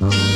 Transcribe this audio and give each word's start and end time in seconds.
Mm-hmm. 0.00 0.29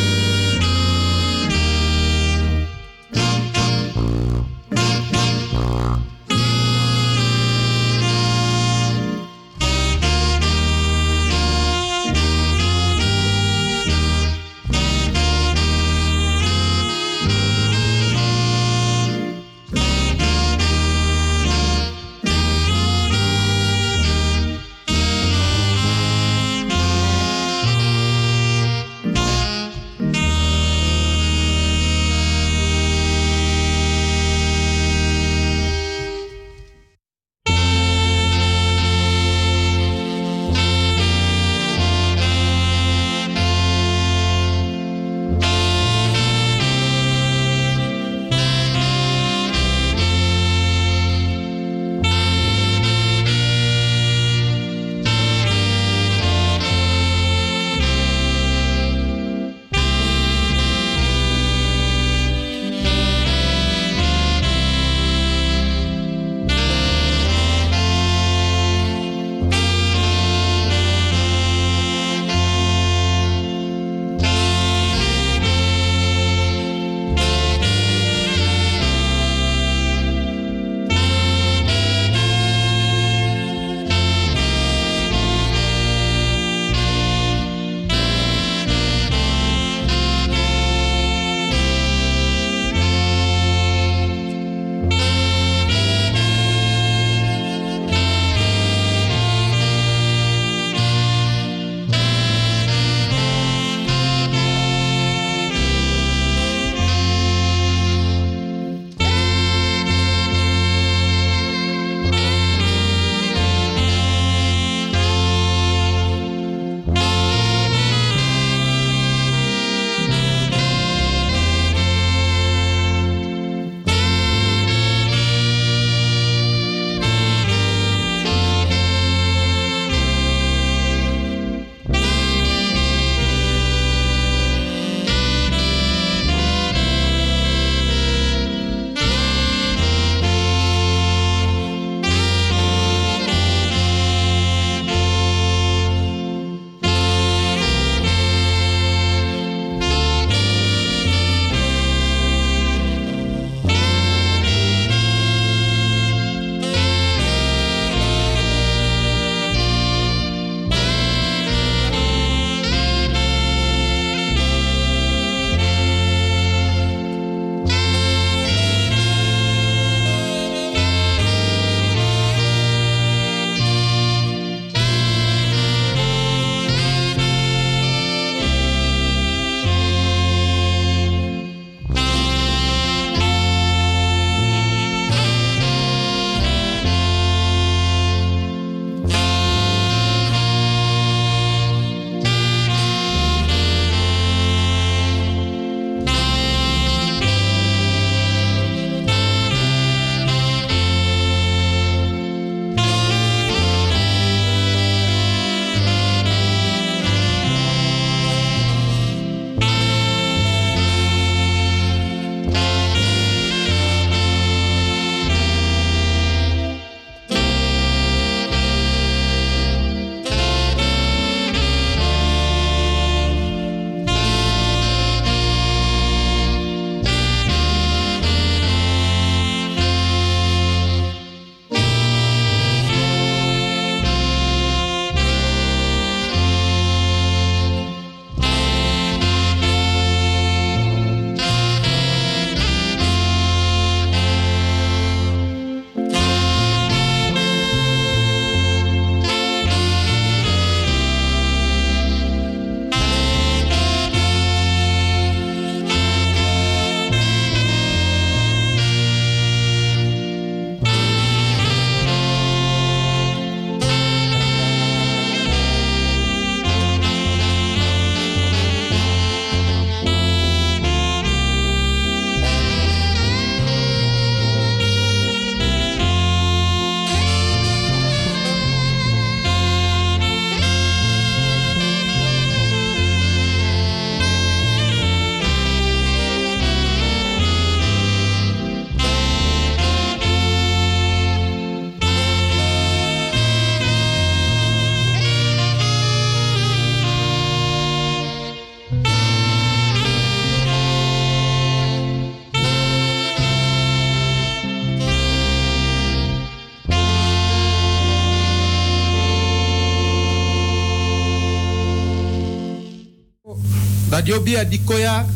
Je 314.25 314.39
bia 314.41 314.65
di 314.65 314.79
koya, 314.79 315.27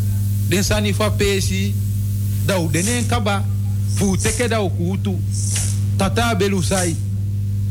den 0.48 0.62
sani 0.62 0.92
fa 0.92 1.10
pesi, 1.10 1.74
da 2.46 2.58
u 2.58 2.68
denen 2.70 3.06
kaba, 3.06 3.44
fu 3.96 4.16
teke 4.16 4.48
da 4.48 4.62
u 4.62 4.70
kutu, 4.70 5.18
tata 5.98 6.34
belu 6.34 6.62
sai. 6.62 6.96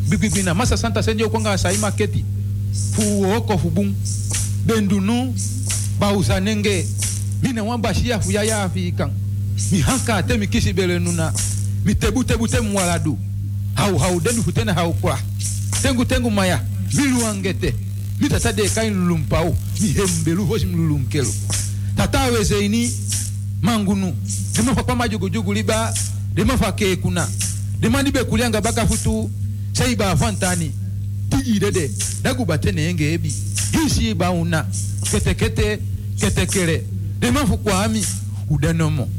Bibibina, 0.10 0.54
masa 0.54 0.78
santa 0.78 1.02
senjo 1.02 1.30
konga 1.30 1.58
sai 1.58 1.78
maketi, 1.78 2.24
fu 2.94 3.24
oko 3.36 3.58
fu 3.58 3.70
bum, 3.70 3.94
bendunu, 4.66 5.34
ba 6.00 6.14
usanenge, 6.14 6.86
mina 7.42 7.64
wan 7.64 7.82
bashia 7.82 8.20
fu 8.20 8.32
yaya 8.32 8.58
ya 8.58 8.64
afikan. 8.64 9.12
Mi 9.72 9.82
hanka 9.82 10.22
te 10.24 10.38
mi 10.38 10.48
kisi 10.48 10.74
bele 10.74 11.00
nuna, 11.00 11.34
mi 11.84 11.96
tebu 11.96 12.24
tebu 12.24 12.48
te 12.48 12.60
mwaladu. 12.60 13.18
Hau 13.74 13.98
hau 13.98 14.20
denu 14.20 14.44
futena 14.44 14.74
hau 14.74 14.94
kwa. 14.94 15.20
Tengu 15.82 16.06
tengu 16.06 16.30
maya, 16.32 16.62
milu 16.94 17.26
angete. 17.26 17.74
Mi 18.20 18.28
tata 18.30 18.52
de 18.54 18.64
kain 18.70 18.94
lulumpau, 18.94 19.56
mi 19.82 19.88
hembelu 19.94 20.46
hoshi 20.46 20.66
mlulunkelu. 20.66 21.34
Tata 21.96 22.24
weze 22.32 22.66
ini, 22.66 22.92
mangunu. 23.62 24.14
Dema 24.56 24.76
fa 24.76 24.84
kwama 24.84 25.08
jugu 25.08 25.30
jugu 25.30 25.54
liba, 25.54 25.94
dema 26.34 26.58
fa 26.58 26.72
ke 26.72 26.96
kuna. 26.96 27.28
Dema 27.80 28.04
nibe 28.04 28.24
kulianga 28.24 28.62
baka 28.62 28.88
futu, 28.88 29.30
sai 29.74 29.96
ba 29.96 30.16
fantani. 30.18 30.72
tiji 31.30 31.60
dede, 31.60 31.92
dagu 32.24 32.46
batene 32.46 32.82
yenge 32.82 33.14
ebi. 33.14 33.34
Hisi 33.72 34.14
ba 34.14 34.32
una, 34.32 34.66
kete 35.12 35.34
kete, 35.36 35.80
kete 36.20 36.46
kere. 36.46 36.84
Dema 37.20 37.46
fu 37.46 37.58
kwa 37.58 37.84
ami, 37.86 38.06
udanomo 38.50 39.10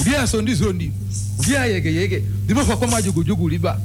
Udia 0.00 0.26
sondi 0.26 0.56
sondi, 0.56 0.92
udia 1.38 1.64
yege 1.66 1.94
yege. 1.94 2.22
Dema 2.46 2.64
fa 2.64 2.76
kwama 2.76 3.02
jugu 3.02 3.24
jugu 3.24 3.48
liba. 3.48 3.80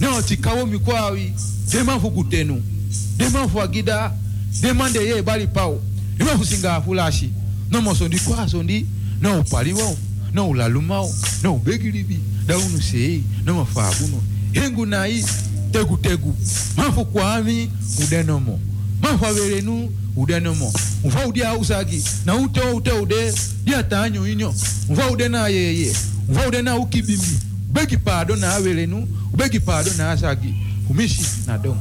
Neo 0.00 0.22
tikawo 0.22 0.66
mikwawi, 0.66 1.32
dema 1.72 2.00
fu 2.00 2.10
kutenu. 2.10 2.62
Dema 3.16 3.48
fu 3.48 3.60
agida, 3.60 4.12
dema 4.60 4.90
de 4.90 4.98
ye 4.98 5.22
bali 5.22 5.46
pau. 5.46 5.80
Dema 6.18 6.36
fu 6.38 6.44
singa 6.44 6.80
fulashi. 6.80 7.30
No 7.70 7.80
mo 7.80 7.94
sondi 7.94 8.18
kwa 8.18 8.48
sondi, 8.48 8.86
no 9.20 9.42
paliwo, 9.44 9.96
no 10.32 10.54
lalumao, 10.54 11.10
no 11.42 11.58
begiribi. 11.58 12.20
Da 12.46 12.58
unu 12.58 12.82
sei, 12.82 13.24
no 13.44 13.54
mo 13.54 13.64
fa 13.64 13.88
abuno. 13.88 14.22
Hengu 14.52 14.86
na 14.86 15.08
i, 15.08 15.24
tegu 15.72 15.96
tegu. 15.96 16.34
Mafu 16.76 17.04
kwa 17.04 17.34
ami, 17.34 17.70
udenomo. 18.02 18.60
Mafu 19.02 19.26
averenu, 19.26 19.90
udenomo. 20.16 20.72
Mfa 21.04 21.26
udia 21.26 21.54
usagi, 21.54 22.04
na 22.26 22.34
ute 22.36 22.60
ute 22.60 22.92
ude, 22.92 23.34
dia 23.64 23.82
tanyo 23.82 24.28
inyo. 24.28 24.54
Mfa 24.90 25.10
ude 25.10 25.28
na 25.28 25.48
yeye, 25.48 25.96
mfa 26.28 26.48
ude 26.48 26.62
na 26.62 26.76
ukibimbi. 26.76 27.38
Begi 27.72 27.96
pado 27.96 28.36
na 28.36 28.54
averenu, 28.54 29.08
begi 29.36 29.60
pado 29.60 29.90
na 29.98 30.10
asagi. 30.10 30.54
Kumishi 30.86 31.22
na 31.46 31.58
dom. 31.58 31.78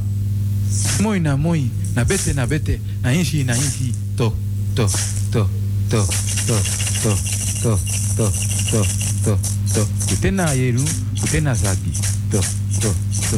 Moi 1.01 1.19
na 1.19 1.35
moi, 1.37 1.69
na 1.95 2.03
bete 2.03 2.33
na 2.33 2.45
bete, 2.45 2.79
na 3.01 3.11
inshi 3.13 3.43
na 3.43 3.55
inshi. 3.55 3.93
To, 4.17 4.33
to, 4.75 4.87
to, 5.31 5.47
to, 5.89 6.01
to, 6.47 6.57
to, 7.03 7.15
to, 7.63 7.77
to, 8.17 8.31
to, 8.71 8.79
to, 9.23 9.83
to. 10.21 10.31
Na 10.31 10.53
yeru, 10.53 10.83
kute 11.19 11.41
na 11.41 11.53
zagi. 11.53 11.93
To, 12.31 12.39
to, 12.81 12.89
to, 13.29 13.37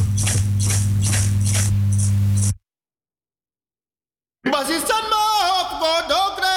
Ma 4.44 4.62
hop 4.62 5.70
go 5.80 5.92
dogre. 6.08 6.56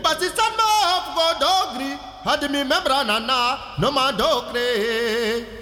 Ma 0.00 0.14
hop 0.88 1.06
go 1.16 1.26
dogri. 1.44 1.98
Had 2.24 2.50
mi 2.50 2.64
membra 2.64 3.04
no 3.78 3.90
ma 3.90 4.12
dogre. 4.12 5.57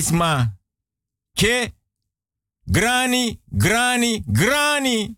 Artisma. 0.00 0.56
Ke. 1.36 1.72
Grani, 2.66 3.40
grani, 3.52 4.24
grani. 4.26 5.16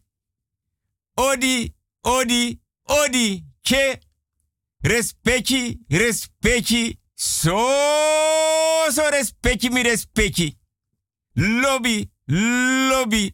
Odi, 1.17 1.73
odi, 2.03 2.59
odi. 2.89 3.45
Ke. 3.63 4.01
Respecti, 4.83 5.79
respecti. 5.89 6.99
So, 7.15 7.57
so 8.91 9.09
respecti 9.11 9.71
mi 9.71 9.83
respecti. 9.83 10.57
Lobby, 11.35 12.11
lobby, 12.27 13.33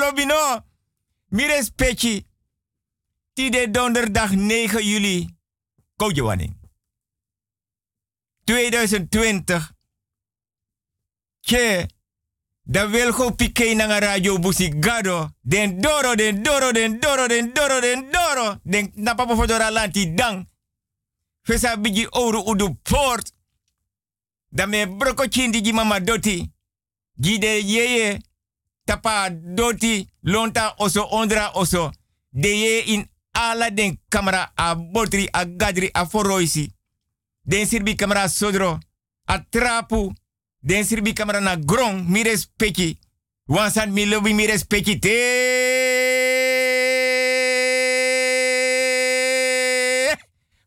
lobby 0.00 0.24
no. 0.26 0.64
Mi 1.30 1.46
respecti. 1.46 2.24
Tide 3.32 3.70
donderdag 3.70 4.30
9 4.32 4.80
juli. 4.80 5.35
Koudjewanning. 5.96 6.54
2020. 8.44 9.60
Ke. 11.40 11.86
Da 12.68 12.88
wil 12.90 13.12
go 13.12 13.30
pike 13.30 13.74
na 13.74 13.98
radio 13.98 14.38
busi 14.38 14.68
gado. 14.68 15.30
Den 15.40 15.80
doro, 15.80 16.14
den 16.14 16.42
doro, 16.42 16.72
den 16.72 17.00
doro, 17.00 17.26
den 17.28 17.52
doro, 17.54 17.80
den 17.80 18.10
doro. 18.10 18.56
Den 18.62 18.92
na 18.94 19.14
papa 19.14 19.36
fodora 19.36 19.70
lanti 19.70 20.14
dang. 20.14 20.46
Fesa 21.42 21.76
bigi 21.76 22.06
ouro 22.10 22.42
udu 22.42 22.74
port. 22.82 23.32
Da 24.48 24.66
me 24.66 24.86
broko 24.86 25.26
chindi 25.28 25.60
gi 25.62 25.72
mama 25.72 26.00
doti. 26.00 26.52
Gide 27.20 27.62
yeye. 27.62 28.18
Tapa 28.84 29.30
doti. 29.30 30.08
Lonta 30.22 30.74
oso 30.78 31.06
ondra 31.10 31.50
oso. 31.54 31.90
De 32.30 32.48
ye 32.48 32.80
in 32.80 33.08
ala 33.36 33.70
den 33.70 34.00
kamera 34.08 34.52
a 34.54 34.74
botri 34.74 35.28
a 35.32 35.44
gadri 35.44 35.90
a 35.92 36.06
foroisi. 36.06 36.72
Den 37.42 37.66
sirbi 37.66 37.94
kamera 37.94 38.28
sodro. 38.28 38.78
A 39.24 39.38
trapu. 39.38 40.12
Den 40.60 40.84
sirbi 40.84 41.12
kamera 41.12 41.40
na 41.40 41.56
grong. 41.56 42.08
Mi 42.08 42.22
respecti. 42.22 42.98
Wansan 43.46 43.92
mi 43.92 44.06
lobi 44.06 44.34
mi 44.34 44.46
respecti 44.46 44.98
te. 44.98 45.16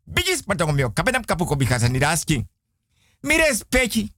Bigis 0.05 0.43
patong 0.43 0.73
mio. 0.73 0.93
Kapenam 0.93 1.25
kapu 1.25 1.45
ko 1.45 1.55
bikasa 1.55 1.87
ni 1.87 2.03
asking. 2.03 2.47
Mi 3.21 3.37
respecti. 3.37 4.13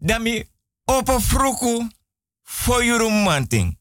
Dami 0.00 0.44
opo 0.86 1.20
fruku 1.20 1.88
for 2.42 2.82
yuru 2.82 3.10
manting. 3.10 3.77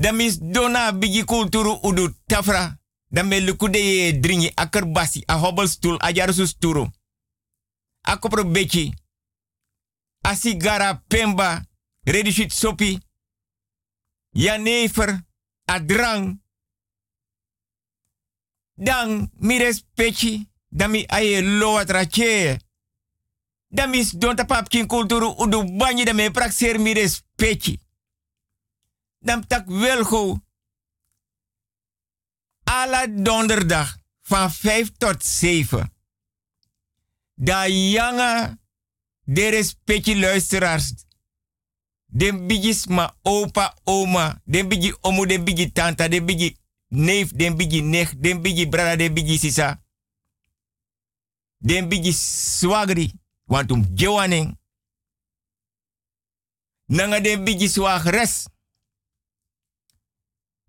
Damis 0.00 0.38
dona 0.40 0.92
bigi 0.92 1.24
kulturu 1.24 1.78
udu 1.82 2.14
tafra. 2.26 2.78
Dame 3.10 3.40
lukude 3.40 3.78
ye 3.78 4.12
dringi 4.12 4.52
akerbasi 4.56 5.24
a 5.26 5.34
hobbelstoel 5.34 5.96
a 6.00 6.12
jarusu 6.12 6.46
sturu. 6.46 6.88
A 8.02 8.16
kopro 8.16 8.44
beki. 8.44 8.94
A 10.22 10.34
sigara 10.34 10.94
pemba. 11.08 11.62
Redishit 12.06 12.52
sopi. 12.52 12.98
Ya 14.32 14.58
nefer. 14.58 15.20
A 15.66 15.78
drang. 15.80 16.40
Dan 18.76 19.30
mi 19.38 19.58
respecti. 19.58 20.48
Dami 20.68 21.04
aye 21.08 21.40
loa 21.42 21.84
trache. 21.84 22.58
Damis 23.68 24.16
don 24.18 24.36
tapap 24.36 24.68
kin 24.68 24.86
kulturu 24.86 25.34
udu 25.38 25.64
banyi 25.78 26.04
dame 26.04 26.30
praxer 26.30 26.78
mi. 26.78 26.94
Dam 29.20 29.46
tak 29.46 29.68
welgo. 29.68 30.38
Alla 32.64 33.06
donderdag 33.06 33.98
van 34.20 34.50
5 34.50 34.90
tot 34.96 35.24
7. 35.24 35.92
Da 37.34 37.66
janga 37.66 38.58
de 39.24 39.48
respecti 39.48 40.18
luisteraars. 40.20 40.94
Den 42.06 42.46
bigis 42.46 42.86
ma 42.86 43.16
opa, 43.22 43.74
oma, 43.84 44.40
den 44.44 44.68
bigi 44.68 44.94
omu, 45.00 45.26
den 45.26 45.44
bigi 45.44 45.72
tanta, 45.72 46.08
den 46.08 46.26
bigi 46.26 46.56
neef, 46.88 47.30
den 47.30 47.56
bigi 47.56 47.82
nech, 47.82 48.14
den 48.18 48.42
bigi 48.42 48.68
brada, 48.68 48.96
den 48.96 49.14
bigi 49.14 49.38
sisa. 49.38 49.82
Den 51.56 51.88
bigi 51.88 52.12
swagri, 52.12 53.12
want 53.44 53.70
um 53.70 53.84
gewaning. 53.94 54.58
Nanga 56.86 57.20
den 57.20 57.44
bigi 57.44 57.68
swagres. 57.68 58.48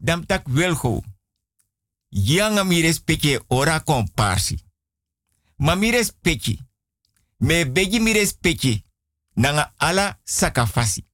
Dam 0.04 0.26
tak 0.26 0.48
welgo. 0.48 1.04
Yanga 2.10 2.64
mi 2.64 2.82
respecte 2.82 3.44
ora 3.48 3.80
komparsi. 3.80 4.64
Ma 5.56 5.76
mi. 5.76 5.92
Me 7.38 7.72
begi 7.72 8.00
mi 8.00 8.12
respecte. 8.12 8.84
Nanga 9.34 9.74
ala 9.78 10.20
sakafasi. 10.24 11.06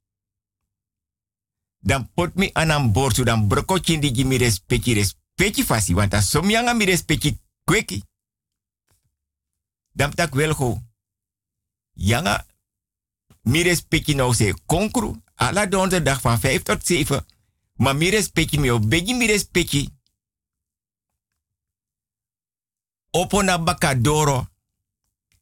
Dan 1.79 2.11
pot 2.13 2.35
mi 2.35 2.49
anam 2.53 2.91
borsu 2.91 3.23
dan 3.23 3.47
broko 3.47 3.79
chindi 3.79 4.11
gi 4.13 4.23
mi 4.23 4.37
respecte 4.37 5.63
fasi. 5.65 5.93
Want 5.93 6.13
a 6.13 6.21
som 6.21 6.49
yanga 6.49 6.73
mi 6.73 6.85
respecte 6.85 7.39
kweki. 7.63 8.03
Dan 9.93 10.13
tak 10.13 10.33
welgo. 10.33 10.81
Yanga 11.93 12.45
mi 13.41 13.63
respecte 13.63 14.13
nou 14.13 14.33
se 14.33 14.53
konkru. 14.65 15.21
Ala 15.35 15.65
donderdag 15.65 16.21
van 16.21 16.39
5 16.39 16.63
tot 16.63 16.85
7. 16.85 17.25
Ma 17.77 17.93
mi 17.93 18.09
respecte 18.09 18.57
mi 18.57 18.69
o 18.69 18.79
begi 18.79 19.13
mi 19.13 19.25
respecte. 19.25 19.87
Opo 23.11 23.41
doro. 23.97 24.47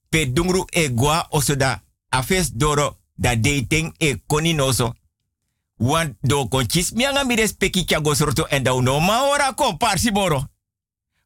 Pe 0.10 0.32
dungru 0.32 0.66
e 0.72 0.90
gwa 0.90 1.28
osoda. 1.30 1.84
Afes 2.10 2.52
doro 2.52 3.00
da 3.14 3.36
dating 3.36 3.94
e 3.98 4.22
koni 4.28 4.54
noso. 4.54 4.94
Want 5.78 6.18
do 6.22 6.48
konchis 6.48 6.92
mianga 6.92 7.24
mi 7.24 7.36
respecti 7.36 7.86
kya 7.86 8.00
gosroto 8.02 8.48
en 8.48 8.64
da 8.64 8.74
uno 8.74 9.00
ma 9.00 9.24
ora 9.24 9.54
kon 9.54 9.78
parsi 9.78 10.12
boro. 10.12 10.50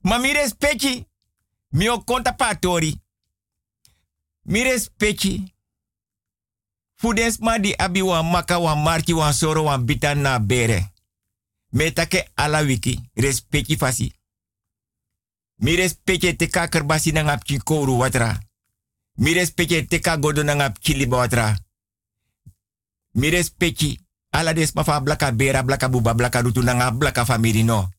Ma 0.01 0.17
mi 0.17 0.33
respecti. 0.33 1.05
Mi 1.69 1.85
konta 2.05 2.33
patori. 2.33 3.01
Mi 4.43 4.63
respecti. 4.63 5.53
Fudens 6.95 7.37
ma 7.39 7.57
di 7.57 7.73
abi 7.77 8.01
wan 8.01 8.29
maka 8.29 8.59
wan 8.59 8.81
marki 8.83 9.13
wan 9.13 9.33
soro 9.33 9.63
wan 9.63 9.85
bita 9.85 10.13
na 10.15 10.39
bere. 10.39 10.91
Metake 11.69 12.31
ala 12.35 12.61
wiki. 12.61 13.09
Respecti 13.13 13.77
fasi. 13.77 14.13
Mi 15.55 15.75
respecte 15.75 16.35
te 16.35 16.47
ka 16.47 16.67
kerbasi 16.67 17.11
na 17.11 17.39
watra. 17.87 18.39
Mi 19.15 19.33
respecte 19.33 19.85
te 19.87 19.99
ka 19.99 20.17
godo 20.17 20.43
na 20.43 20.53
ngap 20.53 20.77
watra. 21.09 21.57
Mi 23.11 23.29
respecte 23.29 23.99
ala 24.29 24.53
des 24.53 24.73
mafa 24.73 25.01
blaka 25.01 25.31
bera 25.31 25.63
blaka 25.63 25.89
buba 25.89 26.13
blaka 26.13 26.41
rutu 26.41 26.61
na 26.61 26.91
blaka 26.91 27.25
famiri 27.25 27.63
no. 27.63 27.89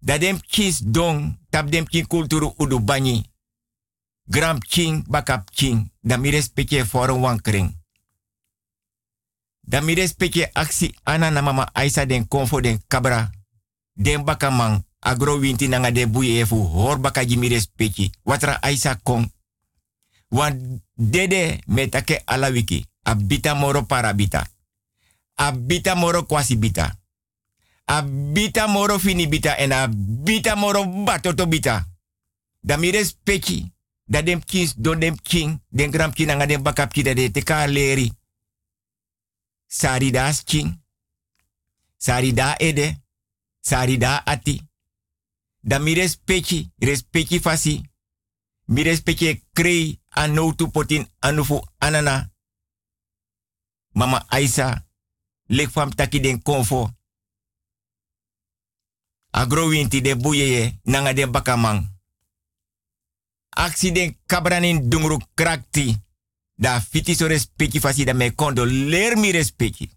Dem 0.00 0.40
kis 0.40 0.80
dong 0.84 1.38
tap 1.50 1.70
dem 1.70 1.86
kulturu 2.06 2.54
udu 2.58 2.80
banyi. 2.80 3.30
Gram 4.26 4.58
king 4.58 5.04
bakap 5.08 5.50
king. 5.50 5.92
Da 6.00 6.16
mi 6.16 6.30
respecte 6.30 6.84
forum 6.84 7.20
wankring. 7.20 7.83
Da 9.66 9.80
mi 9.80 9.94
respecte 9.94 10.50
aksi 10.52 10.94
ana 11.04 11.30
na 11.30 11.42
mama 11.42 11.70
Aisa 11.74 12.06
den 12.06 12.28
konfo 12.28 12.60
den 12.60 12.80
kabra. 12.88 13.30
Den 13.94 14.24
bakamang 14.24 14.84
agro 15.00 15.38
winti 15.38 15.68
nanga 15.68 15.90
de 15.90 16.06
buye 16.06 16.40
efu 16.40 16.56
hor 16.62 16.98
baka 16.98 17.24
jimi 17.24 17.48
respecti. 17.48 18.10
Watra 18.24 18.58
Aisa 18.62 18.94
kong. 19.02 19.30
Wan 20.28 20.82
dede 20.94 21.60
metake 21.66 22.22
ala 22.24 22.48
wiki. 22.50 22.86
Abita 23.02 23.54
moro 23.54 23.82
parabita. 23.82 24.46
Abita 25.34 25.94
moro 25.94 26.22
kwasi 26.22 26.56
bita. 26.56 26.98
Abita 27.86 28.66
moro 28.66 28.98
fini 28.98 29.26
bita 29.26 29.56
en 29.58 29.72
abita 29.72 30.56
moro 30.56 30.84
batoto 31.04 31.46
bita. 31.46 31.86
Da 32.60 32.76
mi 32.76 32.90
respecti. 32.90 33.72
Da 34.06 34.22
dem 34.22 34.44
kins 34.44 34.74
don 34.76 35.00
dem 35.00 35.16
king. 35.22 35.60
Den 35.68 35.90
gram 35.90 36.12
king 36.12 36.26
nanga 36.28 36.46
dem 36.46 36.62
bakap 36.62 36.92
ki 36.92 37.02
da 37.02 37.14
de 37.14 37.30
teka 37.30 37.66
leri. 37.66 38.12
Sari 39.66 40.10
da 40.10 40.32
king. 40.44 40.82
Sari 41.96 42.32
da 42.32 42.54
ede. 42.58 43.02
Sari 43.60 43.96
da 43.98 44.22
ati. 44.26 44.60
Da 45.60 45.78
mi 45.78 45.94
respecti, 45.94 47.40
fasi. 47.40 47.82
Mi 48.66 48.82
respecti 48.82 49.44
krei 49.52 50.00
anoutu 50.08 50.70
potin 50.70 51.06
anufu 51.20 51.62
anana. 51.78 52.30
Mama 53.92 54.24
Aisa, 54.28 54.86
lek 55.46 55.70
fam 55.70 55.94
taki 55.94 56.20
den 56.20 56.42
konfo. 56.42 56.90
Agro 59.30 59.68
winti 59.68 60.00
de 60.00 60.14
buyeye 60.16 60.80
nanga 60.82 61.12
den 61.12 61.30
bakamang. 61.30 61.88
Aksi 63.50 63.92
den 63.92 64.18
kabranin 64.26 64.88
dungru 64.90 65.18
krakti. 65.34 66.03
Da 66.56 66.80
fiti 66.80 67.14
so 67.14 67.26
respecti 67.26 67.80
fasi 67.80 68.04
da 68.04 68.12
me 68.14 68.34
kondo 68.34 68.64
ler 68.64 69.16
mi 69.16 69.30
respecti. 69.30 69.90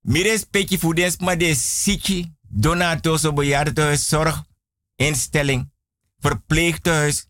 Mi 0.00 0.22
respecti 0.22 0.78
voor 0.78 0.94
des 0.94 1.16
maar 1.16 1.38
de 1.38 1.54
siki, 1.54 2.34
donato 2.48 3.32
bejaardentehuis, 3.32 4.08
zorginstelling, 4.08 5.70
verpleeghuis, 6.18 7.28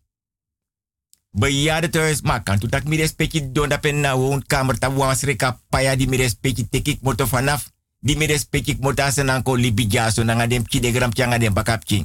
bejaardentehuis. 1.29 2.21
Maar 2.21 2.43
kan 2.43 2.59
dat 2.59 2.83
mi 2.83 2.97
respecti 2.97 3.51
don 3.51 3.69
dat 3.69 3.81
pen 3.81 3.99
na 3.99 4.17
woonkamer, 4.17 4.79
ta 4.79 4.93
wasreka 4.93 5.61
paya 5.69 5.95
di 5.95 6.07
mi 6.07 6.17
respecti 6.17 6.69
tekik 6.69 7.01
moto 7.01 7.27
vanaf. 7.27 7.71
Di 7.99 8.15
mi 8.15 8.25
respecti 8.25 8.77
moto 8.79 9.03
asen 9.03 9.29
anko 9.29 9.55
libi 9.55 9.87
jaso 9.87 10.23
na 10.23 10.47
dem 10.47 10.65
ki 10.65 10.79
de 10.79 10.91
gram 10.91 11.11
bakapchi. 11.53 12.03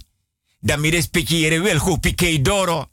Da 0.60 0.76
mi 0.76 0.90
respecti 0.90 1.40
yere 1.40 1.60
wel 1.60 1.78
go 1.78 1.96
pike 1.96 2.42
doro. 2.42 2.90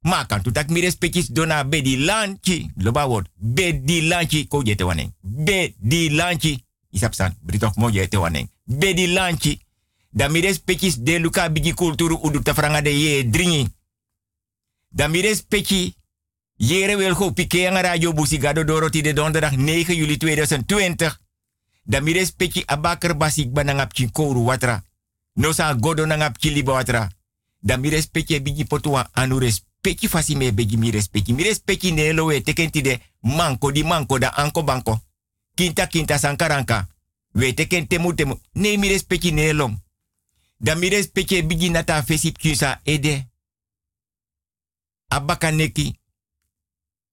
Ma 0.00 0.26
kan 0.26 0.42
tu 0.42 0.50
tak 0.50 0.70
mi 0.70 0.80
respecti 0.80 1.32
dona 1.32 1.64
be 1.64 1.82
di 1.82 2.04
lanchi. 2.04 2.70
Loba 2.76 3.06
word. 3.06 3.28
Be 3.34 3.82
di 3.84 4.06
lanchi 4.08 4.48
ko 4.48 4.62
jete 4.62 4.84
waneng. 4.84 5.12
Be 5.20 5.74
di 5.78 6.10
lanchi. 6.10 6.64
Isap 6.90 7.14
san. 7.14 7.36
Britok 7.40 7.76
mo 7.76 7.90
jete 7.90 8.16
waneng. 8.16 8.48
Be 8.64 8.94
di 8.94 9.12
lanchi. 9.12 9.60
Da 10.10 10.28
mi 10.28 10.40
respecti 10.40 11.02
de 11.02 11.18
luka 11.18 11.50
bigi 11.50 11.74
kulturu 11.74 12.18
udu 12.22 12.42
tafranga 12.42 12.80
de 12.80 12.90
ye 12.90 13.28
dringi. 13.28 13.68
Da 14.88 15.08
mi 15.08 15.20
respecti 15.20 15.96
Jere 16.60 16.96
wil 16.96 17.14
go 17.14 17.30
pike 17.30 17.68
aan 17.68 17.80
radio 17.80 18.12
Busigado 18.12 18.64
Doro 18.64 18.88
de 18.88 19.12
donderdag 19.12 19.52
9 19.56 19.94
juli 19.94 20.16
2020. 20.16 21.18
Da 21.82 22.00
mi 22.00 22.12
respecti 22.12 22.62
abaker 22.66 23.16
basik 23.16 23.52
banangap 23.52 23.92
koru 24.12 24.44
watra. 24.44 24.82
No 25.34 25.52
sa 25.52 25.74
godo 25.74 26.06
nangap 26.06 26.36
libo 26.40 26.72
watra. 26.72 27.08
Da 27.60 27.76
mi 27.76 27.88
respecti 27.88 28.40
bigi 28.42 28.64
potua 28.64 29.08
anu 29.12 29.38
respecti 29.78 30.08
fasi 30.08 30.36
me 30.36 30.52
begi 30.52 30.76
mi 30.76 30.90
respecti. 30.90 31.32
Mi 31.32 31.42
respecti 31.42 31.92
ne 31.92 32.12
lo 32.12 32.24
we 32.24 32.42
tekenti 32.42 32.80
de 32.80 33.00
manko 33.20 33.70
di 33.70 33.82
manko 33.82 34.18
da 34.18 34.28
anko 34.28 34.62
banko. 34.62 35.00
Kinta 35.54 35.86
kinta 35.86 36.18
sankaranka. 36.18 36.88
We 37.32 37.54
teken 37.54 37.86
temu 37.86 38.14
temu. 38.14 38.40
Ne 38.52 38.76
mi 38.76 38.88
respecti 38.88 39.30
ne 39.32 39.52
long. 39.52 39.78
Da 40.56 40.74
mi 40.74 40.88
respecti 40.88 41.42
bigi 41.42 41.70
nata 41.70 42.02
fesip 42.02 42.38
kyusa 42.38 42.80
ede. 42.82 43.28
Abaka 45.08 45.50
neki. 45.50 46.00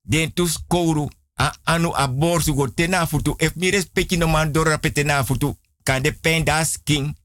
Den 0.01 0.34
tus 0.34 0.63
kouru. 0.67 1.10
A 1.34 1.54
anu 1.63 1.91
a 1.93 2.08
borsu 2.08 2.54
go 2.54 2.67
tena 2.67 3.08
futu. 3.08 3.36
Ef 3.38 3.56
mi 3.56 3.69
respecti 3.69 4.17
no 4.17 4.28
man 4.28 4.51
petena 4.82 5.23
futu. 5.23 5.58
Kan 5.84 6.01
de 6.01 6.12
pen 6.12 6.43
das 6.43 6.78
king. 6.84 7.15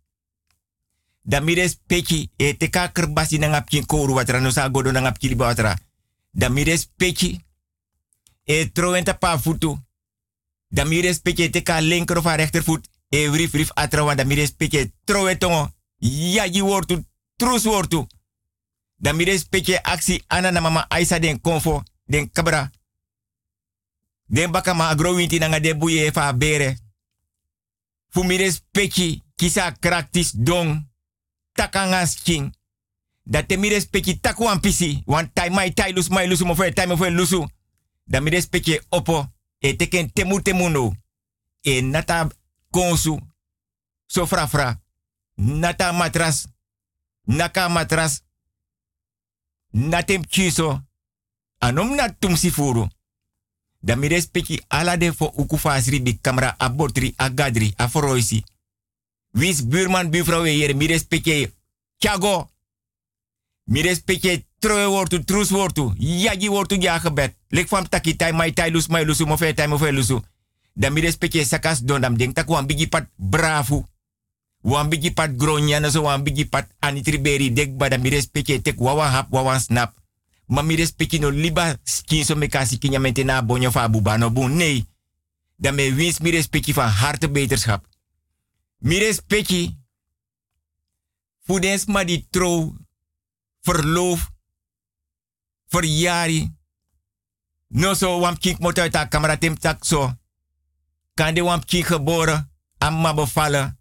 Da 1.31 1.41
mi 1.41 1.55
respecti 1.55 2.31
e 2.37 2.57
te 2.57 2.69
ka 2.71 2.89
kerbasi 2.93 3.39
na 3.39 3.65
kouru 3.87 4.15
watra 4.15 4.41
no 4.41 4.51
sa 4.51 4.69
godo 4.69 4.91
na 4.91 5.01
ngap 5.01 5.19
kili 5.19 5.35
watra. 5.35 5.79
E 8.45 8.71
troenta 8.73 9.15
pa 9.15 9.39
futu. 9.39 9.79
Da 10.69 10.85
mi 10.85 11.01
respecti 11.01 11.43
e 11.43 11.51
te 11.51 11.63
ka 11.63 11.81
linker 11.81 12.17
of 12.17 12.25
rechtervoet. 12.25 12.89
E 13.09 13.29
vrif 13.29 13.53
vrif 13.53 13.71
atra 13.75 14.03
wan 14.03 14.17
da 14.17 14.25
mi 14.25 14.35
respecti 14.35 14.93
troe 15.05 15.37
tongo. 15.37 15.71
Ja 15.99 16.65
wortu. 16.65 17.05
Trus 17.37 17.65
wortu. 17.65 18.07
Da 18.97 19.13
mi 19.13 19.25
respecti 19.25 19.75
aksi 19.83 20.25
ana 20.27 20.51
na 20.51 20.61
mama 20.61 20.87
Aisa 20.89 21.19
den 21.19 21.41
konfo. 21.41 21.83
Den 22.07 22.31
kabra. 22.33 22.71
Den 24.27 24.51
baka 24.51 24.75
ma 24.75 24.89
agrowinti 24.89 25.39
de 25.39 25.77
buye 25.77 26.13
fa 26.13 26.33
bere. 26.33 26.79
Fu 28.09 28.23
mi 28.25 28.37
respecti 28.37 29.23
kisa 29.37 29.73
kraktis 29.73 30.33
dong 30.33 30.90
takangas 31.61 32.23
king. 32.23 32.55
Dat 33.23 33.49
te 33.49 33.57
mi 33.57 33.69
respecti 33.69 34.21
taku 34.21 34.47
an 34.49 34.61
pisi. 34.61 35.03
Wan 35.05 35.33
tai 35.33 35.51
mai 35.51 35.73
tai 35.73 35.93
lus 35.93 36.09
mai 36.09 36.27
lusu 36.29 36.45
mo 36.45 36.55
fe 36.55 36.73
tai 36.73 36.87
lusu. 37.11 37.47
Da 38.05 38.21
mi 38.21 38.31
respecti 38.31 38.81
opo. 38.89 39.33
E 39.59 39.77
teken 39.77 40.13
temu 40.13 40.43
temuno. 40.43 40.97
E 41.61 41.81
nata 41.81 42.29
konsu. 42.71 43.19
So 44.07 44.27
fra 44.27 44.47
fra. 44.49 44.83
Nata 45.35 45.93
matras. 45.93 46.49
Naka 47.27 47.69
matras. 47.69 48.23
Natem 49.71 50.25
chiso. 50.25 50.83
Anom 51.59 51.95
na 51.95 52.09
tumsi 52.09 52.51
furu. 52.51 52.89
Da 53.79 53.97
mi 53.97 54.09
respecti 54.09 54.65
ala 54.69 54.97
de 54.97 55.13
fo 55.13 55.33
ukufasri 55.37 56.01
bi 56.01 56.21
abortri 56.59 57.15
agadri 57.17 57.75
aforoisi. 57.77 58.45
Wis 59.31 59.67
buurman 59.67 60.11
buurvrouw 60.11 60.43
hier, 60.43 60.77
mi 60.77 60.87
respecte 60.87 61.53
Tiago. 61.99 62.51
Mi 63.65 63.81
respecte 63.83 64.47
troe 64.59 64.87
wortu, 64.87 65.25
trus 65.25 65.51
wortu. 65.51 65.93
Yagi 65.99 66.49
wortu 66.51 66.81
ja 66.81 66.99
gebed. 66.99 67.37
Lek 67.49 67.69
van 67.69 67.89
taki 67.89 68.17
tai 68.17 68.33
mai 68.33 68.53
tai 68.53 68.71
lus 68.71 68.87
mai 68.87 69.05
lusu 69.05 69.27
mo 69.27 69.37
fe 69.37 69.55
tai 69.55 69.67
mo 69.67 69.79
fe 69.79 69.93
lusu. 69.93 70.21
Da 70.73 70.91
mi 70.91 71.01
respecte 71.01 71.45
sakas 71.45 71.83
don 71.85 72.01
dam 72.01 72.17
denk 72.17 72.35
tak 72.35 72.49
wan 72.49 72.67
bigi 72.67 72.89
pat 72.89 73.09
bravo. 73.17 73.89
Wan 74.61 74.89
bigi 74.89 75.13
pat 75.13 75.37
gronya 75.37 75.81
na 75.81 75.91
so 75.91 76.03
wan 76.03 76.23
bigi 76.23 76.45
pat 76.45 76.67
anitriberi 76.79 77.53
dek 77.53 77.77
ba 77.77 77.89
da 77.89 77.99
mi 77.99 78.09
respecte 78.09 78.63
tek 78.63 78.81
wawa 78.81 79.11
hap 79.11 79.33
wawa 79.33 79.59
snap. 79.59 79.95
Ma 80.47 80.63
mi 80.63 80.75
respecte 80.75 81.19
no 81.19 81.31
liba 81.31 81.77
skin 81.85 82.25
so 82.25 82.35
me 82.37 82.49
kasi 82.49 82.79
kinyamente 82.79 83.25
na 83.25 83.43
bonyo 83.43 83.71
fa 83.71 83.89
bubano 83.89 84.31
bu 84.31 84.49
nee. 84.49 84.85
Da 85.57 85.73
me 85.73 85.93
wins 85.93 86.19
mi 86.19 86.31
respecte 86.31 86.73
van 86.73 86.89
harte 86.89 87.31
beterschap. 87.31 87.85
Mi 88.81 88.99
respecti. 88.99 89.77
Fudens 91.45 91.85
ma 91.85 92.05
di 92.05 92.27
trouw. 92.31 92.77
Verloof. 93.61 94.31
Verjari. 95.69 96.49
No 97.69 97.95
so 97.95 98.19
wam 98.21 98.39
kink 98.39 98.59
moet 98.59 98.79
uit 98.79 99.41
tim 99.41 99.59
tak 99.59 99.85
so. 99.85 100.13
Kan 101.15 101.35
geboren. 101.85 102.51
Amma 102.79 103.15
bevallen. 103.15 103.79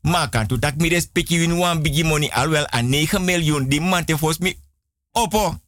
Maar 0.00 0.28
kan 0.28 0.46
tu 0.46 0.58
tak 0.58 0.76
mi 0.76 0.88
respecti 0.88 1.38
win 1.38 1.56
wan 1.56 1.82
bigi 1.82 2.04
money 2.04 2.30
alwel 2.30 2.66
a 2.74 2.80
9 2.80 3.24
miljoen. 3.24 3.68
Die 3.68 3.80
man 3.80 4.04
te 4.04 4.16
mi. 4.38 4.58
Opo. 5.12 5.58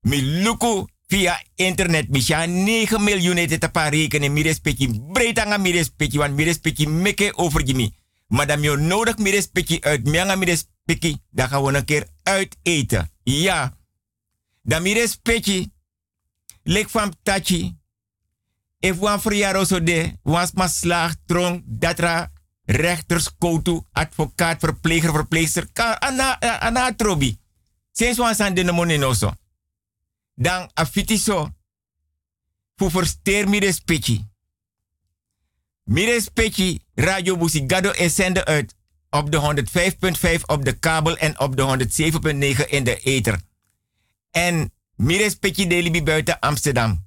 Mi 0.00 0.22
luku 0.22 0.86
via 1.06 1.38
internet 1.54 2.08
misha 2.08 2.46
9 2.46 3.02
miljoen 3.02 3.46
te 3.46 3.68
paar 3.68 3.92
rekenen. 3.92 4.32
Mi 4.32 4.42
respecti 4.42 4.90
aan 5.34 5.60
mi 5.60 5.72
respecti 5.72 6.18
want 6.18 6.34
mi 6.34 6.44
respecti 6.44 6.86
meke 6.86 7.32
over 7.36 7.62
gimi 7.66 7.94
dan 8.28 8.62
je 8.62 8.76
nodig 8.76 9.18
mi 9.18 9.30
respecti 9.30 9.80
uit 9.80 10.04
mi 10.04 10.18
aan 10.18 10.38
mi 10.38 10.44
respecti 10.44 11.16
dan 11.30 11.48
gaan 11.48 11.62
we 11.62 11.74
een 11.74 11.84
keer 11.84 12.06
uit 12.22 12.56
eten. 12.62 13.10
Ja. 13.22 13.76
Dan 14.62 14.82
mi 14.82 14.92
respecti 14.92 15.70
lek 16.62 16.90
van 16.90 17.14
tachi 17.22 17.76
if 18.80 18.98
wan 18.98 19.20
verjaardag 19.20 19.66
zo 19.66 19.82
de 19.82 20.18
was 20.22 20.52
maar 20.52 20.68
slaag 20.68 21.14
trong 21.26 21.62
datra 21.66 22.30
rechters 22.64 23.30
koutu 23.38 23.82
advocaat 23.92 24.58
verpleger 24.60 25.12
verpleegster 25.12 25.66
kan 25.72 25.98
ana 26.00 26.38
ana 26.60 26.94
trobi 26.94 27.38
sinds 27.92 28.18
wan 28.18 28.34
san 28.34 28.54
de 28.54 29.14
so 29.14 29.32
dan 30.36 30.70
afiti 30.74 31.18
so 31.18 31.50
fu 32.76 32.90
versteer 32.90 33.48
mi 33.48 33.58
respecti. 33.58 34.24
Mi 35.84 36.04
respecti 36.04 36.80
Radio 36.94 37.36
Busigado 37.36 37.90
is 37.90 38.14
zender 38.14 38.44
uit 38.44 38.74
op 39.10 39.30
de 39.30 39.64
105.5 40.40 40.44
op 40.46 40.64
de 40.64 40.72
kabel 40.72 41.16
en 41.16 41.38
op 41.40 41.56
de 41.56 41.62
107.9 41.62 42.68
in 42.68 42.84
de 42.84 42.96
ether. 42.96 43.40
En 44.30 44.72
mi 44.96 45.16
respecti 45.16 45.66
delibi 45.66 46.02
buiten 46.02 46.38
Amsterdam. 46.40 47.04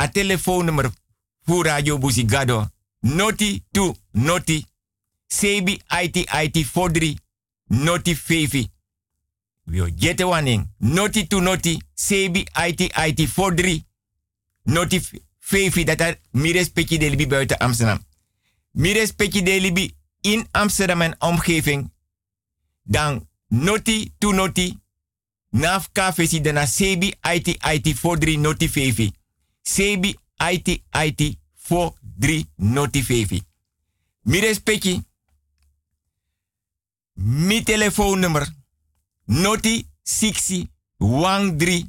A 0.00 0.08
telefoonnummer 0.08 0.90
voor 1.42 1.64
Radio 1.64 1.98
Busigado. 1.98 2.68
Noti 3.00 3.64
to 3.70 3.96
noti. 4.12 4.66
Sebi 5.26 5.80
IT 6.00 6.16
IT 6.16 6.66
43 6.72 7.14
noti 7.66 8.16
5. 8.16 8.66
Wio 9.70 9.88
jete 9.96 10.24
waning. 10.24 10.70
Noti 10.78 11.26
to 11.26 11.40
noti. 11.40 11.82
Sebi 11.94 12.46
IT 12.66 12.80
IT 12.80 13.28
43. 13.28 13.84
Noti 14.62 15.00
fefi 15.38 15.84
dat 15.84 16.00
er 16.00 16.20
mi 16.30 16.52
respecti 16.52 16.98
de 16.98 17.10
libi 17.10 17.26
buiten 17.26 17.58
Amsterdam. 17.58 18.06
Mi 18.70 18.92
respecti 18.92 19.42
de 19.42 19.60
libi 19.60 19.96
in 20.20 20.46
Amsterdam 20.50 21.00
en 21.00 21.20
omgeving. 21.20 21.92
Dan 22.82 23.28
noti 23.48 24.14
to 24.18 24.32
noti. 24.32 24.78
Naf 25.50 25.88
kafesi 25.92 26.40
dana 26.40 26.66
sebi 26.66 27.14
IT 27.32 27.46
IT 27.48 27.96
43 27.96 28.38
noti 28.38 28.68
fefi. 28.68 29.12
Sebi 29.62 30.18
IT 30.50 30.68
IT 30.90 31.36
43 31.54 32.44
noti 32.56 33.04
fefi. 33.04 33.42
Mi 34.22 34.40
respecti. 34.40 35.02
Mi 37.12 37.62
telefoonnummer 37.62 38.57
Noti 39.28 39.86
Sixi 40.02 40.70
Wang 40.98 41.58
3. 41.58 41.84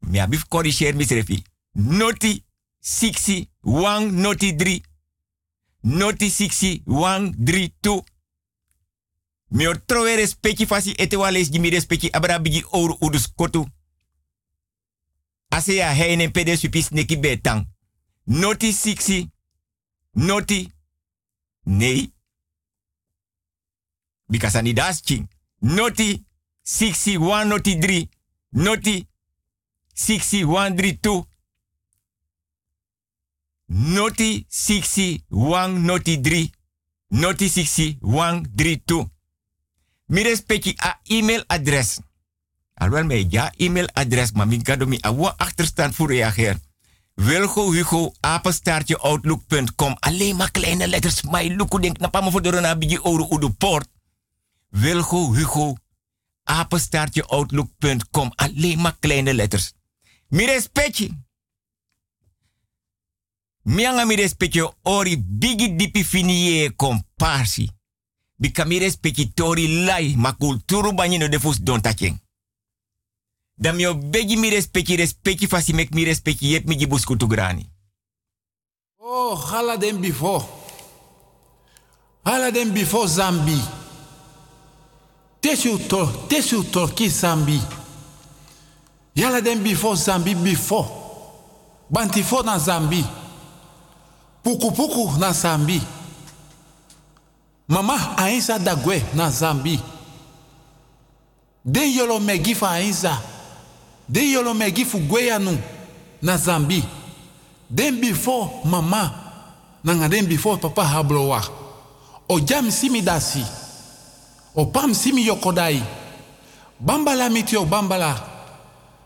Mi 0.00 0.18
abif 0.18 0.44
corrigeer 0.48 0.94
misrefi. 0.94 1.44
Noti 1.74 2.44
Sixi 2.80 3.48
Wang 3.62 4.10
Noti 4.12 4.52
3. 4.56 4.82
Noti 5.82 6.30
Sixi 6.30 6.82
Wang 6.86 7.34
3 7.44 7.70
2. 7.80 8.02
Mi 9.48 9.66
o 9.66 9.74
trowe 9.86 10.16
respecti 10.16 10.66
fasi 10.66 10.94
ete 10.98 11.16
wales 11.16 11.50
di 11.50 11.58
mi 11.58 11.70
respecti 11.70 12.10
abra 12.10 12.38
bigi 12.38 12.64
ouro 12.70 12.96
udus 13.00 13.32
kotu. 13.34 13.66
Ase 15.48 15.74
ya 15.74 15.94
heine 15.94 16.30
pede 16.30 16.56
supis 16.56 16.90
neki 16.90 17.16
betang. 17.16 17.66
Noti 18.24 18.72
siksi. 18.72 19.30
Noti. 20.12 20.72
Nee. 21.62 22.17
Because 24.28 24.58
ani 24.58 24.72
das 24.72 25.00
ching. 25.04 25.28
Noti 25.58 26.24
61 26.62 27.48
noti 27.48 27.78
3. 27.78 28.08
Noti 28.50 29.06
6132. 29.94 31.26
Noti 33.66 34.46
61 34.48 35.78
noti 35.84 36.20
3. 36.20 36.50
Noti 37.08 37.48
6132. 37.48 39.08
Mi 40.06 40.22
respecti 40.22 40.74
a 40.76 41.00
e-mail 41.04 41.44
adres. 41.46 42.00
Alhoewel 42.74 43.04
mij 43.04 43.26
ja 43.28 43.52
e-mail 43.56 43.88
adres, 43.92 44.32
maar 44.32 44.52
ik 44.52 44.64
kan 44.64 44.88
mi 44.88 44.98
a 45.04 45.34
achterstand 45.36 45.94
voor 45.94 46.08
reageren. 46.08 46.62
Wilgo 47.14 47.72
Hugo, 47.72 48.12
apenstaartje 48.20 48.98
outlook.com. 48.98 49.96
Alleen 50.00 50.36
maar 50.36 50.50
kleine 50.50 50.88
letters. 50.88 51.22
Maar 51.22 51.44
je 51.44 51.56
look, 51.56 51.82
denk, 51.82 51.98
na 51.98 52.30
voor 52.30 52.42
de 52.42 52.50
rona 52.50 52.76
bij 52.76 52.88
je 52.88 53.04
oren 53.04 53.40
de 53.40 53.50
poort. 53.50 53.88
Wilgo 54.70 55.34
Hugo, 55.34 55.76
apenstaartje 56.44 57.28
outlook.com. 57.28 58.32
Alleen 58.34 58.78
maar 58.80 58.96
kleine 59.00 59.34
letters. 59.34 59.72
Mi 60.28 60.46
respecti. 60.46 61.10
Mianga 63.62 64.04
mi 64.04 64.14
respecti 64.14 64.70
ori 64.82 65.22
bigi 65.22 65.76
dipi 65.76 66.04
finie 66.04 66.76
comparsi. 66.76 67.70
Bika 68.36 68.64
mi 68.64 68.78
respecti 68.78 69.32
tori 69.32 69.84
lai 69.84 70.14
ma 70.16 70.32
kulturu 70.32 70.94
banyi 70.94 71.28
de 71.28 71.40
fus 71.40 71.58
don. 71.58 71.80
Dan 73.54 73.76
mi 73.76 73.96
begi 73.96 74.36
mi 74.36 74.48
respecti 74.96 75.46
fasi 75.46 75.72
mek 75.72 75.90
mi 75.90 76.04
respecti 76.04 76.46
yep 76.46 76.66
mi 76.66 76.76
gibus 76.76 77.04
grani. 77.04 77.70
Oh, 78.96 79.34
hala 79.34 79.76
den 79.76 80.00
before. 80.00 80.44
Hala 82.22 82.50
den 82.50 82.72
before 82.72 83.08
Zambi. 83.08 83.77
Tesu 85.40 85.78
to, 85.88 86.06
tesu 86.28 86.64
to 86.72 86.86
ki 86.88 87.08
Zambi. 87.08 87.60
Yala 89.14 89.40
den 89.40 89.62
before 89.62 89.94
Zambi 89.96 90.34
before. 90.34 90.86
Bantifo 91.90 92.42
na 92.44 92.58
Zambi. 92.58 93.04
Puku 94.42 94.70
puku 94.72 95.18
na 95.18 95.32
Zambi. 95.32 95.80
Mama 97.68 98.16
ainsa 98.18 98.58
dagwe 98.58 99.02
na 99.14 99.30
Zambi. 99.30 99.78
Den 101.64 101.92
yolo 101.92 102.18
megi 102.20 102.54
fa 102.54 102.70
ainsa. 102.70 103.18
Den 104.08 104.32
yolo 104.32 104.54
megi 104.54 104.84
fu 104.84 104.98
gweyanu 104.98 105.58
na 106.22 106.36
Zambi. 106.36 106.82
Den 107.70 108.00
before 108.00 108.50
mama. 108.64 109.14
Nanga 109.84 110.08
den 110.08 110.26
before 110.26 110.58
papa 110.58 110.82
hablowa. 110.82 111.42
O 112.28 112.40
jam 112.40 112.70
simi 112.70 113.02
dasi. 113.02 113.44
O 114.58 114.66
pam 114.66 114.92
simi 114.94 115.22
yokodai. 115.26 115.80
Bambala 116.80 117.28
mitio 117.30 117.64
bambala. 117.64 118.16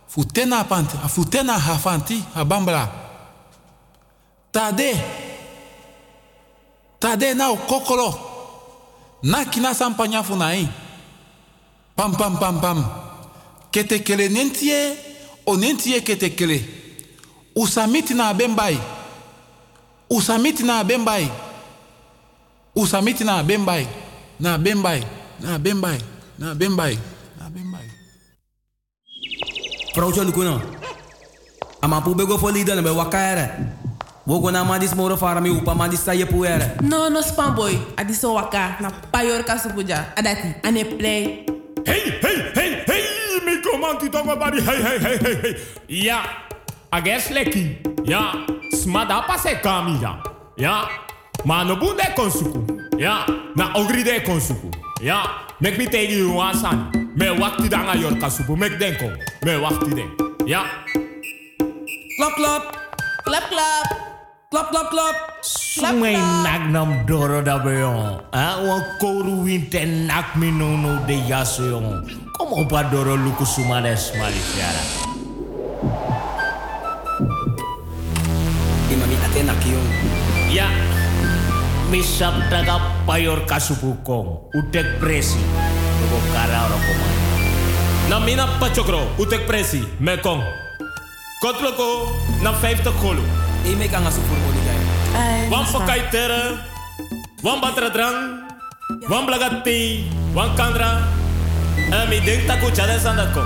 Futena 0.09 0.65
panti, 0.65 0.97
futena 1.09 1.59
hafanti 1.59 2.25
a 2.35 2.45
bambala. 2.45 2.89
Tade. 4.51 4.95
Tade 6.99 7.35
na 7.35 7.55
kokolo. 7.69 8.19
Na 9.23 9.45
kina 9.45 9.75
sampanya 9.75 10.23
funai. 10.23 10.67
Pam 11.97 12.13
pam 12.17 12.39
pam 12.39 12.61
pam. 12.61 12.85
Ketekele 13.71 14.29
nentie 14.29 14.97
o 15.47 15.57
nentie 15.57 16.01
ketekele. 16.01 16.65
Usamiti 17.55 18.15
na 18.15 18.33
bembai. 18.33 18.79
Usamiti 20.11 20.63
na 20.63 20.83
bembai. 20.83 21.31
Usamiti 22.75 23.25
na 23.25 23.43
bembai. 23.43 23.87
Na 24.41 24.57
bembai. 24.59 25.22
Na 25.43 25.59
bembai. 25.59 25.99
Na 26.39 26.55
bembai. 26.55 26.99
Na 27.39 27.51
bembai. 27.51 27.87
Vrouwtje 29.95 30.25
Lukuno. 30.25 30.61
Ama 31.83 32.01
pu 32.01 32.15
bego 32.15 32.39
fo 32.39 32.51
lida 32.51 32.75
na 32.75 32.83
be 32.83 32.91
wakare. 32.91 33.49
Wogo 34.27 34.51
na 34.53 34.65
ma 34.65 34.79
dis 34.79 34.95
moro 34.95 35.17
fara 35.17 35.41
mi 35.41 35.51
upa 35.51 35.75
ma 35.75 35.89
dis 35.89 36.01
sa 36.01 36.13
ye 36.13 36.25
puere. 36.27 36.81
No, 36.83 37.09
no 37.09 37.21
spam 37.23 37.55
boy. 37.57 37.77
Adi 37.99 38.15
so 38.15 38.35
waka 38.35 38.77
na 38.81 38.91
payor 38.91 39.43
kasupuja. 39.45 40.15
Adati 40.17 40.55
ane 40.63 40.85
play. 40.85 41.47
Hey, 41.85 42.11
hey, 42.23 42.53
hey, 42.55 42.85
hey, 42.87 43.41
mi 43.45 43.61
komanti 43.61 44.09
tongo 44.09 44.37
bari, 44.39 44.61
hey, 44.63 44.83
hey, 44.83 44.99
hey, 44.99 45.19
hey, 45.19 45.35
hey. 45.43 45.57
Ja, 45.89 46.23
ages 46.93 47.31
leki. 47.31 47.77
Ja, 48.05 48.33
smada 48.71 49.23
pase 49.27 49.59
kami 49.61 49.99
ja. 50.01 50.23
Ja, 50.57 50.89
ma 51.45 51.65
no 51.65 51.77
bunde 51.77 52.07
konsuku. 52.15 52.63
Ja, 52.99 53.27
na 53.57 53.73
ogri 53.75 54.05
de 54.05 54.21
konsuku. 54.21 54.71
Ja, 55.03 55.51
mek 55.59 55.75
mi 55.83 55.91
tegi 55.91 56.23
you 56.23 56.31
wasan. 56.39 56.95
Me 57.19 57.35
wakti 57.35 57.67
danga 57.67 57.99
yor 57.99 58.15
kasupu, 58.23 58.55
mek 58.55 58.79
denko. 58.79 59.11
Me 59.43 59.59
wakti 59.59 59.91
den. 59.99 60.07
Ja. 60.47 60.63
Klap 62.15 62.35
klap. 62.39 62.63
Klap 63.27 63.45
klap. 63.51 63.87
Klap 64.55 64.71
klap 64.71 64.89
klap. 64.95 65.17
Sumay 65.43 66.15
nak 66.47 66.71
nam 66.71 67.03
doro 67.03 67.43
da 67.43 67.59
beyon. 67.59 68.23
Ah, 68.31 68.63
wan 68.63 68.79
koru 69.03 69.43
winte 69.43 69.83
nak 70.07 70.39
mi 70.39 70.55
no 70.55 70.79
no 70.79 71.03
de 71.03 71.19
yaso 71.27 71.67
yon. 71.67 72.07
Como 72.39 72.63
pa 72.71 72.87
doro 72.87 73.19
luku 73.19 73.43
sumades 73.43 74.15
malisiara. 74.15 74.83
Imami 78.87 79.17
ate 79.19 79.41
na 79.43 79.55
kiyon. 79.59 79.87
Ya. 80.55 80.92
Misap 81.93 82.33
daga 82.49 82.81
payor 83.05 83.45
kasupukong. 83.45 84.49
Utek 84.57 84.97
presi. 84.97 85.37
Tugo 86.01 86.19
kara 86.33 86.65
ora 86.65 86.79
komay. 86.81 87.15
Na 88.09 88.17
mina 88.17 88.49
pachokro. 88.57 89.13
Utek 89.21 89.45
presi. 89.45 89.85
Mekong. 90.01 90.41
Kotloko 91.45 92.09
na 92.41 92.57
50 92.57 92.89
golu. 92.97 93.21
E 93.69 93.77
me 93.77 93.93
kanga 93.93 94.09
su 94.09 94.25
furmo 94.25 94.49
ni 94.57 94.65
gaya. 94.65 95.53
Wan 95.53 95.69
pakai 95.69 96.09
tere. 96.09 96.57
Wan 97.45 97.61
batra 97.61 97.93
drang. 97.93 98.41
Wan 99.13 99.29
blagati. 99.29 100.09
Wan 100.33 100.57
kandra. 100.57 101.05
En 101.77 102.09
mi 102.09 102.25
denk 102.25 102.49
taku 102.49 102.73
chade 102.73 102.97
sandako. 103.05 103.45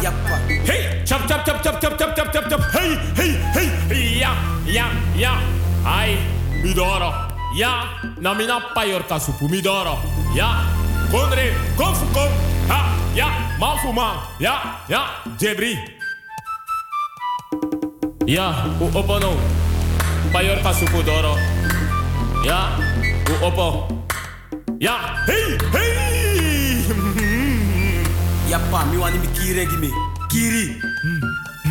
Yappa. 0.00 0.40
Hey, 0.64 1.04
chop 1.04 1.28
chop 1.28 1.44
chop 1.44 1.60
chop 1.60 1.76
chop 1.76 1.92
chop 2.00 2.16
chop 2.16 2.28
chop 2.32 2.44
chop. 2.48 2.62
Hey, 2.72 2.96
hey, 3.20 3.36
hey. 3.52 4.16
Ja, 4.16 4.32
ja, 4.64 4.88
ja. 5.12 5.36
Ai, 5.84 6.16
midoro. 6.64 7.31
Ja, 7.54 7.84
namina 8.20 8.60
payorta 8.74 9.18
supumidoro. 9.20 9.98
Ja, 10.34 10.64
konre, 11.10 11.52
konfu. 11.76 12.06
Ha, 12.68 12.96
ja, 13.14 13.28
mafuma. 13.58 14.22
Ja, 14.40 14.80
ja, 14.88 15.00
jebri. 15.40 15.78
Ja, 18.26 18.64
u 18.80 18.98
opono. 18.98 19.32
Payorta 20.32 20.72
supudoro. 20.74 21.36
Ja, 22.46 22.78
u 23.28 23.44
opo. 23.44 23.88
Ja, 24.80 25.24
hey, 25.26 25.58
hey. 25.72 25.92
Ja, 28.50 28.60
pa, 28.70 28.84
mi 28.84 28.96
wani 28.96 29.18
mi 29.18 29.26
kiri 29.26 29.66
gimi. 29.66 29.90
Kiri. 30.30 30.80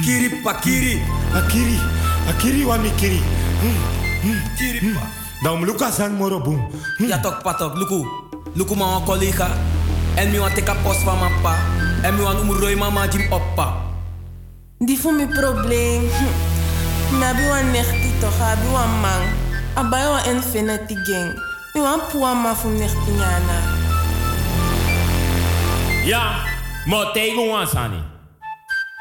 Kiri 0.05 0.29
pa, 0.43 0.53
kiri. 0.53 1.01
Akiri, 1.33 1.77
akiri 2.29 2.65
wani 2.65 2.89
kiri. 2.99 3.21
Kiri 4.57 4.93
pa. 4.93 5.20
Dan 5.41 5.65
luka 5.65 5.91
san 5.91 6.13
moro 6.13 6.39
boom. 6.39 6.69
Ja 6.97 7.19
tok 7.19 7.41
patok 7.41 7.73
luku. 7.73 8.05
Luku 8.53 8.75
ma 8.75 8.85
wan 8.85 9.03
collega. 9.05 9.49
En 10.15 10.31
mi 10.31 10.37
wan 10.37 10.53
teka 10.53 10.75
post 10.83 11.01
van 11.03 11.19
mijn 11.19 11.31
pa. 11.41 11.55
En 12.01 12.15
mi 12.15 12.21
wan 12.21 12.37
umroi 12.37 12.75
mama 12.75 13.07
jim 13.07 13.31
oppa. 13.31 13.73
Die 14.77 14.99
voor 14.99 15.13
mijn 15.13 15.29
probleem. 15.29 16.01
Me 17.17 17.25
abi 17.25 17.47
wan 17.47 17.71
nechti 17.71 18.11
toch, 18.19 18.41
abi 18.41 18.67
wan 18.71 18.99
man. 19.01 19.21
Abai 19.73 20.07
wan 20.07 20.25
infinity 20.35 20.95
gang. 21.03 21.33
Mi 21.73 21.81
wan 21.81 21.99
puwa 22.11 22.33
ma 22.33 22.55
fu 22.55 22.67
nechti 22.69 23.11
nyana. 23.11 23.57
Ja, 26.05 26.35
maar 26.85 27.11
tegen 27.13 27.49
ons 27.49 27.75
aan. 27.75 27.91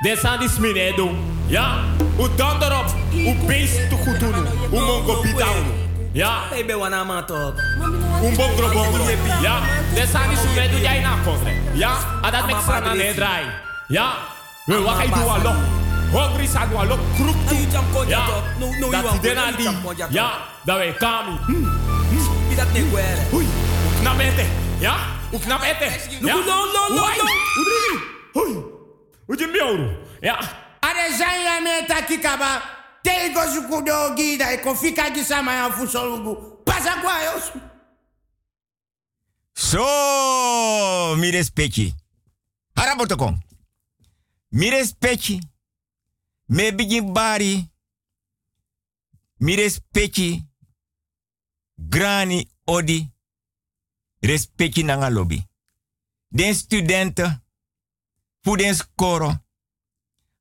De 0.02 0.16
zijn 0.20 0.38
die 0.38 0.48
smine 0.48 0.92
doen. 0.96 1.16
Ja, 1.46 1.84
u 2.18 2.26
dan 2.36 2.62
erop. 2.62 2.94
U 3.12 3.34
beest 3.46 3.88
te 3.88 3.96
goed 3.96 4.20
doen. 4.20 4.46
U 4.72 4.80
mongo 4.80 5.22
bitaun. 5.22 5.88
Ja. 6.12 6.42
Baby 6.50 6.74
wana 6.74 7.04
man 7.04 7.26
talk. 7.26 7.58
een 8.22 8.34
bongro. 8.36 9.10
Ja. 9.42 9.60
Desani 9.94 10.36
su 10.36 10.48
medu 10.54 10.76
in 10.76 11.02
na 11.02 11.16
kofre. 11.24 11.52
Ja. 11.72 11.96
Adat 12.22 12.46
mek 12.46 12.56
frana 12.56 12.94
ne 12.94 13.14
draai 13.14 13.44
Ja. 13.88 14.14
We 14.66 14.82
wakai 14.82 15.08
dua 15.08 15.38
lo. 15.42 15.54
Hongri 16.12 16.46
sa 16.46 16.66
dua 16.66 16.84
lo. 16.84 16.98
Kruk 17.14 17.36
tu. 17.48 17.56
Ja. 18.06 18.26
Dat 18.90 19.22
dena 19.22 19.52
di. 19.56 19.68
Ja. 20.10 20.30
Da 20.64 20.76
we 20.76 20.94
kami. 20.98 21.38
Bidat 22.48 22.72
ne 22.72 22.78
ja 22.78 23.24
Hui. 23.30 23.46
Na 24.02 24.12
ete. 24.18 24.44
Ja. 24.78 24.94
Uknap 25.32 25.62
ete. 25.62 25.90
Ja. 26.20 26.34
No 26.34 26.44
no 26.44 26.64
no 26.72 26.94
no. 26.94 27.02
Hui. 27.54 27.98
Hui. 28.32 28.64
Ujim 29.26 29.52
bioru. 29.52 29.88
Ja. 30.20 30.38
Are 30.80 31.12
zanya 31.18 31.60
me 31.62 32.79
kaba. 33.02 33.16
Te 33.18 33.32
go 33.32 33.40
suku 33.54 33.82
dogi 33.82 34.36
da 34.38 34.52
iko 34.52 34.74
fika 34.74 35.10
di 35.10 35.24
sama 35.24 35.52
ya 35.54 35.70
fusolugu. 35.72 36.62
Pasa 36.64 37.00
kwa 37.00 37.22
yosu. 37.22 37.60
So, 39.54 41.16
mi 41.16 41.30
respecti. 41.30 41.94
Harabotokon. 42.76 43.38
Mi 44.52 44.70
respecti. 44.70 45.40
Me 46.48 46.72
begin 46.72 47.12
bari. 47.12 47.70
Mi 49.40 49.56
respecti. 49.56 50.42
Grani 51.76 52.48
odi. 52.66 53.10
Respecti 54.22 54.82
nanga 54.82 55.10
lobby. 55.10 55.44
Den 56.28 56.54
studenten. 56.54 57.40
Fu 58.42 58.56
den. 58.56 58.74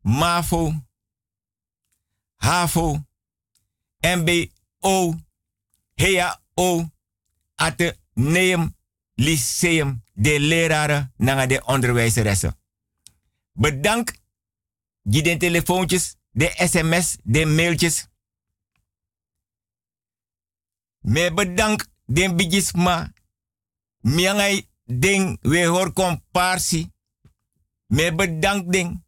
MAVO. 0.04 0.89
HAVO. 2.40 3.06
MBO. 4.02 5.16
HEA 5.96 6.42
O. 6.56 6.90
Ate 7.56 7.98
neem 8.14 8.76
lyceum 9.16 10.04
de 10.14 10.40
leraren 10.40 11.14
naar 11.18 11.48
de 11.48 11.66
onderwijzeressen. 11.66 12.58
Bedankt 13.52 14.22
die 15.04 15.24
de 15.24 15.38
telefoontjes, 15.38 16.16
de 16.32 16.54
sms, 16.56 17.18
de 17.24 17.46
mailtjes. 17.46 18.08
Me 21.00 21.34
bedankt 21.34 21.90
den 22.06 22.36
bigis 22.36 22.72
ma. 22.72 23.12
Miangai 24.00 24.68
ding 24.86 25.38
we 25.42 25.66
hoor. 25.66 25.92
Me 27.88 28.16
bedankt 28.16 28.72
ding. 28.72 29.04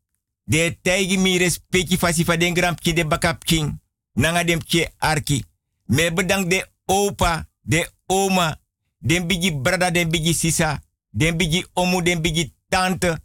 De 0.51 0.77
tijgi 0.81 1.17
mi 1.17 1.37
respecti 1.37 1.97
fasi 1.97 2.23
fa 2.23 2.35
den 2.37 2.53
grampje 2.53 2.93
de 2.93 3.05
king. 3.39 3.79
Nanga 4.13 4.43
dem 4.43 4.59
tje 4.59 4.91
arki. 4.97 5.45
Me 5.85 6.11
bedankt 6.13 6.49
de 6.49 6.65
opa, 6.85 7.47
de 7.61 7.89
oma, 8.05 8.59
den 8.97 9.27
bigi 9.27 9.51
brada, 9.53 9.91
den 9.91 10.09
bigi 10.09 10.33
sisa, 10.33 10.81
den 11.09 11.37
bigi 11.37 11.65
omu, 11.73 12.01
den 12.01 12.21
bigi 12.21 12.53
tante, 12.67 13.19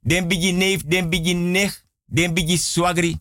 den 0.00 0.26
bigi 0.28 0.52
neef, 0.52 0.82
den 0.84 1.08
bigi 1.08 1.34
nech, 1.34 1.84
den 2.04 2.34
bigi 2.34 2.56
swagri. 2.56 3.16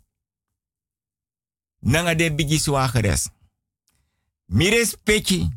Nanga 1.79 2.15
den 2.15 2.35
bigi 2.35 2.59
swagres. 2.59 3.29
Mi 4.45 4.69
respecti. 4.69 5.49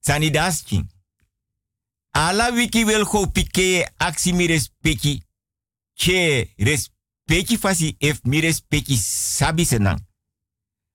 Sani 0.00 0.30
daski. 0.30 0.84
Ala 2.10 2.52
wiki 2.52 2.84
wil 2.84 3.04
go 3.04 3.26
pike 3.26 3.90
aksi 3.96 4.32
mi 4.32 4.46
respecti. 4.46 5.22
Che 5.94 6.52
respecti 6.56 7.56
fasi 7.56 7.96
ef 7.98 8.20
mi 8.24 8.40
respecti 8.40 8.96
sabi 8.96 9.64
senang. 9.64 9.98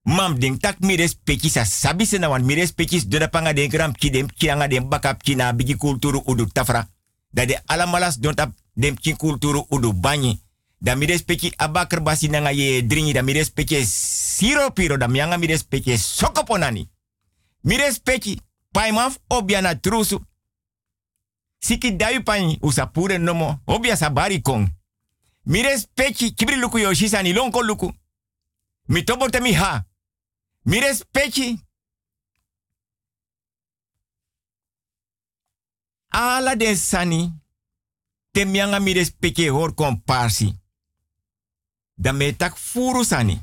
Mam 0.04 0.38
ding 0.38 0.58
tak 0.60 0.80
mi 0.80 0.96
respecti 0.96 1.50
sa 1.50 1.64
sabi 1.66 2.06
sena 2.06 2.30
wan 2.30 2.44
mi 2.44 2.54
respecti 2.54 3.08
do 3.08 3.18
da 3.18 3.28
panga 3.28 3.54
den 3.54 3.70
gram 3.70 3.92
ki 3.92 4.10
dem 4.10 4.28
ki 4.28 4.50
anga 4.50 4.68
dem 4.68 4.88
bakap 4.90 5.24
ki 5.24 5.36
na 5.36 5.54
bigi 5.54 5.76
kulturu 5.76 6.22
udu 6.26 6.46
tafra. 6.46 6.88
Da 7.32 7.46
de 7.46 7.62
alamalas 7.66 8.20
don 8.20 8.36
tap 8.36 8.52
dem 8.74 8.96
ki 8.96 9.16
kulturu 9.16 9.66
udu 9.70 9.94
banyi. 9.94 10.42
Da 10.78 10.96
mi 10.96 11.06
respecti 11.06 11.54
abakar 11.58 12.02
basi 12.02 12.28
nanga 12.28 12.52
ye 12.52 12.86
dringi 12.86 13.14
da 13.14 13.22
mi 13.22 13.34
respecti 13.34 13.86
siro 13.86 14.72
piro 14.72 14.98
da 14.98 15.08
mianga 15.08 15.38
mi 15.38 15.48
respecti 15.48 15.98
sokoponani. 15.98 16.90
Mi 17.62 17.78
respecti 17.78 18.42
paimaf 18.72 19.18
obiana 19.28 19.76
trusu. 19.76 20.20
Siki 21.60 21.96
dayu 21.96 22.24
pani 22.24 22.58
usapure 22.62 23.18
nomo 23.18 23.60
obia 23.66 23.96
sabari 23.96 24.42
kong. 24.42 24.79
Mi 25.44 25.62
respecti 25.62 26.34
kibri 26.34 26.56
luku 26.56 26.78
yoshisa 26.78 27.24
ni 27.24 27.34
lonko 27.34 27.62
luku. 27.62 27.94
Mi 28.88 29.04
tobote 29.04 29.40
mi 29.40 29.54
ha. 29.54 29.86
Mi 30.66 30.80
respecti. 30.80 31.60
Ala 36.10 36.56
den 36.56 36.76
sani. 36.78 37.34
Te 38.32 38.46
mianga 38.46 38.80
mi 38.80 38.94
respecti 38.94 39.48
hor 39.48 39.74
komparsi. 39.74 40.54
Da 41.94 42.12
me 42.14 42.36
tak 42.36 42.58
furu 42.58 43.04
sani. 43.04 43.42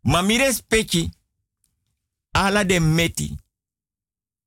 Ma 0.00 0.22
mi 0.22 0.36
respecti. 0.36 1.10
Ala 2.30 2.64
den 2.64 2.94
meti. 2.94 3.36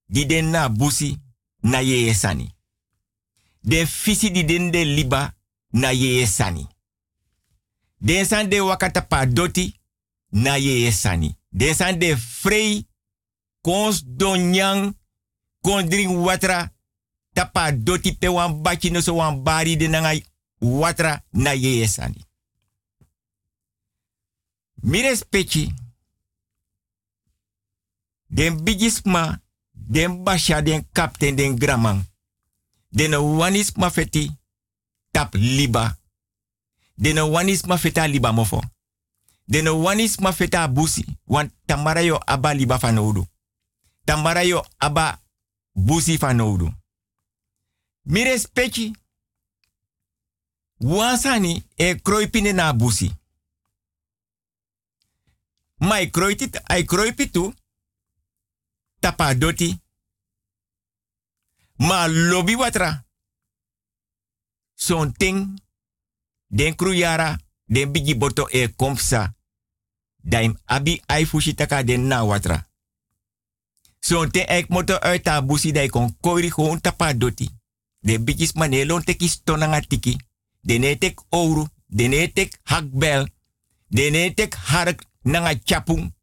Di 0.05 0.25
den 0.25 0.49
na 0.49 0.69
busi 0.69 1.17
na 1.61 1.79
ye 1.79 2.13
sani. 2.13 2.55
Den 3.59 3.87
fisi 3.87 4.31
di 4.31 4.45
den 4.45 4.71
de 4.71 4.85
liba 4.85 5.38
na 5.71 5.91
ye 5.91 6.25
sani. 6.25 6.67
Den 7.97 8.25
san 8.25 8.49
de 8.49 8.59
wakata 8.61 9.01
pa 9.01 9.25
doti 9.25 9.73
na 10.29 10.55
ye 10.55 10.91
sani. 10.91 11.37
Den 11.49 11.75
san 11.75 11.99
de 11.99 12.17
frei 12.17 12.87
kons 13.61 14.03
donyang 14.05 14.93
kon 15.61 15.89
drink 15.89 16.25
watra 16.25 16.71
tapa 17.33 17.71
doti 17.71 18.17
pe 18.17 18.27
wan 18.27 18.61
no 18.91 19.01
so 19.01 19.13
wan 19.15 19.43
bari 19.43 19.75
de 19.77 19.87
nanga 19.87 20.21
watra 20.59 21.23
na 21.31 21.51
ye 21.51 21.87
sani. 21.87 22.25
Respecti 24.83 25.73
den 28.27 28.63
bigisma 28.63 29.41
den 29.73 30.23
basha 30.23 30.61
den 30.61 30.87
kapten 30.91 31.35
den 31.35 31.57
gramang 31.57 32.03
den 32.89 33.13
wanis 33.15 33.75
mafeti 33.75 34.38
tap 35.11 35.35
liba. 35.35 35.97
Den 36.97 37.19
wanis 37.19 37.63
mafeta 37.65 38.07
liba 38.07 38.31
mofo. 38.33 38.63
Den 39.47 39.67
wanis 39.67 40.19
mafeta 40.19 40.67
busi. 40.67 41.05
Wan 41.27 41.51
tamara 41.65 42.01
yo 42.01 42.19
aba 42.27 42.53
liba 42.53 42.79
fanodu 42.79 43.25
tamara 44.05 44.43
yo 44.43 44.65
aba 44.79 45.19
busi 45.75 46.17
fanodu 46.17 46.73
mi 48.05 48.23
respecti. 48.23 48.93
Wansani 50.79 51.63
e 51.77 51.95
kroipine 51.95 52.53
na 52.53 52.73
busi. 52.73 53.11
Mai 55.79 56.11
kroitit 56.11 56.61
ai 56.65 56.83
kroipitu 56.83 57.53
tapa 58.99 59.35
doti. 59.35 59.79
Ma 61.77 62.07
lobi 62.07 62.55
watra 62.55 63.03
son 64.79 65.11
ting. 65.11 65.59
Den 66.47 66.75
kruyara 66.75 67.37
den 67.65 67.91
bigi 67.91 68.15
boto 68.15 68.47
e 68.51 68.67
kompsa. 68.75 69.33
Daim 70.23 70.57
abi 70.65 71.01
ai 71.05 71.25
fushi 71.25 71.53
taka 71.55 71.83
den 71.83 72.07
na 72.07 72.23
watra 72.23 72.69
son 73.99 74.31
te 74.31 74.39
ek 74.39 74.69
moto 74.69 74.95
uit 74.99 75.23
ta 75.23 75.41
busi 75.41 75.71
dai 75.71 75.89
kon 75.89 76.15
koiri 76.21 76.49
gewoon 76.49 76.81
tapa 76.81 77.13
doti. 77.13 77.49
De 77.99 78.19
bigis 78.19 78.53
manelon 78.53 79.03
teki 79.03 79.27
stonanga 79.27 79.81
tiki. 79.81 80.15
Den 80.61 80.83
etek 80.83 81.21
ouro 81.29 81.67
den 81.85 82.13
etek 82.13 82.59
hakbel. 82.63 83.27
Den 83.87 84.15
etek 84.15 84.55
hark 84.55 85.03
nanga 85.21 85.53
chapung. 85.63 86.13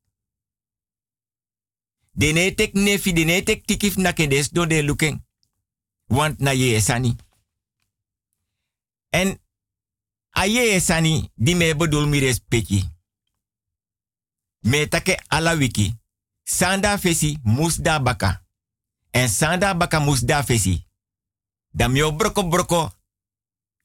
Dene 2.13 2.55
tek 2.55 2.73
nefi 2.73 3.13
dene 3.13 3.43
tek 3.43 3.67
tikif 3.67 3.97
na 3.97 4.13
kedes 4.13 4.49
do 4.51 4.67
de 4.67 4.83
luken. 4.83 5.25
Want 6.07 6.39
na 6.39 6.51
ye 6.51 6.75
esani. 6.75 7.17
En 9.17 9.41
a 10.31 10.47
ye 10.47 10.75
esani 10.75 11.31
di 11.35 11.55
me 11.55 11.75
bedoel 11.75 12.07
mi 12.07 12.19
respecti. 12.19 12.85
Me 14.61 14.89
take 14.89 15.17
ala 15.29 15.55
wiki. 15.55 15.95
Sanda 16.43 16.99
fesi 16.99 17.39
musda 17.43 18.01
baka. 18.01 18.45
En 19.11 19.29
sanda 19.29 19.75
baka 19.75 19.99
musda 20.01 20.43
fesi. 20.45 20.87
Dan 21.71 21.93
mio 21.93 22.13
broko 22.13 22.49
broko. 22.49 22.93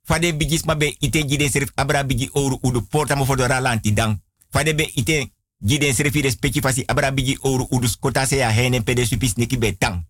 Fade 0.03 0.35
bigis 0.35 0.63
ma 0.65 0.75
ite 0.99 1.25
gide 1.27 1.49
serif 1.49 1.71
abra 1.75 2.03
bigi 2.03 2.29
oru 2.33 2.57
udu 2.61 2.81
porta 2.81 3.15
mo 3.15 3.25
fodora 3.25 3.59
lanti 3.59 3.93
dang. 3.93 4.21
Fade 4.49 4.75
be 4.75 4.91
ite 4.95 5.31
giden 5.59 5.93
srefi 5.93 6.21
respecti 6.21 6.59
fasi 6.59 6.83
abra 6.87 7.11
bigi 7.11 7.37
oru 7.41 7.67
udus 7.69 7.97
kota 7.99 8.25
se 8.25 8.35
ya 8.35 8.49
hene 8.49 8.81
pede 8.81 9.05
supis 9.05 9.35
neki 9.35 9.57
betang. 9.57 10.05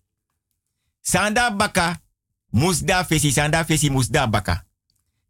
Sanda 1.00 1.50
baka 1.50 2.00
musda 2.50 3.04
fesi 3.04 3.32
sanda 3.32 3.64
fesi 3.64 3.90
musda 3.90 4.26
baka. 4.26 4.71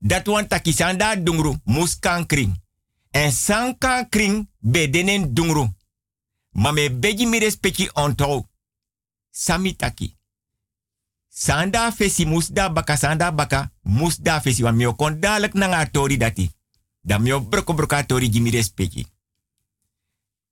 Dat 0.05 0.27
wan 0.27 0.47
taki 0.47 0.73
sanda 0.73 1.17
dungru 1.17 1.57
muskan 1.65 2.27
kring. 2.27 2.63
En 3.11 3.33
sankan 3.33 4.09
kring 4.09 4.51
bedenen 4.59 5.35
dungru. 5.35 5.69
Ma 6.51 6.73
me 6.73 6.91
begi 6.91 7.27
mi 7.27 7.39
respecti 7.39 7.91
ontou. 7.93 8.49
Sami 9.31 9.77
taki. 9.77 10.17
Sanda 11.29 11.93
fesi 11.93 12.27
musda 12.27 12.73
baka 12.73 12.97
sanda 12.97 13.33
baka 13.33 13.73
musda 13.83 14.41
fesi 14.41 14.63
wan 14.63 14.77
mio 14.77 14.95
kon 14.95 15.21
dalek 15.21 15.53
nanga 15.55 15.91
tori 15.91 16.17
dati. 16.17 16.51
Dan 17.01 17.23
mio 17.23 17.41
broko 17.41 17.75
broka 17.75 18.05
tori 18.07 18.29
gimi 18.29 18.51
respecti. 18.51 19.07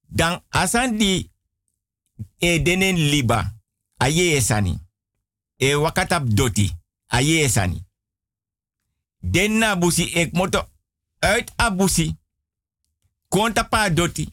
Dan 0.06 0.44
asan 0.48 0.96
di 0.96 1.30
liba 2.94 3.60
aye 3.96 4.36
esani. 4.36 4.78
E 5.56 5.74
wakatap 5.74 6.22
doti 6.28 6.76
aye 7.06 7.42
esani. 7.44 7.89
Den 9.20 9.58
na 9.58 9.78
ek 10.12 10.32
moto 10.32 10.68
uit 11.18 11.52
abusi. 11.56 12.16
Konta 13.28 13.64
pa 13.64 13.90
doti. 13.90 14.32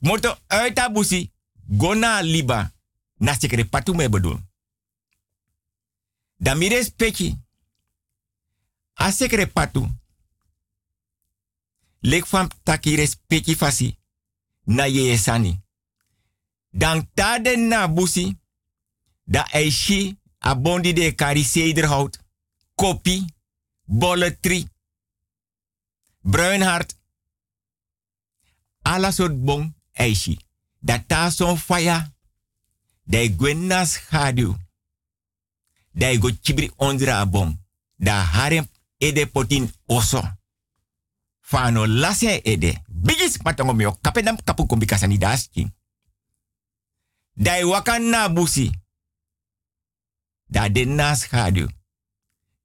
Moto 0.00 0.36
uit 0.46 0.78
abusi. 0.78 1.32
Gona 1.66 2.20
liba. 2.22 2.72
Na 3.16 3.34
sekere 3.34 3.64
patu 3.64 3.94
me 3.94 4.08
bedoel. 4.08 4.40
Dan 6.36 6.58
mi 6.58 6.68
respecti. 6.68 7.38
A 8.94 9.10
sekere 9.10 9.46
patu. 9.46 9.88
Lek 12.00 12.26
van 12.26 12.50
taki 12.62 12.96
respecti 12.96 13.56
fasi. 13.56 13.96
Na 14.64 14.84
ye 14.84 15.16
sani. 15.16 15.60
Dan 16.70 17.10
tade 17.14 17.56
na. 17.56 17.92
Da 19.24 19.46
eishi 19.50 20.18
abondi 20.38 20.92
de 20.92 21.14
kari 21.14 21.44
sederhout. 21.44 22.18
Kopi. 22.74 23.24
Bolletri. 23.92 24.68
Bruinhart. 26.20 26.98
Alla 28.82 29.10
soort 29.10 29.44
bon 29.44 29.74
eishi. 29.92 30.38
Dat 30.78 31.08
ta 31.08 31.30
son 31.30 31.58
faya. 31.58 32.12
Dai 33.02 33.36
gwenna 33.36 33.84
schadu. 33.84 34.56
Dai 35.90 36.18
go 36.18 36.30
chibri 36.40 36.70
ondra 36.76 37.18
abom. 37.18 37.58
Da 37.96 38.22
harem 38.22 38.68
ede 38.98 39.26
potin 39.26 39.72
oso. 39.86 40.22
Fano 41.40 41.86
lase 41.86 42.40
ede. 42.42 42.82
Bigis 42.86 43.36
patongo 43.36 43.72
mio 43.72 43.98
kapedam 44.00 44.36
kapu 44.44 44.66
kombikasa 44.66 45.06
ni 45.06 45.18
daski. 45.18 45.72
Dai 47.32 47.64
wakan 47.64 48.02
na 48.02 48.28
busi. 48.28 48.70
Da 50.46 50.68
de 50.68 50.84
na 50.84 51.14
schadu. 51.14 51.68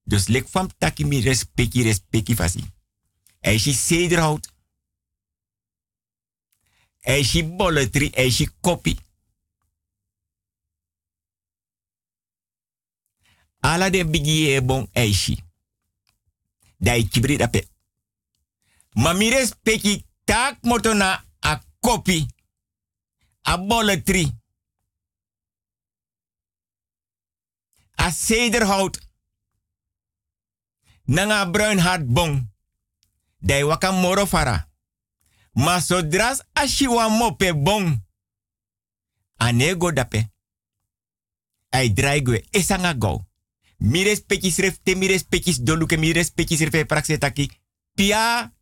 Dus 0.06 0.28
lek 0.28 0.48
fam 0.48 0.70
taki 0.78 1.06
mi 1.06 1.22
respecti 1.22 1.84
respecti 1.84 2.36
fasi. 2.36 2.64
Eishi 3.40 3.74
sederhout. 3.74 4.54
Eishi 7.00 7.44
bolletri, 7.44 8.10
eishi 8.14 8.50
kopi. 8.62 9.00
Ala 13.60 13.90
de 13.90 14.06
bigi 14.06 14.54
e 14.54 14.62
bon 14.62 14.88
eishi. 14.94 15.44
Dai 16.78 17.08
kibri 17.08 17.38
dape. 17.38 17.68
Mamire 18.94 19.46
speki 19.46 20.06
tak 20.24 20.62
motona 20.62 21.26
a 21.40 21.62
kopi. 21.80 22.28
A 23.42 23.58
bolletri. 23.58 24.32
A 27.96 28.12
cederhout. 28.12 29.00
Nanga 31.06 31.46
bruin 31.46 31.80
hart 31.80 32.06
bon. 32.06 32.50
Dai 33.40 33.64
waka 33.64 33.92
moro 33.92 34.26
fara. 34.26 34.68
Ma 35.54 35.82
sodras 35.82 36.44
ashiwa 36.54 37.10
mope 37.10 37.54
bon. 37.54 38.02
Anego 39.38 39.92
dape. 39.92 40.30
Ai 41.70 41.90
draigwe 41.94 42.46
esanga 42.52 42.94
go. 42.94 43.26
Mi 43.78 44.04
respecti 44.04 44.52
sref 44.52 44.80
te 44.84 44.96
mi 44.96 45.08
respecti 45.08 45.64
doluke 45.64 45.98
mi 45.98 46.12
respecti 46.14 46.58
sref 46.58 46.86
praxe 46.86 47.18
taki. 47.18 47.52
Pia 47.94 48.54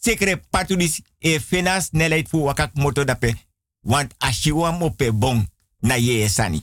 sekre 0.00 0.36
patudis 0.36 1.02
e 1.18 1.40
fena 1.40 1.80
snelheid 1.80 2.28
fu 2.28 2.44
wakak 2.44 2.74
moto 2.74 3.04
dape. 3.04 3.34
Want 3.80 4.14
ashiwa 4.18 4.72
mope 4.72 5.12
bon 5.12 5.46
na 5.80 5.94
ye 5.94 6.28
sani. 6.28 6.62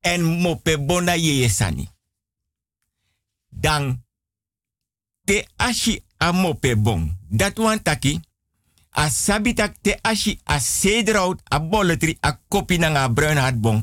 En 0.00 0.22
mope 0.22 0.76
bon 0.78 1.04
na 1.04 1.14
ye 1.14 1.48
sani. 1.48 1.88
Dan 3.48 4.04
te 5.24 5.46
ashi 5.56 6.04
a 6.16 6.32
mope 6.32 6.76
bon. 6.76 7.16
Dat 7.28 7.58
wan 7.58 7.82
taki. 7.82 8.20
A 8.90 9.08
te 9.82 9.98
ashi 10.02 10.40
a 10.44 10.58
a 11.44 11.60
bolletri 11.60 12.16
a 12.20 12.40
kopi 12.48 12.78
nanga 12.78 13.08
bruin 13.08 13.36
hart 13.36 13.60
bon. 13.60 13.82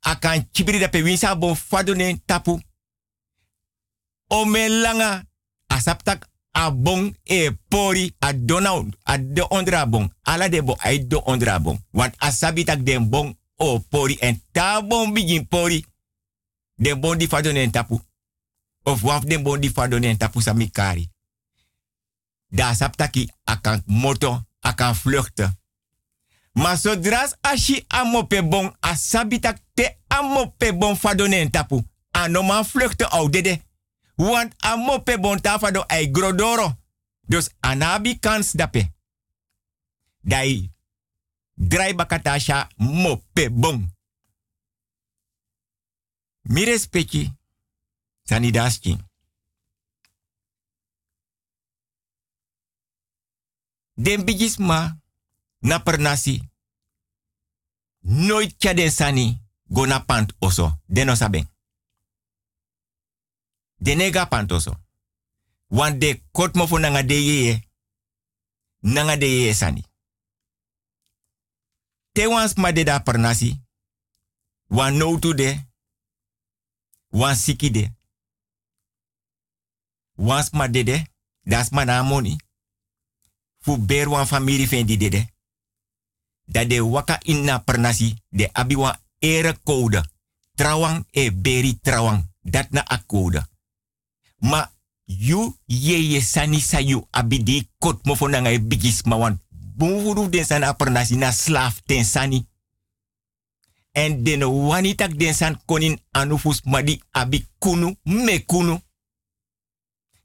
A 0.00 0.16
kan 0.18 0.48
chibiri 0.52 0.78
da 0.78 0.88
pe 0.88 1.02
winsa 1.02 1.36
bon 1.36 1.56
fadone 1.56 2.20
tapu. 2.24 2.60
Ome 4.28 4.68
langa 4.68 5.24
a 5.66 5.80
saptak 5.80 6.28
a 6.52 6.70
bon 6.70 7.14
e 7.24 7.50
pori 7.68 8.14
a 8.18 8.32
dona 8.32 8.84
a 9.02 9.18
de 9.18 9.46
ondra 9.50 9.86
bon. 9.86 10.10
Ala 10.22 10.48
de 10.48 10.62
bo 10.62 10.76
ai 10.78 11.06
do 11.06 11.22
ondra 11.24 11.58
bon. 11.58 11.78
Want 11.90 12.14
a 12.18 12.30
sabitak 12.30 12.84
den 12.84 13.08
bon 13.08 13.36
o 13.56 13.78
pori 13.78 14.16
en 14.20 14.42
ta 14.52 14.82
bon 14.82 15.12
bigin 15.12 15.48
pori. 15.48 15.84
Den 16.74 17.00
bon 17.00 17.16
di 17.18 17.26
fadone 17.26 17.70
tapu. 17.70 18.00
Of 18.82 19.00
waf 19.00 19.24
den 19.24 19.42
bon 19.42 19.60
di 19.60 19.70
fadone 19.70 20.16
tapu 20.16 20.40
sa 20.40 20.52
mikari. 20.52 21.10
Da 22.46 22.74
saptaki 22.74 23.30
akan 23.44 23.82
moto, 23.86 24.46
akan 24.60 24.94
vluchten. 24.94 25.58
Maar 26.52 27.36
ashi 27.40 27.84
amope 27.88 28.42
bon, 28.42 28.76
asabitak 28.80 29.58
te 29.74 29.96
amope 30.06 30.74
bon 30.74 30.96
fadonen 30.96 31.50
tapu. 31.50 31.82
Anoman 32.10 32.64
vluchten 32.64 33.10
oudede. 33.10 33.62
Want 34.14 34.54
amope 34.56 35.18
bon 35.20 35.40
tafado 35.40 35.84
ay 35.86 36.10
grodoro. 36.10 36.76
Dus 37.26 37.50
anabi 37.60 38.18
kans 38.18 38.52
dape. 38.52 38.90
Dai 40.20 40.70
drai 41.54 41.94
bakatasha 41.94 42.68
mope 42.76 43.50
bon. 43.50 43.90
Mi 46.42 46.64
respecti 46.64 47.37
sanidaski. 48.28 48.98
Den 53.94 54.24
bigisma 54.24 55.00
na 55.60 55.78
per 55.78 55.98
nasi. 55.98 56.42
Nooit 58.00 58.60
den 58.60 58.90
sani 58.90 59.42
go 59.66 59.86
pant 60.06 60.32
oso. 60.38 60.80
Den 60.86 61.10
osaben. 61.10 61.48
De 63.76 63.94
nega 63.94 64.26
pant 64.26 64.52
oso. 64.52 64.76
De 65.98 66.22
kot 66.32 66.54
mo 66.54 66.66
fu 66.66 66.78
nanga 66.78 67.02
de 67.02 67.14
yeye. 67.14 67.68
Nanga 68.80 69.16
de 69.16 69.54
sani. 69.54 69.84
Te 72.12 72.26
ma 72.56 72.72
de 72.72 72.84
da 72.84 73.00
per 73.00 73.18
nasi. 73.18 73.60
Wan 74.68 74.96
no 74.96 75.18
tu 75.18 75.34
de. 75.34 75.66
Wan 77.10 77.36
siki 77.36 77.70
de. 77.70 77.97
Wans 80.18 80.50
ma 80.52 80.68
de 80.68 80.82
de. 80.82 81.02
Das 81.44 81.70
ma 81.70 81.84
na 81.84 82.02
money 82.02 82.36
fu 83.60 83.78
ber 83.78 84.08
wan 84.08 84.26
famiri 84.26 84.66
fen 84.66 84.86
di 84.86 84.96
dede. 84.96 85.26
De 86.44 86.80
waka 86.80 87.18
inna 87.22 87.58
pernasi 87.58 88.14
de 88.28 88.48
abi 88.52 88.74
wan 88.74 88.96
ere 89.18 89.56
code. 89.64 90.02
Trawang 90.54 91.04
e 91.10 91.30
beri 91.32 91.78
trawang. 91.80 92.24
Dat 92.42 92.70
na 92.70 92.84
a 92.86 92.98
code. 93.06 93.42
Ma 94.38 94.70
yu 95.04 95.56
ye 95.66 96.20
sani 96.20 96.60
sa 96.60 96.80
yu 96.80 97.06
abi 97.10 97.68
kot 97.78 98.04
mo 98.04 98.14
ngai 98.14 98.58
bigis 98.58 99.02
ma 99.04 99.16
wan. 99.16 99.38
Bumfuru 99.50 100.28
den 100.28 100.44
san 100.44 100.60
na 100.60 101.32
slaaf 101.32 101.82
ten 101.86 102.04
sani. 102.04 102.46
En 103.92 104.24
den 104.24 104.42
wanitak 104.42 105.16
den 105.16 105.34
san 105.34 105.58
konin 105.66 105.98
anufus 106.12 106.62
madi 106.64 107.02
abi 107.12 107.46
kunu 107.58 107.96
me 108.04 108.44
kunu 108.46 108.80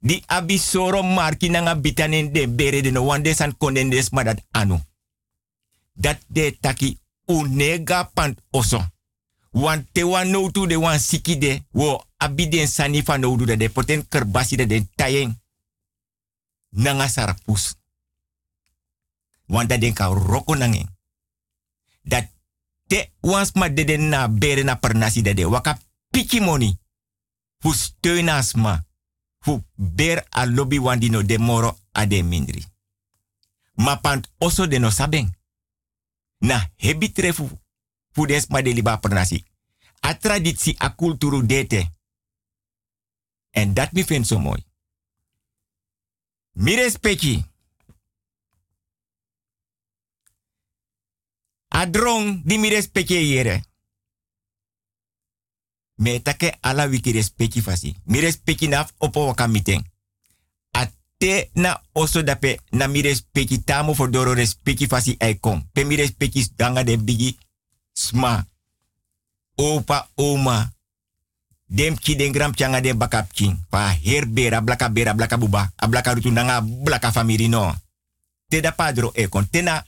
di 0.03 0.23
abi 0.27 0.57
soro 0.57 1.03
marki 1.03 1.49
nanga 1.49 1.75
bitanen 1.75 2.33
de 2.33 2.47
bere 2.47 2.81
de 2.81 2.91
no 2.91 3.05
wande 3.05 3.33
san 3.33 3.57
konden 3.57 3.89
des 3.89 4.09
madat 4.09 4.43
anu. 4.51 4.79
Dat 5.93 6.19
de 6.27 6.57
taki 6.59 6.99
unega 7.25 8.03
pant 8.03 8.39
oso. 8.51 8.81
Wan 9.51 9.87
te 9.91 10.03
wan 10.03 10.29
no 10.29 10.51
tu 10.51 10.67
de 10.67 10.75
wan 10.79 10.99
siki 10.99 11.37
de 11.37 11.63
wo 11.71 12.03
abi 12.17 12.49
den 12.49 12.67
sani 12.67 13.03
fan 13.03 13.19
no 13.19 13.37
de 13.37 13.69
poten 13.69 14.07
kerbasi 14.07 14.55
de 14.55 14.65
den 14.65 14.89
tayeng. 14.95 15.41
Nanga 16.69 17.07
sarapus. 17.07 17.75
Want 19.45 19.69
dat 19.69 19.81
den 19.81 19.93
ka 19.93 20.05
roko. 20.05 20.55
Dat 22.01 22.27
te 22.87 23.09
wans 23.19 23.53
ma 23.53 23.69
de 23.69 23.97
na 23.97 24.27
bere 24.27 24.63
na 24.63 24.75
pernasi 24.75 25.21
de 25.21 25.33
de 25.33 25.47
waka 25.47 25.79
piki 26.09 26.39
money. 26.39 26.77
Fu 27.59 27.73
steun 27.73 28.29
asma 28.29 28.85
fu 29.43 29.63
ber 29.75 30.25
a 30.29 30.45
lobby 30.45 30.79
wandino 30.79 31.21
de 31.21 31.37
moro 31.37 31.77
a 31.91 32.05
de 32.05 32.23
mindri. 32.23 32.65
Ma 33.73 33.97
pant 33.97 34.29
oso 34.37 34.67
de 34.67 34.79
no 34.79 34.89
saben. 34.89 35.37
Na 36.37 36.71
hebi 36.75 37.11
trefu 37.11 37.49
fu 38.11 38.25
des 38.25 38.47
ma 38.47 38.61
de 38.61 38.73
liba 38.73 38.97
pernasi. 38.97 39.43
A 39.99 40.15
traditie, 40.17 40.75
a 40.77 40.95
kulturu 40.95 41.45
dete. 41.45 41.91
En 43.49 43.73
dat 43.73 43.91
mi 43.91 44.03
vind 44.03 44.25
so 44.25 44.39
mooi. 44.39 44.65
Mi 46.51 46.75
respecti. 46.75 47.45
A 51.67 51.85
drong 51.85 52.41
di 52.43 52.57
mi 52.57 52.69
respecti 52.69 53.13
yere. 53.13 53.63
Me 55.95 56.19
take 56.19 56.57
ala 56.61 56.85
wiki 56.85 57.11
respecti 57.11 57.61
fasi. 57.61 57.95
Mi 58.05 58.19
respecti 58.19 58.67
naf 58.67 58.93
opo 58.97 59.25
waka 59.25 59.47
miteng. 59.47 59.83
A 60.71 60.89
te 61.17 61.49
na 61.53 61.81
oso 61.93 62.23
dape 62.23 62.59
na 62.71 62.87
mi 62.87 63.01
respecti 63.01 63.63
tamu 63.63 63.93
for 63.93 64.09
doro 64.09 64.33
respecti 64.33 64.87
fasi 64.87 65.15
ai 65.19 65.39
kom. 65.39 65.69
Pe 65.73 65.83
mi 65.83 65.95
respecti 65.95 66.47
danga 66.55 66.83
de 66.83 66.97
bigi 66.97 67.37
sma. 67.93 68.45
Opa, 69.55 70.09
oma. 70.15 70.73
Dem 71.65 71.95
ki 71.97 72.15
den 72.15 72.31
gram 72.31 72.53
changa 72.53 72.81
den 72.81 72.97
bakap 72.97 73.31
king. 73.33 73.65
Pa 73.69 73.93
herbera, 74.03 74.61
blaka 74.61 74.89
bera, 74.89 75.13
blaka 75.13 75.37
buba. 75.37 75.71
A 75.75 75.87
blaka 75.87 76.13
rutu 76.13 76.31
nanga 76.31 76.61
blaka 76.61 77.11
famiri 77.11 77.47
no. 77.47 77.75
Te 78.47 78.61
da 78.61 78.71
padro 78.71 79.11
e 79.13 79.27
kon. 79.27 79.47
Tena 79.49 79.85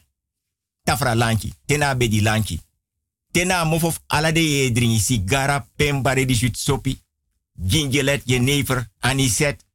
tafra 0.84 1.16
lanchi. 1.16 1.54
Tena 1.66 1.96
bedi 1.96 2.22
lanchi. 2.22 2.62
Tena 3.36 3.64
mofof 3.64 4.00
ala 4.08 4.32
de 4.32 4.72
dringi 4.72 5.00
sigara, 5.00 5.68
pembare 5.76 6.26
di 6.26 6.34
jut 6.34 6.56
sopi. 6.56 7.02
Gingelet, 7.68 8.22
jenever, 8.26 8.92
aniset. 9.00 9.66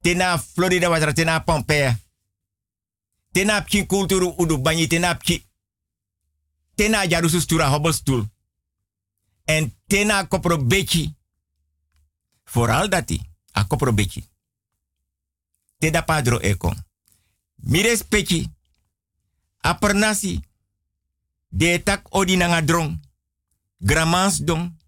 Tena 0.00 0.38
Florida 0.38 0.88
watra 0.88 1.12
tena 1.12 1.40
Pompea. 1.40 1.98
Tena 3.32 3.62
pkin 3.62 3.86
kulturu 3.86 4.34
udu 4.36 4.62
tena 4.88 5.14
pki. 5.14 5.46
Tena 6.74 7.06
jarusu 7.06 7.40
stura 7.40 7.68
hobostul. 7.68 8.28
En 9.44 9.74
tena 9.86 10.26
kopro 10.26 10.64
bechi. 10.64 11.14
Vooral 12.44 12.88
dati, 12.88 13.20
a 13.52 13.64
kopro 13.64 13.92
bechi. 13.92 14.24
Teda 15.78 16.02
padro 16.02 16.38
ekon. 16.38 16.84
Mires 17.54 18.04
pechi. 18.04 18.50
A 19.60 19.74
pernasi. 19.74 20.40
De 21.48 21.82
tak 21.82 22.06
odi 22.14 22.36
nanga 22.36 22.62
drong. 22.62 23.00
Gramans 23.78 24.38
don. 24.38 24.78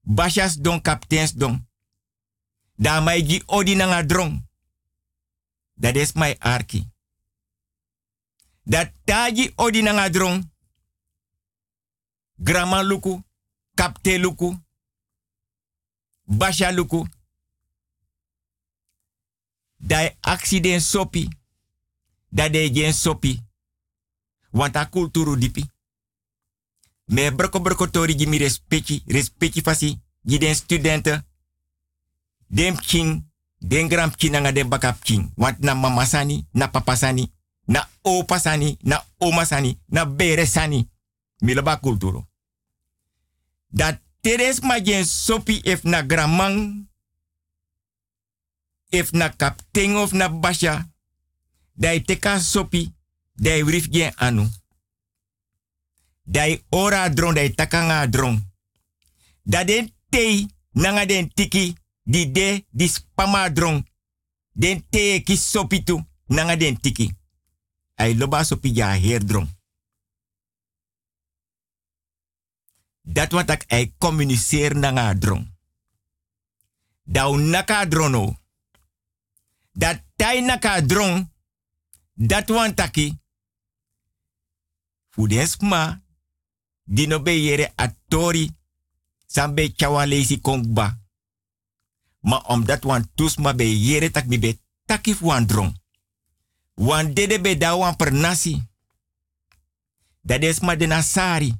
Bashas 0.00 0.56
don 0.56 0.80
kapteins 0.80 1.32
don. 1.32 1.68
Da 2.74 3.00
mai 3.00 3.26
gi 3.26 3.42
odi 3.46 3.76
drong. 4.06 4.46
Dat 5.74 5.96
is 5.96 6.12
my 6.12 6.36
arki. 6.38 6.90
Dat 8.62 8.92
taji 9.04 9.52
odi 9.56 9.82
nanga 9.82 10.10
drong. 10.10 10.50
Grama 12.36 12.82
luku, 12.82 13.22
kapte 13.74 14.18
luku, 14.18 14.62
basha 16.24 16.72
luku. 16.72 17.06
Dai 19.76 20.16
accident 20.20 20.82
sopi. 20.82 21.28
Dat 22.28 22.52
de 22.52 22.70
gen 22.72 22.92
sopi. 22.94 23.40
Want 24.52 24.76
a 24.76 24.84
kulturu 24.86 25.36
dipi. 25.36 25.64
Me 27.06 27.30
broko 27.30 27.60
broko 27.60 27.86
tori 27.90 28.14
gi 28.14 28.26
mi 28.26 28.38
respecti, 28.38 29.02
respecti 29.06 29.60
fasi, 29.60 30.00
gi 30.22 30.38
den 30.38 30.54
studenten. 30.54 31.24
Dem 32.46 32.76
king, 32.76 33.24
den 33.58 33.88
gram 33.88 34.10
king 34.10 34.32
nanga 34.32 34.52
den 34.52 34.68
bakap 34.68 35.02
king. 35.02 35.32
Want 35.36 35.58
na 35.58 35.74
mama 35.74 36.04
sani, 36.04 36.46
na 36.52 36.68
papa 36.68 36.96
sani, 36.96 37.32
na 37.64 37.88
opa 38.02 38.38
sani, 38.38 38.76
na 38.82 39.04
oma 39.18 39.44
sani, 39.44 39.78
na 39.86 40.04
bere 40.06 40.46
sani. 40.46 40.88
Milaba 41.38 41.76
kulturu. 41.76 42.26
Dat 43.68 44.00
teres 44.20 44.60
ma 44.60 44.80
gen 44.80 45.04
sopi 45.04 45.60
if 45.64 45.82
na 45.82 46.02
gramang, 46.02 46.86
if 48.90 49.12
na 49.12 49.28
kapten 49.28 49.96
of 49.96 50.12
na 50.12 50.28
basha, 50.28 50.88
dai 51.72 52.00
teka 52.04 52.38
sopi, 52.40 52.94
dai 53.32 53.64
wrif 53.64 53.88
gen 53.90 54.12
anu. 54.16 54.48
Dai 56.22 56.64
ora 56.68 57.08
dron, 57.08 57.34
dai 57.34 57.54
takanga 57.54 58.06
dron. 58.06 58.52
Da 59.42 59.64
den 59.64 59.94
tei, 60.08 60.46
nanga 60.70 61.06
den 61.06 61.32
tiki, 61.34 61.74
di 62.02 62.30
de, 62.32 62.64
di 62.70 62.88
spama 62.88 63.50
dron. 63.50 63.86
Den 64.52 64.86
tei 64.90 65.22
ki 65.22 65.36
sopi 65.36 65.82
tu, 65.82 66.06
nanga 66.26 66.56
den 66.56 66.80
tiki. 66.80 67.16
Ai 67.94 68.16
loba 68.16 68.44
sopi 68.44 68.72
ja 68.74 68.92
heer 68.92 69.24
dron. 69.26 69.48
Dat 73.02 73.32
wat 73.32 73.64
ei 73.66 73.94
communiceer 73.98 74.76
nanga 74.76 75.14
dron. 75.14 75.56
Dau 77.02 77.36
naka. 77.36 77.86
Dat 79.72 80.02
tai 80.16 80.40
naka 80.40 80.80
dron. 80.86 81.32
Dat 82.14 82.48
wan 82.48 82.74
taki. 82.74 83.21
Fudesma. 85.12 86.02
Dino 86.84 87.20
be 87.20 87.30
yere 87.30 87.72
atori. 87.76 88.50
Sambe 89.26 89.72
chawa 89.76 90.06
leisi 90.06 90.40
kongba. 90.40 91.00
Ma 92.20 92.36
om 92.46 92.64
dat 92.64 92.84
wan 92.84 93.10
tusma 93.14 93.54
be 93.54 93.64
yere 93.64 94.10
tak 94.10 94.26
mi 94.26 94.38
be 94.38 94.58
takif 94.84 95.20
wan 95.20 95.46
dron. 95.46 95.76
Wan 96.74 97.14
dede 97.14 97.40
be 97.40 97.56
da 97.56 97.76
wan 97.76 97.96
per 97.96 98.12
nasi. 98.12 98.62
Dat 100.20 100.42
is 100.42 100.60
ma 100.60 100.76
de 100.76 100.86
nasari. 100.86 101.54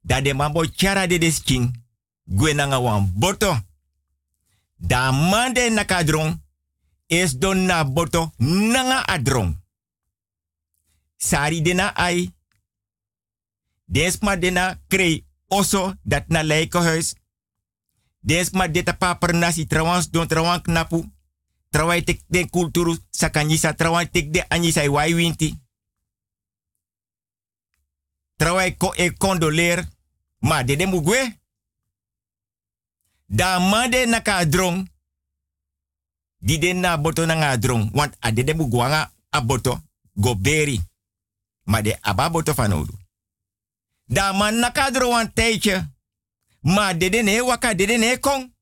Da 0.00 0.20
de 0.20 0.34
mambo 0.34 0.64
chara 0.76 1.06
de 1.06 1.18
desking. 1.18 1.82
Gwe 2.24 2.52
nanga 2.54 2.80
wan 2.80 3.12
boto. 3.14 3.60
Da 4.76 5.12
mande 5.12 5.70
nakadron. 5.70 6.42
Es 7.06 7.38
don 7.38 7.64
na 7.64 7.84
boto 7.84 8.32
nanga 8.36 9.06
adron. 9.06 9.63
Sari 11.24 11.62
dena 11.62 11.94
ai. 11.96 12.28
Desma 13.84 14.36
dena 14.36 14.80
krei 14.88 15.24
oso 15.48 15.94
dat 16.02 16.28
na 16.28 16.42
lijkenhuis. 16.42 17.14
Desma 18.20 18.68
deta 18.68 18.92
paper 18.92 19.32
nasi 19.34 19.66
trouwens 19.66 20.10
don 20.10 20.28
trouwens 20.28 20.62
knapu. 20.62 21.12
Trawai 21.70 22.04
tek 22.04 22.20
den 22.26 22.50
kulturu 22.50 22.96
sakanyisa 23.10 23.74
trawai 23.74 24.10
tek 24.10 24.32
de 24.32 24.44
anyisa 24.48 24.90
wai 24.90 25.14
winti. 25.14 25.58
Trawai 28.36 28.76
ko 28.76 28.92
e 28.96 29.10
condoleer. 29.16 29.88
Ma 30.38 30.62
de 30.62 30.76
de 30.76 30.86
mugwe. 30.86 31.38
Da 33.26 33.58
mande 33.58 34.06
naka 34.06 34.44
drong. 34.44 34.88
Di 36.38 36.72
na 36.72 36.96
boto 36.96 37.26
na 37.26 37.34
nga 37.34 37.56
drong. 37.56 37.90
Want 37.92 38.16
a 38.20 38.30
de 38.32 38.44
de 38.44 38.54
mugwanga 38.54 39.12
a 39.30 39.40
boto. 39.40 39.80
Go 40.14 40.34
Ma 41.64 41.82
de 41.82 41.98
aba 42.00 42.30
boto 42.30 42.54
fanodu. 42.54 42.92
Da 44.06 44.32
man 44.32 44.58
naka 44.58 44.90
drong 44.90 45.12
wan 45.12 45.32
tijdje. 45.32 45.92
Ma 46.60 46.94
de 46.94 47.22
ne 47.22 47.40
waka 47.40 47.74
de 47.74 47.98
ne 47.98 48.18
kong. 48.18 48.52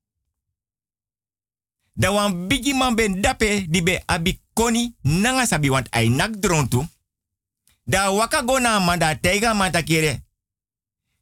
Da 1.94 2.12
wan 2.12 2.48
bigi 2.48 2.74
man 2.74 2.94
ben 2.94 3.20
dape 3.20 3.66
di 3.68 3.82
be 3.82 4.02
abi 4.06 4.40
koni 4.52 4.96
nanga 5.00 5.46
sabi 5.46 5.70
want 5.70 5.88
ay 5.90 6.08
nak 6.08 6.36
drong 6.40 6.68
tu. 6.68 6.86
Da 7.84 8.10
waka 8.10 8.42
go 8.42 8.58
na 8.58 8.78
man 8.78 8.98
da 8.98 9.14
teiga 9.14 9.54
man 9.54 9.72
takere. 9.72 10.22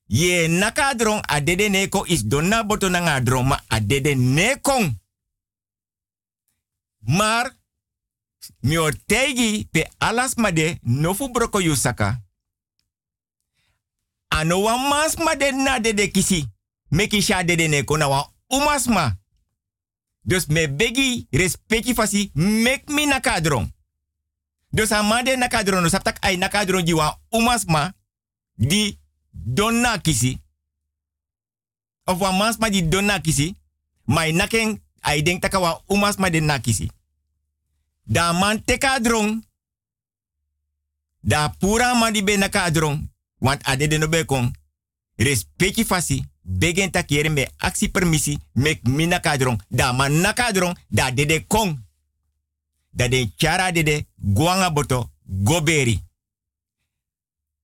Ye 0.07 0.49
naka 0.49 0.95
drong 0.95 1.23
a 1.29 1.41
dede 1.41 1.69
neko 1.69 2.05
is 2.07 2.25
donna 2.25 2.65
boto 2.65 2.89
nanga 2.89 3.21
drong 3.21 3.47
ma 3.47 3.61
a 3.69 3.81
dede 3.81 4.15
nekong. 4.15 4.99
Maar 6.99 7.57
mio 8.61 8.91
tegi 9.07 9.69
pe 9.71 9.91
alas 9.99 10.35
made 10.35 10.79
nofu 10.83 11.29
broko 11.29 11.61
yusaka. 11.61 12.23
Ano 14.29 14.63
wan 14.63 14.89
mas 14.89 15.17
made 15.17 15.53
na 15.53 15.79
dede 15.79 16.11
kisi. 16.11 16.47
Meki 16.91 17.23
sha 17.23 17.43
dede 17.43 17.69
neko 17.69 17.97
na 17.97 18.27
umasma. 18.49 19.19
Dus 20.23 20.47
me 20.47 20.69
begi 20.69 21.27
respecti 21.33 21.95
fasi 21.95 22.31
mek 22.35 22.89
mi 22.89 23.07
naka 23.07 23.41
drong. 23.41 23.73
Dus 24.73 24.93
amade 24.93 25.37
naka 25.37 25.65
drong 25.65 25.83
no 25.83 25.89
saptak 25.89 26.19
ay 26.21 26.37
naka 26.37 26.65
drong 26.65 26.87
ji 26.87 26.93
wan 26.93 27.15
umasma 27.31 27.95
di 28.55 28.99
donna 29.31 29.99
kisi. 29.99 30.39
Of 32.05 32.21
wan 32.21 32.37
mans 32.37 32.59
ma 32.59 32.69
di 32.69 32.89
donna 32.89 33.21
kisi. 33.21 33.55
Mai 34.05 34.33
naken 34.33 34.83
ai 35.01 35.23
denk 35.23 35.43
taka 35.43 35.61
wa 35.61 35.83
umas 35.87 36.17
ma 36.17 36.31
den 36.31 36.45
nakisi. 36.45 36.91
Da 38.11 38.33
man 38.33 38.65
teka 38.65 38.99
drong. 39.01 39.45
Da 41.21 41.49
pura 41.49 41.95
man 41.95 42.13
di 42.13 42.25
be 42.25 42.37
naka 42.37 42.71
drong. 42.71 43.11
Want 43.39 43.63
ade 43.63 43.87
de 43.87 43.99
no 43.99 44.09
be 44.09 44.25
kon. 44.25 44.51
Respecti 45.17 45.85
fasi. 45.85 46.25
Begen 46.43 46.91
takere 46.91 47.29
me 47.29 47.49
aksi 47.57 47.91
permisi. 47.91 48.39
Mek 48.53 48.83
mi 48.83 49.07
naka 49.07 49.37
drong. 49.37 49.63
Da 49.69 49.93
man 49.93 50.21
naka 50.21 50.53
drong. 50.53 50.79
Da 50.89 51.11
dede 51.11 51.47
kong. 51.47 51.79
Da 52.91 53.09
den 53.09 53.33
chara 53.37 53.73
dede. 53.73 54.07
Guanga 54.17 54.71
boto. 54.71 55.11
Goberi. 55.23 56.03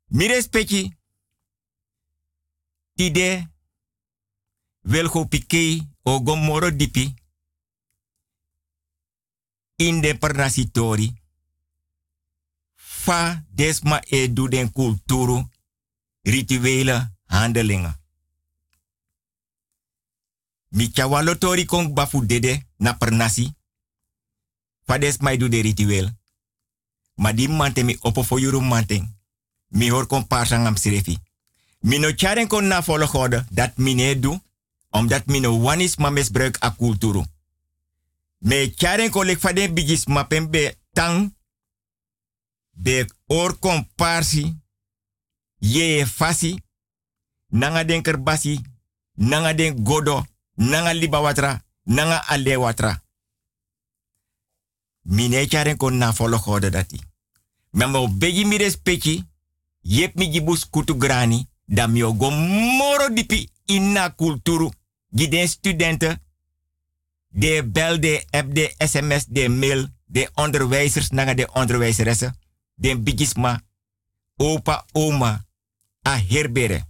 Mi 0.07 0.26
respecti. 0.26 0.94
Tide 2.94 3.49
wilgo 4.82 5.24
pike 5.24 5.82
o 6.03 6.20
gomoro 6.22 6.70
dipi 6.70 7.14
in 9.77 10.01
de 10.01 10.14
pernasitori. 10.18 11.14
Fa 12.74 13.45
desma 13.49 14.03
e 14.09 14.33
do 14.33 14.49
den 14.49 14.72
kulturu, 14.72 15.49
rituele 16.22 17.12
handelingen. 17.24 17.97
Mij 20.68 21.39
tori 21.39 21.64
kong 21.64 21.93
bafu 21.93 22.27
dede 22.27 22.66
na 22.77 22.93
pernasi. 22.93 23.55
Fa 24.85 24.99
desma 24.99 25.31
e 25.31 25.37
do 25.37 25.49
de 25.49 25.61
ritueel. 25.61 26.11
Ma 27.14 27.33
di 27.33 27.49
mante 27.49 27.83
mi 27.83 27.97
opo 28.01 28.22
foyuru 28.22 28.61
manteng. 28.61 29.14
Mi 29.68 29.91
hor 29.91 30.07
kon 30.07 30.27
parsang 30.27 30.66
am 30.66 30.77
sirefi. 30.77 31.18
Mino 31.81 32.12
charen 32.12 32.47
kon 32.49 32.66
na 32.66 32.83
volgorde 32.83 33.45
dat 33.51 33.77
mi 33.77 33.95
ne 33.95 34.18
du, 34.20 34.41
omdat 34.91 35.27
mi 35.27 35.41
no 35.41 35.61
wanis 35.61 35.97
ma 35.97 36.11
misbruik 36.11 36.57
a 36.61 36.70
kulturu. 36.70 37.24
Me 38.41 38.70
charen 38.76 39.11
ko 39.11 39.22
lek 39.24 39.39
faden 39.39 39.74
bigis 39.74 40.07
mapen 40.07 40.51
be 40.51 40.74
tang. 40.93 41.34
Be 42.72 43.07
or 43.28 43.59
komparsi. 43.59 44.55
Ye 45.61 46.05
fasi. 46.07 46.62
Nanga 47.51 47.84
den 47.84 48.03
kerbasi. 48.03 48.61
Nanga 49.14 49.55
den 49.55 49.82
godo. 49.84 50.24
Nanga 50.57 50.93
liba 50.95 51.20
watra. 51.20 51.62
Nanga 51.84 52.22
ale 52.28 52.57
watra. 52.57 53.03
Mine 55.03 55.47
charen 55.49 55.76
ko 55.76 55.91
na 55.91 56.12
folo 56.12 56.39
dati. 56.70 57.01
Mamo 57.72 58.09
begi 58.09 58.45
mi 58.45 58.59
respecti. 58.59 59.24
Yep 59.82 60.16
mi 60.16 60.30
gibus 60.30 60.70
kutu 60.70 60.95
grani. 60.95 61.47
Da 61.68 61.87
mi 61.87 62.03
ogo 62.03 62.30
moro 62.30 63.09
dipi 63.09 63.51
inna 63.66 64.11
kulturu. 64.11 64.70
Giden 65.11 65.49
studenten 65.49 66.20
de 67.37 67.68
bel, 67.68 68.01
de 68.01 68.24
app, 68.30 68.55
de 68.55 68.74
sms, 68.78 69.24
de 69.28 69.49
mail, 69.49 69.87
de 70.05 70.30
onderwijzers, 70.34 71.11
naga 71.11 71.34
de 71.34 71.53
onderwijzeressen, 71.53 72.39
de 72.74 72.99
bigisma, 72.99 73.61
opa, 74.37 74.84
oma, 74.93 75.45
a 76.09 76.18
herberen. 76.28 76.89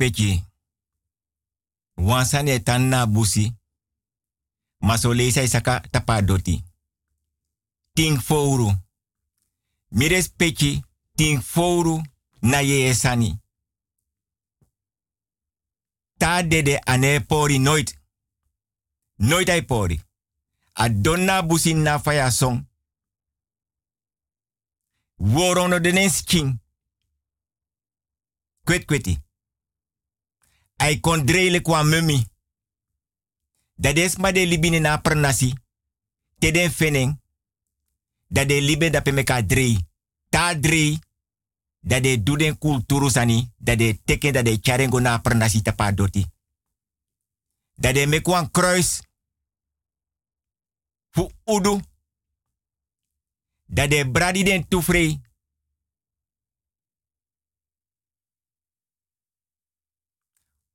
Respecti. 0.00 0.44
Wansane 1.96 2.60
tan 2.60 2.88
na 2.88 3.06
busi. 3.06 3.52
Maso 4.80 5.14
leisa 5.14 5.42
isaka 5.42 5.80
tapa 5.90 6.22
doti. 6.22 6.64
Ting 7.94 8.20
fouru. 8.20 8.72
Mi 9.90 10.08
respecti 10.08 10.82
ting 11.16 11.42
fouru 11.42 12.02
na 12.42 12.60
ye 12.60 12.88
esani. 12.88 13.38
Ta 16.18 16.42
dede 16.42 16.78
ane 16.86 17.20
pori 17.20 17.58
nooit. 17.58 17.98
Nooit 19.16 19.48
ai 19.48 19.62
pori. 19.62 20.00
A 20.74 20.88
donna 20.88 21.42
busi 21.42 21.74
na 21.74 21.98
faya 21.98 22.30
song. 22.30 22.64
Worono 25.18 25.78
de 25.78 26.10
king. 26.24 26.58
Kwet 28.64 28.86
kweti. 28.86 29.29
Ai 30.80 31.00
kon 31.00 31.26
dreile 31.26 31.60
kwa 31.60 31.82
mummy. 31.82 32.26
Dat 33.74 33.96
is 33.96 34.16
ma 34.16 34.32
de 34.32 34.46
libine 34.46 34.78
na 34.78 34.96
pernasi. 34.96 35.52
Te 36.38 36.50
den 36.50 36.70
feneng. 36.70 37.20
De 38.26 38.60
libe 38.60 38.90
da 38.90 39.00
pe 39.00 39.12
meka 39.12 39.42
drei. 39.42 39.78
Ta 40.28 40.54
de 40.54 42.22
duden 42.22 42.58
kulturu 42.58 43.10
sani. 43.10 43.52
De 43.56 44.00
teken 44.04 44.32
dat 44.32 44.44
de 44.44 44.58
charengo 44.62 45.00
na 45.00 45.20
tapa 45.62 45.92
doti. 45.92 46.26
Dat 47.74 47.94
de 47.94 48.06
mekwan 48.06 48.50
kruis. 48.50 49.02
Fu 51.10 51.28
udu. 51.44 51.80
Dat 53.66 53.90
de 53.90 54.10
bradi 54.10 54.42
den 54.44 54.68
tufrei. 54.68 55.20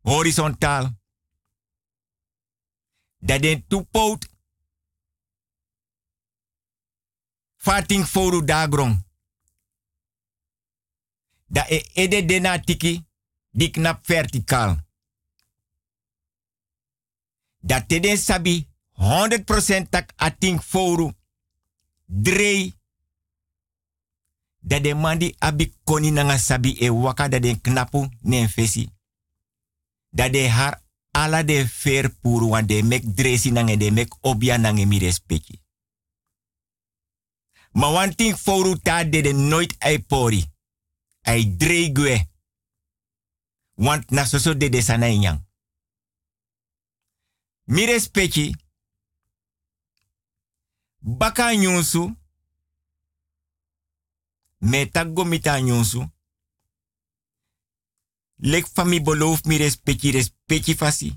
Horizontaal. 0.05 0.93
Dat 3.17 3.41
den 3.41 3.67
toepoot. 3.67 4.27
Fating 7.55 8.05
foru 8.05 8.43
dagron. 8.43 9.05
Da 11.45 11.65
e 11.69 11.81
ede 11.93 12.25
dena 12.25 12.59
tiki 12.59 13.05
di 13.49 13.71
knap 13.71 14.05
verticaal. 14.05 14.77
Dat 17.59 17.87
te 17.87 17.99
den 17.99 18.17
sabi 18.17 18.67
100% 18.93 19.89
tak 19.89 20.13
ating 20.15 20.61
foru. 20.61 21.11
Drei. 22.05 22.73
Dat 24.59 24.83
de 24.83 24.93
mandi 24.93 25.35
abi 25.37 25.73
koni 25.83 26.11
nanga 26.11 26.37
sabi 26.37 26.77
e 26.79 26.89
waka 26.89 27.27
dat 27.27 27.61
knapu 27.61 28.09
nen 28.21 28.49
fesi 28.49 28.94
dat 30.15 30.31
de 30.33 30.49
har 30.49 30.81
ala 31.11 31.43
de 31.43 31.67
fer 31.67 32.09
puru 32.21 32.47
wan 32.47 32.65
de 32.67 32.83
mek 32.83 33.03
dresi 33.15 33.51
nange 33.51 33.77
de 33.77 33.91
mek 33.91 34.15
obia 34.21 34.57
nange 34.57 34.85
mi 34.85 34.99
respecti. 34.99 35.61
Ma 37.71 37.91
wan 37.91 38.15
ting 38.15 38.35
foru 38.37 38.79
ta 38.79 39.03
de 39.03 39.21
de 39.21 39.33
nooit 39.33 39.75
ai 39.79 39.99
pori. 39.99 40.43
Ai 41.21 41.55
dregwe. 41.57 42.29
Want 43.73 44.09
na 44.09 44.25
soso 44.25 44.53
de 44.53 44.69
de 44.69 44.81
sana 44.81 45.07
inyang. 45.07 45.43
Mi 47.63 47.85
respecti. 47.85 48.55
Baka 50.97 51.55
nyunsu. 51.55 52.15
Me 54.57 54.89
nyunsu. 55.61 56.14
Lek 58.35 58.67
fami 58.67 59.01
beloof 59.01 59.43
mi 59.45 59.57
respecti 59.57 60.11
respecti 60.11 60.75
fasi. 60.75 61.13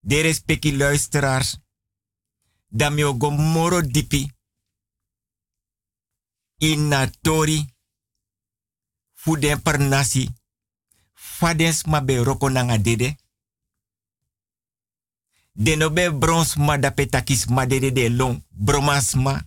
De 0.00 0.22
respecti 0.22 0.76
luisteraars. 0.76 1.60
Dan 2.68 2.94
mi 2.94 3.02
dipi. 3.90 4.32
In 6.58 7.10
tori. 7.20 7.74
Fuden 9.12 9.62
per 9.62 9.78
nasi. 9.78 10.28
Fadens 11.12 11.84
ma 11.84 12.00
be 12.00 12.22
roko 12.22 12.48
nanga 12.48 12.78
dede. 12.78 13.16
De 15.52 15.76
no 15.76 15.90
ma 16.56 16.78
da 16.78 16.90
petakis 16.90 17.46
ma 17.46 17.66
dede 17.66 17.92
de 17.92 18.08
long. 18.08 18.42
Bromas 18.48 19.14
ma. 19.14 19.44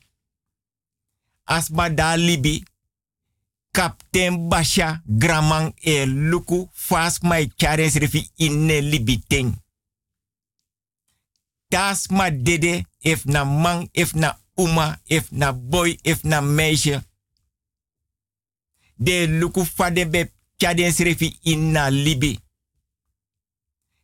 As 1.43 1.69
ma 1.69 1.89
da 1.89 2.15
libi. 2.15 2.63
Kapten 3.75 4.47
Basha 4.47 5.01
Gramang 5.05 5.73
e 5.83 6.05
Luku 6.05 6.69
fast 6.71 7.23
mai 7.23 7.51
chares 7.57 7.95
refi 7.95 8.31
inne 8.37 8.79
libiteng. 8.81 9.51
Tas 11.69 12.07
ma 12.09 12.29
dede 12.29 12.85
if 13.03 13.25
na 13.25 13.43
man 13.43 13.89
if 13.93 14.13
na 14.15 14.37
uma 14.55 14.97
if 15.09 15.29
na 15.31 15.51
boy 15.51 15.97
if 16.03 16.23
na 16.23 16.41
meisje. 16.41 17.03
De 18.97 19.27
luku 19.27 19.65
fade 19.65 20.05
be 20.11 20.31
chadens 20.57 20.99
refi 20.99 21.37
inna 21.43 21.89
libi. 21.91 22.39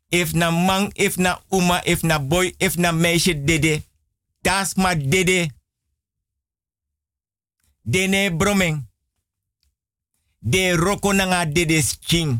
If 0.09 0.33
na 0.33 0.51
man 0.51 0.91
if 0.95 1.17
na 1.17 1.39
uma 1.49 1.81
if 1.85 2.03
na 2.03 2.19
boy 2.19 2.51
if 2.59 2.75
na 2.77 2.91
meisje 2.91 3.33
dede. 3.33 3.83
Tas 4.43 4.75
ma 4.75 4.95
dede. 4.95 5.51
Dene 7.85 8.29
bromeng 8.35 8.90
de 10.41 10.75
roko 10.75 11.13
nanga 11.13 11.45
dede 11.45 11.81
sking. 11.81 12.39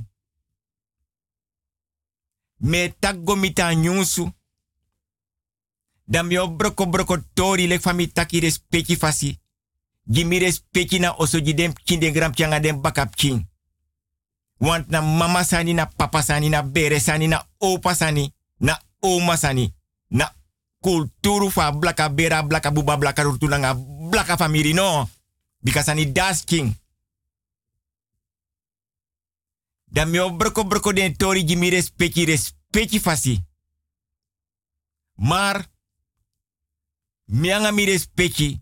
Me 2.58 2.94
taggo 3.00 3.36
mita 3.36 3.74
nyunsu. 3.76 4.32
Dan 6.06 6.28
mi 6.28 6.36
broko 6.58 6.86
broko 6.86 7.18
tori 7.34 7.68
lek 7.68 7.82
fami 7.82 8.12
taki 8.12 8.40
respecti 8.40 8.96
fasi. 8.96 9.40
Gimi 10.06 10.40
respecti 10.40 11.00
na 11.00 11.14
oso 11.18 11.40
dem 11.40 11.74
kinde 11.86 12.12
gram 12.12 12.32
den 12.62 12.82
bakap 12.82 13.16
king. 13.16 13.48
Want 14.60 14.90
na 14.90 15.02
mama 15.02 15.44
sani 15.44 15.74
na 15.74 15.86
papa 15.86 16.22
sani 16.22 16.50
na 16.50 16.62
bere 16.62 17.00
sani 17.00 17.28
na 17.28 17.46
opa 17.60 17.96
sani 17.96 18.34
na 18.60 18.80
oma 19.02 19.38
sani 19.38 19.74
na 20.10 20.32
kulturu 20.82 21.50
fa 21.50 21.72
blaka 21.72 22.10
bera 22.10 22.44
blaka 22.44 22.72
buba 22.72 22.98
blaka 22.98 23.24
rutu 23.24 23.48
nanga 23.48 23.74
blaka 24.10 24.38
famiri 24.38 24.74
no. 24.74 25.10
Because 25.64 25.90
ani 25.90 26.06
das 26.12 26.44
king. 26.46 26.76
Dan 29.92 30.10
mi 30.10 30.20
broko 30.38 30.64
broko 30.64 30.94
den 30.94 31.16
tori 31.18 31.44
gimi 31.44 31.70
respecti 31.70 32.26
respecti 32.26 33.00
fasi. 33.00 33.44
Maar, 35.16 35.66
mianga 37.26 37.72
mi 37.72 37.86
respecti. 37.86 38.62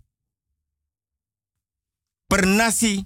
Per 2.27 2.45
nasi, 2.45 3.05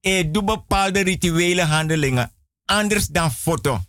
e 0.00 0.30
doe 0.30 0.44
bepaalde 0.44 1.02
rituele 1.02 1.62
handelingen 1.62 2.32
anders 2.64 3.06
dan 3.06 3.30
foto. 3.30 3.84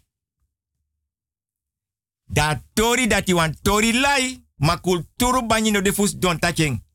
Da 2.25 2.63
tori 2.73 3.07
dat 3.07 3.31
wan 3.31 3.55
tori 3.61 3.99
lai, 3.99 4.45
ma 4.55 4.79
kulturu 4.79 5.45
banyi 5.45 5.81
de 5.81 5.93
fus 5.93 6.13
don 6.13 6.39
tacheng. 6.39 6.85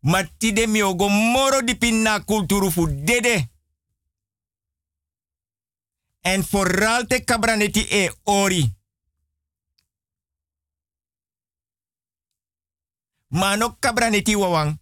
Ma 0.00 0.22
tide 0.38 0.66
mi 0.66 0.80
moro 1.32 1.62
di 1.62 1.76
pinna 1.76 2.24
kulturu 2.24 2.70
fu 2.70 2.86
dede. 3.04 3.50
En 6.28 6.44
vooral 6.44 7.06
te 7.06 7.24
kabraneti 7.24 7.86
e 7.88 8.14
ori. 8.22 8.76
Maar 13.26 13.58
nog 13.58 13.78
kabraneti 13.78 14.36
wawang. 14.36 14.80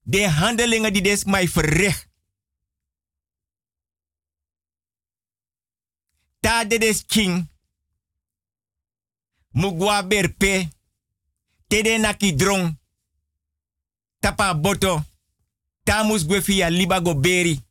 De 0.00 0.28
handelingen 0.28 0.92
die 0.92 1.02
des 1.02 1.24
mij 1.24 1.48
verricht. 1.48 2.08
Ta 6.40 6.64
de 6.64 6.78
des 6.78 7.04
king. 7.06 7.48
Mugwa 9.48 10.06
berpe. 10.06 10.68
Tede 11.66 11.98
naki 11.98 12.34
drong. 12.34 12.78
Tapa 14.18 14.60
boto. 14.60 15.02
Tamus 15.82 16.22
gwefia 16.22 16.68
libago 16.68 17.20
beri. 17.20 17.62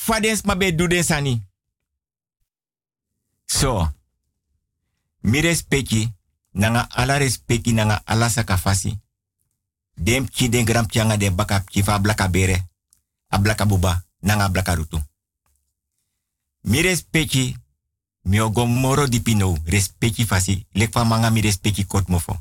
Fadens 0.00 0.42
duden 0.76 1.04
sani. 1.04 1.42
So. 3.44 3.92
Mi 5.20 5.40
respecti. 5.40 6.14
Nanga 6.52 6.86
ala 6.88 7.18
respecti 7.18 7.72
nanga 7.72 8.02
ala 8.04 8.28
sakafasi. 8.28 8.98
Dem 9.94 10.28
ki 10.28 10.48
den 10.48 10.64
gram 10.64 10.86
tianga 10.86 11.16
den 11.16 11.34
baka 11.34 11.60
kifa 11.60 11.98
blaka 11.98 12.28
bere. 12.28 12.68
A 13.28 13.38
blaka 13.38 13.66
buba. 13.66 14.04
Nanga 14.20 14.48
blaka 14.48 14.74
rutu. 14.74 15.02
Mi 16.60 16.80
respecti. 16.80 17.56
Mi 18.22 18.40
ogo 18.40 18.66
moro 18.66 19.06
di 19.06 19.20
pino. 19.20 19.56
Respecti 19.64 20.24
fasi. 20.24 20.66
Lek 20.72 20.92
fa 20.92 21.04
manga 21.04 21.30
mi 21.30 21.40
respecti 21.40 21.86
kot 21.86 22.08
mofo. 22.08 22.40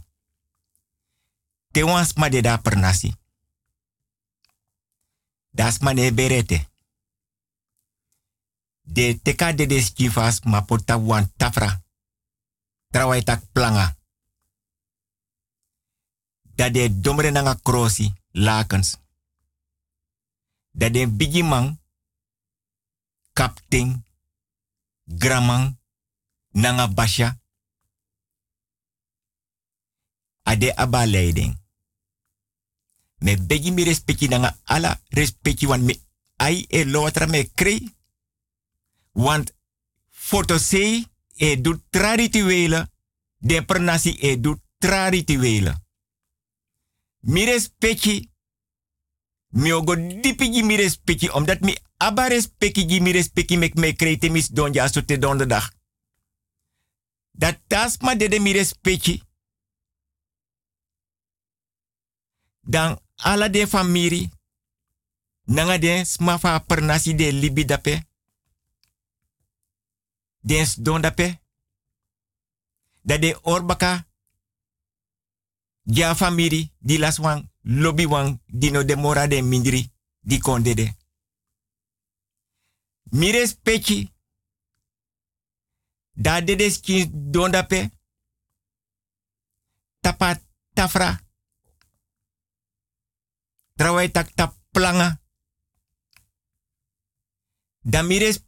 Te 1.72 1.84
wans 1.84 2.14
ma 2.14 2.30
de 2.30 2.42
da 2.42 2.58
per 2.58 2.78
nasi. 2.78 3.14
Das 5.52 5.80
mane 5.80 6.14
berete. 6.14 6.69
De 8.92 9.20
teka 9.22 9.54
de 9.54 9.66
de 9.66 9.82
skifas 9.82 10.42
ma 10.44 10.62
porta 10.66 10.98
wan 10.98 11.32
tafra. 11.38 11.82
Trawai 12.90 13.24
tak 13.24 13.52
planga. 13.52 13.98
Dat 16.56 16.74
de 16.74 17.00
domre 17.00 17.32
nanga 17.32 17.54
krosi 17.56 18.14
lakens. 18.32 18.98
Dat 20.72 20.94
de 20.94 21.08
bigi 21.08 21.44
man, 21.44 21.80
kapting, 23.34 24.04
gramang, 25.06 25.78
nanga 26.52 26.88
basha. 26.88 27.40
Ade 30.44 30.76
aba 30.76 31.06
leiding. 31.06 31.58
Me 33.18 33.38
begi 33.38 33.72
mi 33.72 33.84
respecti 33.84 34.28
nanga 34.28 34.58
ala 34.64 35.02
respecti 35.10 35.68
wan 35.68 35.86
me 35.86 36.02
ai 36.36 36.66
e 36.70 36.86
lotra 36.86 37.28
me 37.28 37.52
krei. 37.54 37.98
Want 39.20 39.52
foto 40.10 40.58
sei 40.58 41.06
e 41.36 41.62
du 41.62 41.76
tra 41.90 42.16
rituele, 42.16 42.92
de 43.38 43.66
pernasi 43.66 44.16
e 44.16 44.40
du 44.40 44.56
tra 44.78 45.10
rituele. 45.10 45.76
Mi 47.20 47.44
respecti, 47.44 48.32
mi 49.48 49.72
ogo 49.72 49.96
dipigi 49.96 50.64
mi 50.64 50.76
respecti, 50.76 51.28
omdat 51.28 51.60
mi 51.60 51.76
aba 51.98 52.28
respecti 52.28 52.86
gi 52.86 53.00
mi 53.00 53.12
respecti 53.12 53.58
mek 53.58 53.76
me 53.76 53.94
krei 53.94 54.18
te 54.18 54.30
mis 54.30 54.48
donja 54.48 54.84
aso 54.84 55.04
te 55.06 55.18
donderdag. 55.18 55.68
Dat 57.32 57.60
tasma 57.68 58.16
de 58.16 58.28
de 58.28 58.40
mi 58.40 58.52
respecti. 58.52 59.22
Dan 62.62 63.00
ala 63.16 63.50
de 63.50 63.68
famiri, 63.68 64.30
nanga 65.44 65.78
de 65.78 66.06
smafa 66.06 66.60
pernasi 66.60 67.16
de 67.16 67.34
libi 67.34 67.66
dape, 67.66 68.09
dens 70.50 70.76
don 70.76 71.02
dape, 71.02 71.42
dat 73.02 73.22
de 73.22 73.40
orbaka, 73.42 74.08
ja 75.84 76.16
famiri, 76.16 76.74
di 76.80 76.98
las 76.98 77.18
wang, 77.18 77.50
dino 78.46 78.84
de 78.84 78.96
mora 78.96 79.28
de 79.28 79.42
mindri, 79.42 79.92
di 80.20 80.40
konde 80.40 80.74
de. 80.76 80.88
Mires 83.10 83.54
pechi, 83.54 84.14
da 86.12 86.42
de 86.42 86.56
de 86.56 86.70
skins 86.70 87.08
don 87.12 87.52
dape, 87.52 87.92
tapa 90.00 90.42
tafra, 90.74 91.28
Trawai 93.80 94.12
tak 94.12 94.36
tap 94.36 94.52
planga. 94.72 95.22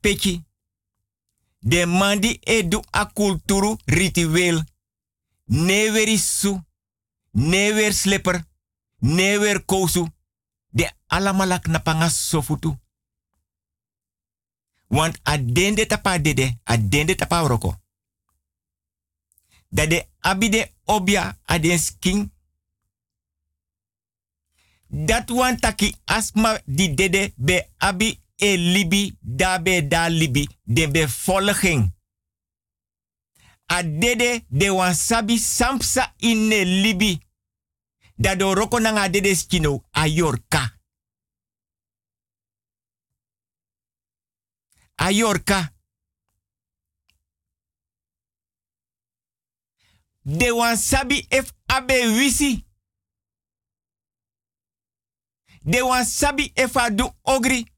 Pechi. 0.01 0.50
De 1.63 1.85
mandi 1.85 2.39
edu 2.43 2.81
a 2.91 3.05
kulturu 3.05 3.77
ritueel. 3.85 4.63
Su. 6.17 6.61
Never 7.31 7.93
slipper. 7.93 8.43
Never 8.99 9.65
kousu. 9.65 10.07
De 10.69 10.91
alamalak 11.07 11.67
na 11.67 11.79
panga 11.79 12.09
sofutu. 12.09 12.79
Want 14.87 15.19
adende 15.23 15.85
tapa 15.85 16.19
dede, 16.19 16.59
adende 16.63 17.15
tapa 17.15 17.47
roko. 17.47 17.75
Dat 19.69 19.89
de 19.89 20.07
abide 20.19 20.71
obia 20.85 21.37
aden 21.45 21.79
skin 21.79 22.31
dat 24.87 25.29
wan 25.29 25.59
taki 25.59 25.95
asma 26.05 26.61
di 26.65 26.93
dede 26.93 27.33
be 27.35 27.67
abi 27.77 28.20
e 28.41 28.57
libi 28.57 29.17
da 29.21 29.59
be 29.59 29.87
da 29.87 30.09
libi 30.09 30.47
de 30.63 30.87
be 30.87 31.05
volging. 31.25 31.91
A 33.67 33.83
dede 33.83 34.45
de 34.49 34.69
wan 34.69 34.95
sabi 34.95 35.37
sampsa 35.37 36.13
in 36.17 36.49
libi. 36.81 37.19
Da 38.15 38.35
do 38.35 38.53
roko 38.53 38.79
nanga 38.79 39.09
dede 39.09 39.35
skino 39.35 39.83
a 39.91 40.07
yorka. 40.07 40.79
A 44.95 45.11
yorka. 45.11 45.73
De 50.23 50.51
wan 50.51 50.77
sabi 50.77 51.27
if 51.29 51.53
abe 51.67 51.93
wisi. 52.17 52.65
De 55.63 55.81
wan 55.81 56.05
sabi 56.05 56.51
efa 56.55 56.89
du 56.89 57.09
ogri. 57.21 57.70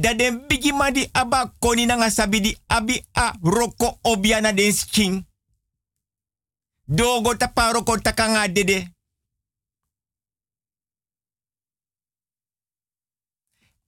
Da 0.00 0.14
den 0.14 0.46
bigi 0.48 0.72
aba 1.12 1.46
koni 1.60 1.86
nanga 1.86 2.10
sabi 2.10 2.40
di 2.40 2.56
abi 2.68 3.04
a 3.14 3.32
roko 3.42 3.98
obiana 4.04 4.52
den 4.52 4.72
skin. 4.72 5.26
Dogo 6.88 7.34
tapa 7.34 7.72
roko 7.72 7.96
takanga 7.96 8.48
dede. 8.48 8.88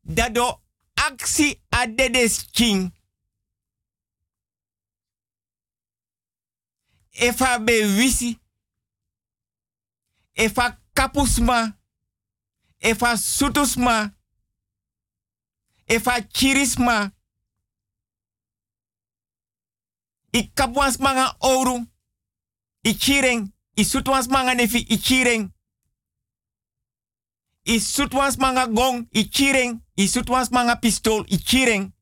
Dado 0.05 0.61
aksi 0.97 1.61
a 1.71 1.87
dede 1.87 2.29
skin. 2.29 2.93
Efa 7.13 7.59
be 7.59 7.73
wisi 7.97 8.39
efa 10.35 10.79
kapusma, 10.95 11.79
efa 12.81 13.17
sutusma, 13.17 14.13
efa 15.87 16.21
chirisma. 16.21 17.13
I 20.33 20.53
kapwans 20.55 20.99
manga 20.99 21.37
oru, 21.39 21.87
i 22.83 22.95
chireng, 22.95 23.53
i 23.75 23.85
sutwans 23.85 24.27
manga 24.29 24.55
nefi 24.55 24.79
i 24.89 24.99
chireng. 24.99 25.53
I 27.65 27.81
sutwans 27.81 28.37
manga 28.37 28.67
gong, 28.67 29.07
i 29.11 29.29
chireng, 29.29 29.83
i 29.95 30.09
sutwans 30.09 30.51
manga 30.51 30.77
pistool, 30.77 31.25
i 31.29 31.39
chireng. 31.39 31.93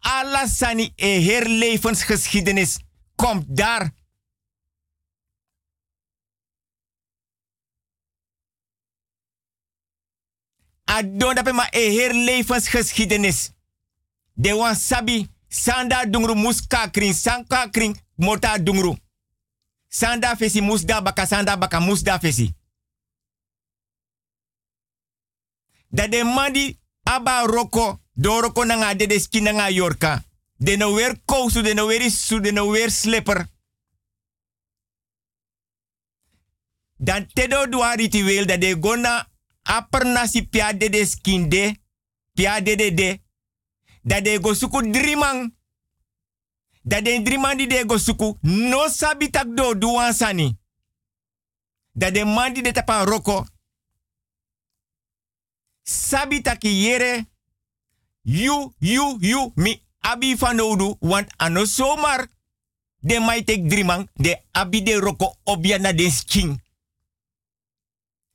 Alla 0.00 0.46
sani 0.46 0.92
e 0.96 1.20
herlevensgeschiedenis 1.20 2.78
komt 3.16 3.56
daar. 3.56 3.92
Adon 10.94 11.34
dape 11.34 11.52
ma 11.52 11.66
e 11.70 11.82
herlevensgeschiedenis. 11.96 13.50
De 14.34 14.52
wan 14.54 14.74
sabi, 14.74 15.28
sanda 15.48 16.04
dungru 16.06 16.34
muska 16.34 16.90
kring, 16.90 17.14
sanka 17.14 17.68
kring, 17.70 17.96
mota 18.14 18.58
dungru. 18.58 18.96
Sanda 19.88 20.36
fesi 20.36 20.60
musda 20.60 21.00
baka, 21.02 21.26
sanda 21.26 21.56
baka 21.56 21.80
musda 21.80 22.18
fesi. 22.18 22.54
Da 25.88 26.06
de 26.08 26.24
mandi 26.24 26.78
aba 27.02 27.42
roko, 27.46 28.00
do 28.12 28.40
roko 28.40 28.64
nanga 28.64 28.94
de 28.94 29.06
de 29.06 29.20
ski 29.20 29.40
nanga 29.40 29.70
yorka. 29.70 30.22
De 30.56 30.76
no 30.76 30.94
weer 30.94 31.16
kousu, 31.24 31.62
de 31.62 31.74
no 31.74 31.86
weer 31.86 32.02
de 32.42 32.52
no 32.52 32.88
slipper. 32.88 33.46
Dan 36.96 37.26
tedo 37.32 37.68
dua 37.68 37.94
ritueel 37.94 38.46
dat 38.46 38.60
de 38.60 38.76
gona 38.80 39.33
aper 39.64 40.04
nasi 40.04 40.48
pia 40.48 40.72
de 40.72 40.88
de 40.88 41.06
skinde, 41.06 41.76
pia 42.32 42.60
de 42.60 42.76
de 42.76 43.20
dat 44.02 44.24
de 44.24 44.38
go 44.40 44.54
suku 44.54 44.90
drimang. 44.90 45.54
Dat 46.82 47.04
de 47.04 47.22
drimang 47.22 47.68
de 47.68 47.84
go 47.86 47.96
suku, 47.96 48.36
no 48.40 48.88
sabi 48.88 49.30
tak 49.30 49.56
do 49.56 49.78
duan 49.78 50.12
sani. 50.12 50.58
Dat 51.92 52.14
de 52.14 52.24
man 52.24 52.52
di 52.52 52.62
de 52.62 52.72
tapa 52.72 53.04
roko, 53.04 53.46
sabi 55.82 56.40
taki 56.40 56.68
yere, 56.82 57.24
you, 58.22 58.74
you, 58.78 59.16
you, 59.20 59.52
mi 59.54 59.82
abi 60.00 60.36
fanodu, 60.36 60.96
want 61.00 61.30
ano 61.36 61.64
somar, 61.64 62.26
de 63.00 63.20
mai 63.20 63.44
tek 63.44 63.68
drimang, 63.70 64.08
de 64.12 64.36
abi 64.52 64.82
de 64.82 64.98
roko 65.00 65.36
obiana 65.44 65.92
de 65.92 66.10
sking. 66.10 66.63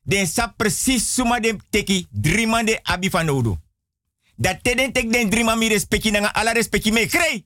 Den 0.09 0.27
sa 0.27 0.47
precies 0.57 1.13
suma 1.13 1.39
den 1.39 1.61
teki 1.69 2.07
drima 2.09 2.63
de 2.63 2.79
abi 2.83 3.09
van 3.09 3.29
odu. 3.29 3.57
Dat 4.35 4.63
te 4.63 4.75
den 4.75 4.91
tek 4.91 5.11
den 5.13 5.29
drima 5.29 5.55
mi 5.55 5.67
respecti 5.67 6.11
nanga 6.11 6.33
ala 6.33 6.51
respecti 6.51 6.91
me 6.91 7.05
krei. 7.05 7.45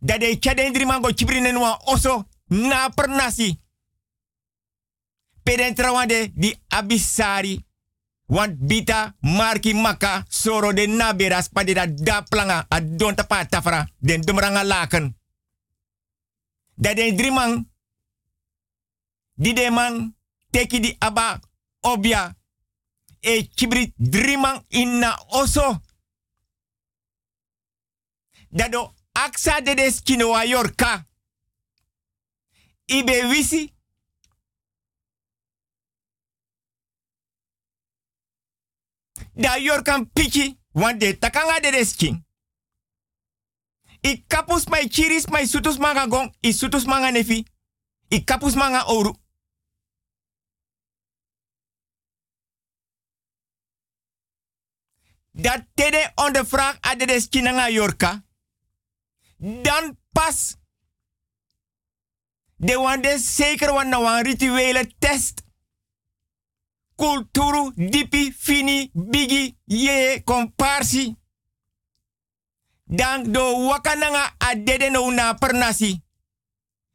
Dat 0.00 0.20
de 0.20 0.38
cha 0.40 0.54
den 0.54 0.72
drima 0.72 1.00
go 1.00 1.12
chibri 1.12 1.40
nenwa 1.40 1.80
oso 1.84 2.26
na 2.46 2.88
per 2.88 3.08
nasi. 3.08 3.60
Peden 5.42 5.74
trawande 5.74 6.30
di 6.34 6.54
abisari. 6.68 7.66
Want 8.26 8.56
bita 8.58 9.16
marki 9.20 9.74
maka 9.74 10.24
soro 10.28 10.72
de 10.72 10.86
naberas 10.86 11.48
pa 11.48 11.64
de 11.64 11.74
da 11.74 11.86
da 11.86 12.22
planga 12.22 12.66
a 12.68 12.80
don 12.80 13.14
tapa 13.14 13.46
tafra 13.46 13.88
den 13.98 14.20
dumranga 14.20 14.64
laken. 14.64 15.16
Dat 16.74 16.96
den 16.96 17.16
drimang 17.16 17.68
di 19.34 19.52
de 19.52 19.70
man 19.70 20.16
teki 20.50 20.80
di 20.80 20.96
aba 20.98 21.40
obia. 21.82 22.36
E 23.20 23.48
chibri 23.54 23.92
driman 23.96 24.64
inna 24.68 25.18
oso. 25.28 25.80
Dado 28.50 28.94
aksa 29.12 29.60
de 29.60 29.74
des 29.74 30.00
kino 30.02 30.28
wa 30.28 30.44
yorka. 30.44 31.06
Ibe 32.86 33.24
wisi. 33.24 33.74
Da 39.34 39.56
yorkan 39.56 40.10
pichi. 40.12 40.58
Want 40.72 41.00
de 41.00 41.18
takanga 41.18 41.60
de 41.60 41.70
des 41.70 41.96
king. 41.96 42.24
I 44.00 44.24
kapus 44.26 44.66
mai 44.68 44.88
chiris 44.88 45.26
mai 45.26 45.46
sutus 45.46 45.78
manga 45.78 46.06
gong. 46.06 46.34
I 46.40 46.52
sutus 46.52 46.84
manga 46.86 47.10
nefi. 47.10 47.44
I 48.10 48.24
kapus 48.24 48.54
manga 48.54 48.84
oru. 48.86 49.12
Dat 55.40 55.64
tede 55.74 56.12
on 56.14 56.32
de 56.32 56.46
vraag 56.46 56.76
aan 56.80 56.98
de 56.98 57.06
deskinanga 57.06 57.68
yorka. 57.68 58.24
Dan 59.36 59.98
pas. 60.12 60.56
De 62.56 62.76
wande 62.78 63.18
zeker 63.18 63.72
wan 63.72 63.88
na 63.88 64.00
wan 64.00 64.22
rituele 64.22 64.92
test. 64.98 65.42
Kulturu, 66.94 67.72
dipi, 67.74 68.34
fini, 68.38 68.90
bigi, 68.92 69.56
ye, 69.64 70.22
komparsi. 70.24 71.16
Dan 72.84 73.32
do 73.32 73.66
wakananga 73.66 74.34
a 74.38 74.54
dede 74.54 74.90
no 74.90 75.10
na 75.10 75.34
pernasi. 75.34 76.02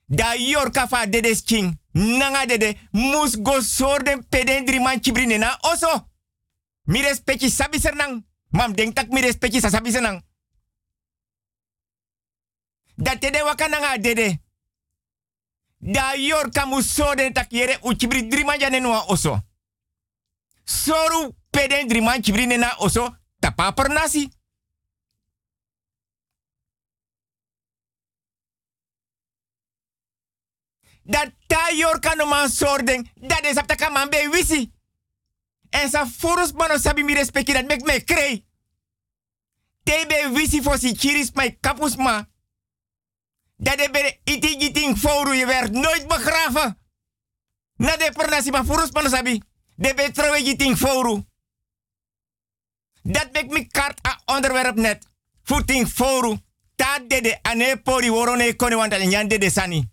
Da 0.05 0.33
yorka 0.33 0.87
fa 0.87 1.05
dede 1.05 1.35
sking. 1.35 1.79
Nanga 1.91 2.45
dede 2.45 2.77
mus 2.91 3.37
go 3.41 3.61
sorden 3.61 4.27
peden 4.29 4.65
driman 4.65 5.01
chibrine 5.01 5.37
na 5.37 5.57
oso. 5.61 6.07
Mi 6.83 7.01
respecti 7.01 7.49
sabi 7.49 7.79
sernang. 7.79 8.31
Mam 8.54 8.76
denk 8.76 8.93
tak 8.95 9.10
mi 9.10 9.22
respecti 9.22 9.60
sa 9.60 9.70
sabi 9.70 9.91
sernang. 9.91 10.22
Da 12.95 13.18
tede 13.18 13.41
wakananga 13.43 13.97
dede. 13.97 14.39
Da 15.78 16.14
yorka 16.16 16.66
mus 16.66 16.93
sorden 16.93 17.34
tak 17.34 17.51
yere 17.51 17.78
uchibri 17.82 18.28
driman 18.30 18.60
jane 18.60 18.80
noa 18.80 19.06
oso. 19.08 19.39
Soru 20.66 21.36
peden 21.49 21.88
driman 21.88 22.22
chibrine 22.22 22.58
na 22.58 22.76
oso. 22.78 23.16
Tapa 23.39 23.72
pernasi. 23.74 24.30
dat 31.04 31.32
ta 31.47 31.70
yor 31.76 31.99
kano 31.99 32.26
man 32.26 32.49
sorden, 32.49 33.10
dat 33.16 33.45
is 33.45 33.58
apta 33.58 33.89
man 33.89 34.10
be 34.10 34.30
wisi. 34.32 34.72
En 35.74 35.89
sa 35.89 36.05
furus 36.05 36.51
mano 36.53 36.78
sabi 36.78 37.03
mi 37.03 37.13
respecti 37.13 37.53
dat 37.53 37.65
mek 37.65 37.82
me 37.82 38.03
krei. 38.03 38.45
Te 39.84 40.05
be 40.07 40.30
wisi 40.34 40.61
for 40.61 40.78
si 40.78 40.93
chiris 40.95 41.32
mai 41.34 41.57
kapus 41.59 41.95
ma. 41.95 42.30
Dat 43.57 43.78
de 43.78 43.89
bere 43.91 44.19
iti 44.24 44.59
giting 44.59 44.97
foru 44.97 45.34
je 45.34 45.45
werd 45.45 45.71
nooit 45.71 46.07
begraven. 46.07 46.78
Na 47.76 47.95
de 47.97 48.11
pernasi 48.13 48.51
ma 48.51 48.63
furus 48.63 48.91
mano 48.91 49.09
sabi. 49.09 49.41
De 49.76 49.93
be 49.93 50.11
trouwe 50.11 50.43
giting 50.43 50.78
foru. 50.78 51.24
Dat 53.01 53.32
mek 53.32 53.49
mi 53.49 53.67
kart 53.67 54.07
a 54.07 54.21
onderwerp 54.26 54.76
net. 54.76 55.07
Footing 55.43 55.88
foru. 55.88 56.38
Ta 56.76 56.99
dede 57.07 57.39
ane 57.41 57.82
pori 57.82 58.09
worone 58.09 58.55
kone 58.55 58.76
wanta 58.76 58.97
nyan 58.97 59.28
dede 59.28 59.49
sani. 59.49 59.91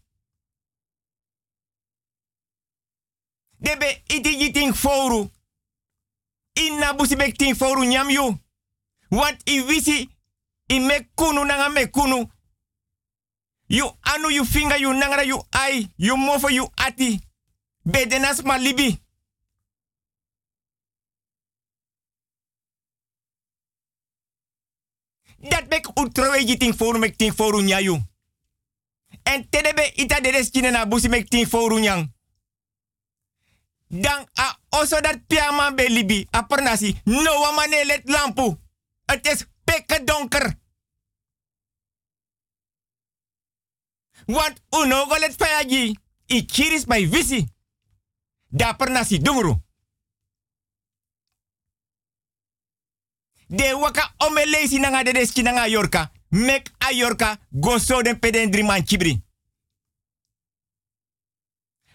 debe 3.60 4.02
iti 4.06 4.36
yiting 4.40 4.74
foru. 4.74 5.30
Inna 6.66 6.92
busi 6.92 7.16
mek 7.16 7.38
ting 7.38 7.54
foru 7.54 7.84
nyam 7.84 8.10
yu. 8.10 8.38
Want 9.10 9.42
i 9.46 9.60
wisi 9.60 10.08
i 10.68 10.78
mek 10.80 11.08
kunu 11.16 11.44
nanga 11.44 11.86
kunu. 11.86 12.30
You 13.68 13.90
anu 14.02 14.30
you 14.30 14.44
finger 14.44 14.76
you 14.76 14.92
nangara 14.92 15.24
you 15.24 15.40
ai. 15.52 15.88
You 15.96 16.16
mofo 16.16 16.48
you 16.50 16.68
ati. 16.76 17.20
Bedenas 17.84 18.42
ma 18.44 18.56
libi. 18.58 18.98
Dat 25.50 25.68
mek 25.68 25.86
utrowe 25.98 26.38
yiting 26.38 26.74
foru 26.74 26.98
mek 26.98 27.16
ting 27.16 27.32
foru 27.32 27.62
nyayu. 27.62 27.98
En 29.22 29.48
tedebe 29.50 29.92
ita 29.96 30.20
de 30.20 30.30
reskine 30.30 30.70
na 30.70 30.86
busi 30.86 31.08
mek 31.08 31.28
ting 31.28 31.46
foru 31.46 31.78
nyang 31.78 32.12
dan 33.90 34.26
a 34.38 34.58
oso 34.68 35.00
dat 35.00 35.26
piama 35.26 35.74
belibi 35.74 36.26
a 36.30 36.42
pernasi 36.42 37.00
no 37.04 37.40
wamane 37.40 37.84
let 37.84 38.08
lampu. 38.08 38.56
Het 39.04 39.26
is 39.26 39.46
pekke 39.64 40.04
donker. 40.04 40.58
Want 44.26 44.60
uno 44.70 45.04
golet 45.04 45.34
fayaji. 45.34 45.98
I 46.26 46.44
kiris 46.46 46.84
mai 46.84 47.08
visi. 47.08 47.48
Da 48.48 48.72
pernasi 48.72 49.18
dungru. 49.18 49.62
De 53.46 53.76
waka 53.76 54.14
omelesi 54.16 54.78
nanga 54.78 55.02
de 55.02 55.12
deski 55.12 55.42
nanga 55.42 55.66
yorka. 55.68 56.12
Mek 56.28 56.70
a 56.78 56.92
yorka 56.92 57.38
go 57.50 57.78
so 57.78 58.02
den 58.02 58.18
peden 58.18 58.50
driman 58.50 58.86
chibri. 58.86 59.22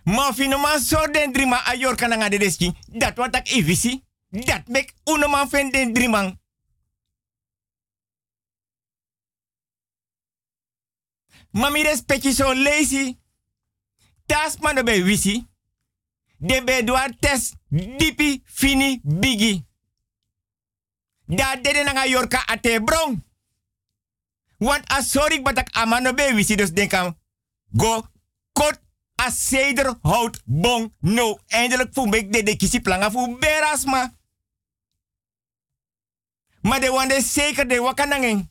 Ma 0.05 0.33
fino 0.33 0.57
man 0.57 0.79
so 0.79 1.07
den 1.11 1.31
drima 1.31 1.57
a 1.65 1.75
yor 1.75 1.95
kananga 1.95 2.29
de 2.29 2.37
deski. 2.37 2.73
Dat 2.87 3.17
wat 3.17 3.35
ik 3.35 3.47
evisi. 3.47 4.03
Dat 4.29 4.67
mek 4.67 4.93
uno 5.03 5.27
man 5.27 5.49
fen 5.49 5.71
den 5.71 5.93
driman. 5.93 6.39
Ma 11.49 11.69
mi 11.69 11.83
respecti 11.83 12.31
so 12.31 12.53
lazy. 12.53 13.17
Tas 14.25 14.57
man 14.57 14.83
be 14.83 15.03
wisi. 15.03 15.47
De 16.37 16.63
be 16.63 16.83
doa 16.83 17.09
test 17.19 17.55
dipi 17.69 18.41
fini 18.45 18.99
bigi. 19.03 19.65
Da 21.25 21.55
dede 21.55 21.83
nanga 21.83 22.05
yorka 22.05 22.45
ate 22.45 22.81
brong. 22.83 23.23
Want 24.57 24.91
a 24.91 25.01
sorry 25.01 25.41
batak 25.41 25.69
amano 25.71 26.13
be 26.13 26.33
wisi 26.33 26.55
dus 26.55 26.71
denkam. 26.71 27.17
Go 27.71 28.07
kot 28.51 28.79
a 29.15 29.97
hout 30.01 30.41
bong 30.45 30.93
no. 30.99 31.39
Eindelijk 31.47 31.93
voel 31.93 32.13
ik 32.13 32.33
de 32.33 32.43
de 32.43 32.55
kisi 32.55 32.81
planga 32.81 33.11
voor 33.11 33.37
berasma. 33.39 34.13
Maar 36.61 36.79
de 36.79 36.89
wande 36.89 37.21
zeker 37.21 37.67
de 37.67 37.79
wakanangeng. 37.79 38.49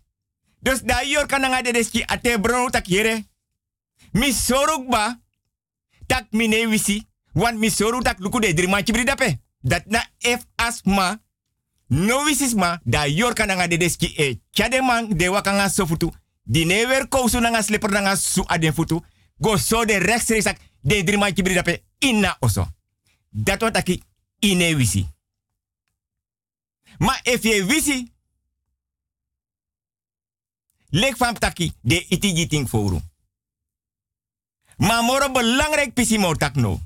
Dus 0.60 0.80
da 0.80 1.02
yor 1.02 1.26
kananga 1.26 1.62
de 1.62 1.72
deski 1.72 2.02
ate 2.04 2.38
bro 2.40 2.68
tak 2.70 2.86
yere. 2.86 3.24
Mi 4.12 4.32
soruk 4.32 4.88
ba. 4.88 5.20
Tak 6.06 6.26
mine 6.30 6.68
wisi. 6.68 7.06
Want 7.32 7.58
mi 7.58 7.70
tak 8.02 8.18
luku 8.18 8.40
de 8.40 8.54
drie 8.54 8.68
maandje 8.68 9.04
dape. 9.04 9.40
Dat 9.60 9.86
na 9.86 10.06
F 10.18 10.44
asma. 10.54 11.22
No 11.86 12.24
wisisma 12.24 12.80
da 12.84 13.04
yor 13.04 13.34
kananga 13.34 13.66
de 13.66 13.76
deski 13.76 14.12
e. 14.16 14.40
Chade 14.50 14.80
man 14.80 15.08
de 15.16 15.30
wakanga 15.30 15.68
sofutu. 15.68 16.10
Di 16.42 16.64
never 16.64 17.08
kousu 17.08 17.40
nanga 17.40 17.62
slipper 17.62 17.90
nanga 17.90 18.16
su 18.16 18.42
aden 18.46 18.74
futu 18.74 19.02
go 19.38 19.56
so 19.56 19.84
de 19.84 19.96
rechtstreeks 19.96 20.52
de 20.80 21.04
drie 21.04 21.18
maandje 21.18 21.42
brida 21.42 21.62
pe 21.62 21.82
inna 21.98 22.36
oso. 22.40 22.68
Dat 23.28 23.60
wat 23.60 23.76
aki 23.76 24.02
ine 24.38 24.76
wisi. 24.76 25.08
Maar 26.98 27.20
if 27.22 27.42
je 27.42 27.64
wisi, 27.64 28.12
lek 30.88 31.16
van 31.16 31.38
taki 31.38 31.72
de 31.80 32.06
iti 32.08 32.36
giting 32.36 32.68
foru. 32.68 33.00
Maar 34.76 35.02
moro 35.02 35.30
belangrijk 35.30 35.94
pisi 35.94 36.18
mo 36.18 36.34
tak 36.34 36.54
no. 36.54 36.80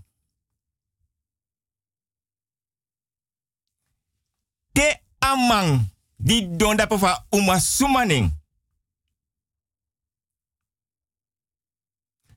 Te 4.72 5.00
amang 5.18 5.88
di 6.16 6.56
donda 6.56 6.86
pova 6.86 7.26
uma 7.30 7.58
sumaning. 7.58 8.37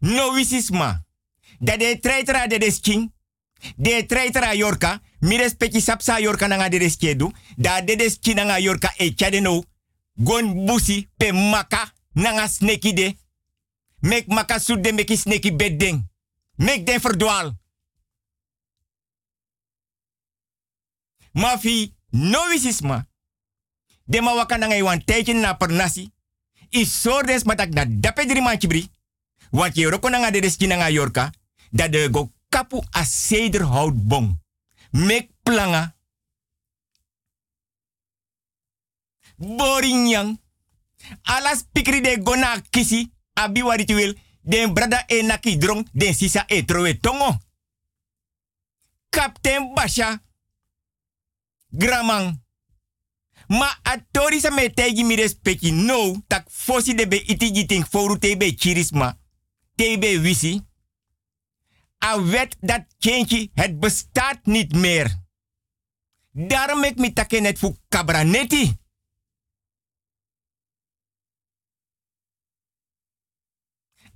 No 0.01 0.33
wisisma. 0.33 1.05
Dat 1.59 1.79
de 1.79 1.97
treitra 2.01 2.47
de 2.47 2.59
desking. 2.59 3.13
De 3.75 4.05
treitra 4.05 4.53
yorka. 4.53 5.01
Mi 5.19 5.37
respecti 5.37 5.81
sapsa 5.81 6.19
yorka 6.19 6.47
nanga 6.47 6.69
de 6.69 6.79
deskedu. 6.79 7.31
Da 7.55 7.81
de 7.81 8.33
nanga 8.33 8.59
yorka 8.59 8.93
e 8.97 9.13
chade 9.15 9.39
no. 9.39 9.63
Gon 10.13 10.65
pe 11.17 11.31
maka 11.31 11.93
nanga 12.13 12.47
sneki 12.47 12.93
de. 12.93 13.15
Mek 13.99 14.27
maka 14.27 14.59
sud 14.59 14.83
de 14.83 14.91
meki 14.93 15.17
sneki 15.17 15.55
bedding. 15.55 16.09
Mek 16.55 16.85
den 16.85 17.01
verdwaal. 17.01 17.59
Mafi 21.31 21.95
no 22.09 22.47
wisisma. 22.49 23.07
De 24.03 24.21
ma 24.21 24.33
waka 24.33 24.57
nanga 24.57 24.75
iwan 24.75 25.03
tijdje 25.03 25.33
na 25.33 25.53
per 25.53 25.71
nasi. 25.71 26.11
Is 26.69 27.01
sordes 27.01 27.43
matak 27.43 27.71
da 27.71 27.85
dape 27.85 28.25
drie 28.25 28.41
maandje 28.41 28.67
bri. 28.67 28.89
Want 29.51 29.75
je 29.75 29.89
roko 29.89 30.09
nanga 30.09 30.31
de 30.31 30.91
yorka. 30.91 31.33
Dat 31.69 31.91
de 31.91 32.09
go 32.11 32.31
kapu 32.49 32.81
a 32.91 33.03
sederhoutbom. 33.03 34.41
Mek 34.91 35.29
planga. 35.43 35.95
Borinyang. 39.35 40.39
Alas 41.21 41.63
pikri 41.71 42.01
de 42.01 42.21
gona 42.23 42.61
kisi. 42.69 43.11
Abi 43.33 43.63
wari 43.63 44.17
Den 44.41 44.73
brada 44.73 45.03
e 45.07 45.21
naki 45.21 45.57
drong. 45.57 45.87
Den 45.91 46.13
sisa 46.13 46.43
e 46.47 46.65
trowe 46.65 46.99
tongo. 46.99 47.37
Kapten 49.09 49.73
Basha. 49.73 50.21
Gramang. 51.67 52.39
Ma 53.47 53.79
atori 53.81 54.39
sa 54.39 54.49
me 54.49 54.69
tegi 54.73 55.03
mi 55.03 55.15
respecti 55.15 55.71
no. 55.71 56.23
Tak 56.27 56.47
fosi 56.49 56.93
de 56.93 57.07
be 57.07 57.15
iti 57.15 57.51
giting 57.51 57.85
foru 57.85 58.17
tebe 58.17 58.55
chirisma. 58.55 59.20
Tebe 59.75 60.19
wisi. 60.19 60.61
A 62.03 62.23
wet 62.23 62.55
dat 62.59 62.85
change 62.99 63.49
het 63.53 63.79
bestaat 63.79 64.45
niet 64.45 64.73
meer. 64.75 65.19
Daarom 66.31 66.83
ik 66.83 66.95
mi 66.97 67.13
take 67.13 67.39
net 67.39 67.59
voor 67.59 67.75
kabraneti. 67.87 68.79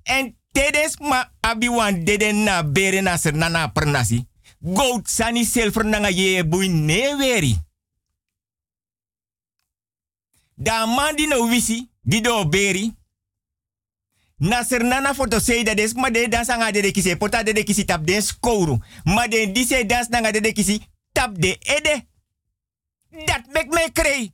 En 0.03 0.38
tedes 0.51 0.97
ma 0.97 1.32
abiwan 1.39 2.03
dede 2.03 2.32
na 2.32 2.64
bere 2.64 3.01
na 3.01 3.18
ser 3.18 3.36
na 3.36 3.68
pernasi. 3.68 4.28
Goud 4.62 5.10
sani 5.10 5.45
silver 5.45 5.86
nanga 5.86 6.10
ye 6.10 6.43
bui 6.47 6.68
ne 6.68 7.64
Da 10.56 10.86
man 10.86 11.16
di 11.16 11.28
no 11.28 11.47
wisi, 11.47 11.89
di 12.01 12.22
do 12.22 12.47
beri. 12.47 12.96
Na 14.37 14.63
ser 14.63 14.83
nana 14.83 15.13
foto 15.13 15.39
sei 15.39 15.63
da 15.63 15.74
des 15.74 15.93
ma 15.93 16.09
de 16.09 16.28
dans 16.28 16.49
anga 16.49 16.71
de 16.71 17.16
pota 17.17 17.43
de 17.43 17.63
kisi 17.63 17.86
tap 17.86 18.05
den 18.05 18.21
skouru. 18.21 18.78
Ma 19.05 19.28
de 19.28 19.51
di 19.51 19.66
se 19.66 19.86
dans 19.86 20.09
nanga 20.09 20.32
de 20.32 20.51
kisi 20.51 20.82
tap 21.12 21.36
de 21.36 21.57
ede. 21.57 22.05
Dat 23.25 23.45
mek 23.51 23.70
me. 23.70 24.33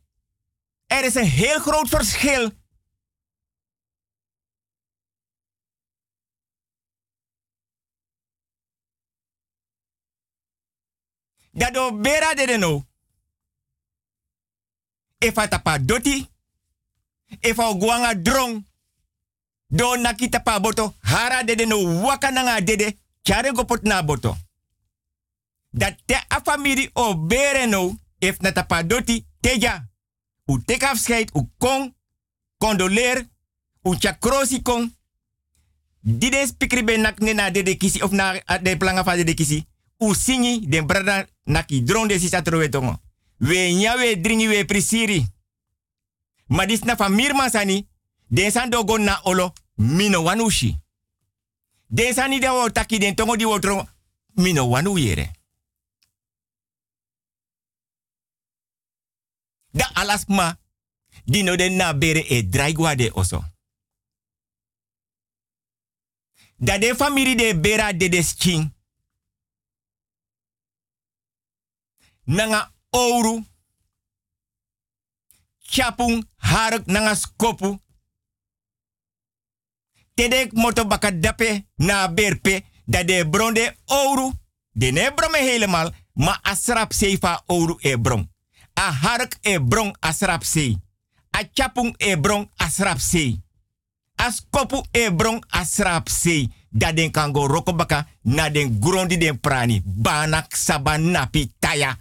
Er 0.87 1.05
is 1.05 1.15
een 1.15 1.25
heel 1.25 1.59
groot 1.59 1.89
verschil 1.89 2.51
Dat 11.51 11.73
do 11.73 11.99
bera 11.99 12.33
de 12.33 12.57
no. 12.57 12.85
If 15.17 15.37
a 15.37 15.47
tapa 15.47 15.77
doti. 15.77 16.27
If 17.39 17.59
a 17.59 17.73
guanga 17.73 18.15
drong. 18.15 18.70
Do 19.71 19.95
nakita 19.95 20.39
pa 20.43 20.59
boto. 20.59 20.93
Hara 20.99 21.43
de 21.43 21.65
no 21.65 22.01
waka 22.01 22.31
nanga 22.31 22.61
dede. 22.61 22.97
Chare 23.21 23.51
gopot 23.53 23.83
na 23.83 24.03
boto. 24.03 24.35
Dat 25.69 25.95
te 26.05 26.15
a 26.27 26.41
family 26.43 26.89
o 26.93 27.15
bere 27.15 27.65
no. 27.65 27.95
If 28.19 28.39
na 28.39 28.51
tapa 28.51 28.83
doti. 28.83 29.25
Teja. 29.39 29.89
U 30.45 30.61
tek 30.65 30.83
afscheid. 30.83 31.29
U 31.33 31.49
kong. 31.57 31.93
Condoleer. 32.57 33.27
U 33.81 33.95
chakrosi 33.95 34.61
kong. 34.61 34.91
Dide 35.99 36.47
spikri 36.47 36.83
ben 36.83 37.01
nak 37.01 37.19
na 37.19 37.49
dede 37.49 37.77
kisi. 37.77 38.01
Of 38.01 38.11
na 38.11 38.41
de 38.61 38.77
planga 38.77 39.03
fa 39.03 39.15
dede 39.15 39.33
kisi. 39.33 39.65
U 39.97 40.13
singi 40.13 40.67
den 40.67 40.85
brada 40.85 41.27
naki 41.43 41.83
dron 41.83 42.07
de 42.07 42.19
sisa 42.19 42.41
trowe 42.41 42.69
tongo. 42.69 42.99
We 43.37 43.73
nya 43.73 43.95
we 43.95 44.19
dringi 44.21 44.47
we 44.47 44.65
prisiri. 44.65 45.25
Ma 46.47 46.65
dis 46.65 46.83
na 46.83 46.95
famir 46.95 47.33
den 47.33 47.87
san 48.51 48.69
do 48.69 48.97
na 48.97 49.21
olo, 49.23 49.53
mino 49.77 50.23
wanushi. 50.23 50.77
Den 51.89 52.13
sani 52.13 52.39
de 52.39 52.47
wo 52.47 52.69
taki 52.69 52.99
den 52.99 53.15
tongo 53.15 53.35
di 53.35 53.45
wo 53.45 53.59
trongo, 53.59 53.87
mino 54.35 54.69
wanu 54.69 54.97
yere. 54.97 55.31
Da 59.73 59.89
alasma, 59.95 60.57
dino 61.25 61.55
den 61.55 61.75
na 61.75 61.93
bere 61.93 62.19
e 62.29 62.43
draigwa 62.43 62.95
de 62.95 63.11
oso. 63.13 63.43
Da 66.57 66.77
de 66.77 66.95
famiri 66.95 67.35
de 67.35 67.55
bera 67.55 67.93
de 67.93 68.09
desking. 68.09 68.71
nanga 72.25 72.71
ouro. 72.91 73.43
Chapung 75.59 76.23
haruk 76.37 76.85
nanga 76.87 77.15
skopu. 77.15 77.79
Tedek 80.21 80.53
moto 80.53 80.85
baka 80.85 81.09
dape 81.09 81.65
na 81.81 82.05
berpe 82.05 82.61
dat 82.85 83.07
de 83.07 83.25
bronde 83.29 83.75
ouro. 83.85 84.31
De 84.71 84.91
ne 84.91 85.13
helemaal, 85.31 85.91
ma 86.13 86.39
asrap 86.41 86.93
seifa 86.93 87.43
ouro 87.45 87.77
e 87.79 87.97
bron. 87.97 88.29
A 88.73 88.91
hark 88.91 89.37
e 89.41 89.59
bron 89.59 89.95
asrap 89.99 90.43
sei. 90.43 90.77
A 91.31 91.41
chapung 91.53 91.95
e 91.97 92.17
bron 92.17 92.49
asrap 92.55 92.99
sei. 92.99 93.41
A 94.15 94.29
e 94.91 95.11
bron 95.11 95.43
asrap 95.49 96.09
sei. 96.09 96.51
Dat 96.69 96.95
den 96.95 97.11
kan 97.11 97.31
go 97.31 97.47
rokobaka 97.47 98.07
na 98.21 98.49
den 98.49 98.79
grondi 98.79 99.17
den 99.17 99.39
prani. 99.39 99.81
Banak 99.85 100.55
sabanapi 100.55 101.51
taya. 101.59 101.97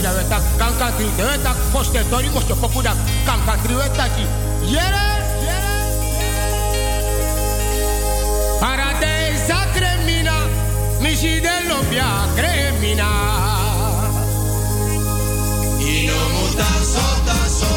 Mojo 0.00 0.02
tori 0.02 0.02
da 0.02 0.12
weta 0.12 0.40
kanka 0.58 0.90
tri 0.96 1.08
de 1.16 1.22
weta 1.24 1.54
foste 1.72 2.04
tori 2.10 2.28
mojo 2.28 2.56
popu 2.56 2.82
da 2.82 2.94
kanka 3.26 3.56
tri 3.62 3.74
weta 3.74 4.08
ki 4.14 4.26
yere 4.72 5.06
yere 5.46 5.74
paradise 8.60 9.54
cremina 9.74 10.32
misi 11.00 11.40
de 11.40 11.68
lobia 11.68 12.26
cremina. 12.36 13.08
Ino 15.80 16.18
muta 16.34 16.70
sota 16.92 17.38
so. 17.58 17.74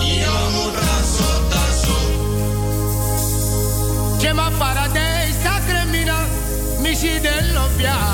Ino 0.00 0.50
muta 0.54 0.94
sota 1.14 1.62
so. 1.82 1.96
Chema 4.20 4.50
paradise 4.58 5.54
cremina 5.66 6.16
misi 6.80 7.20
de 7.20 7.34
lobia 7.54 7.94
cremina 7.94 8.11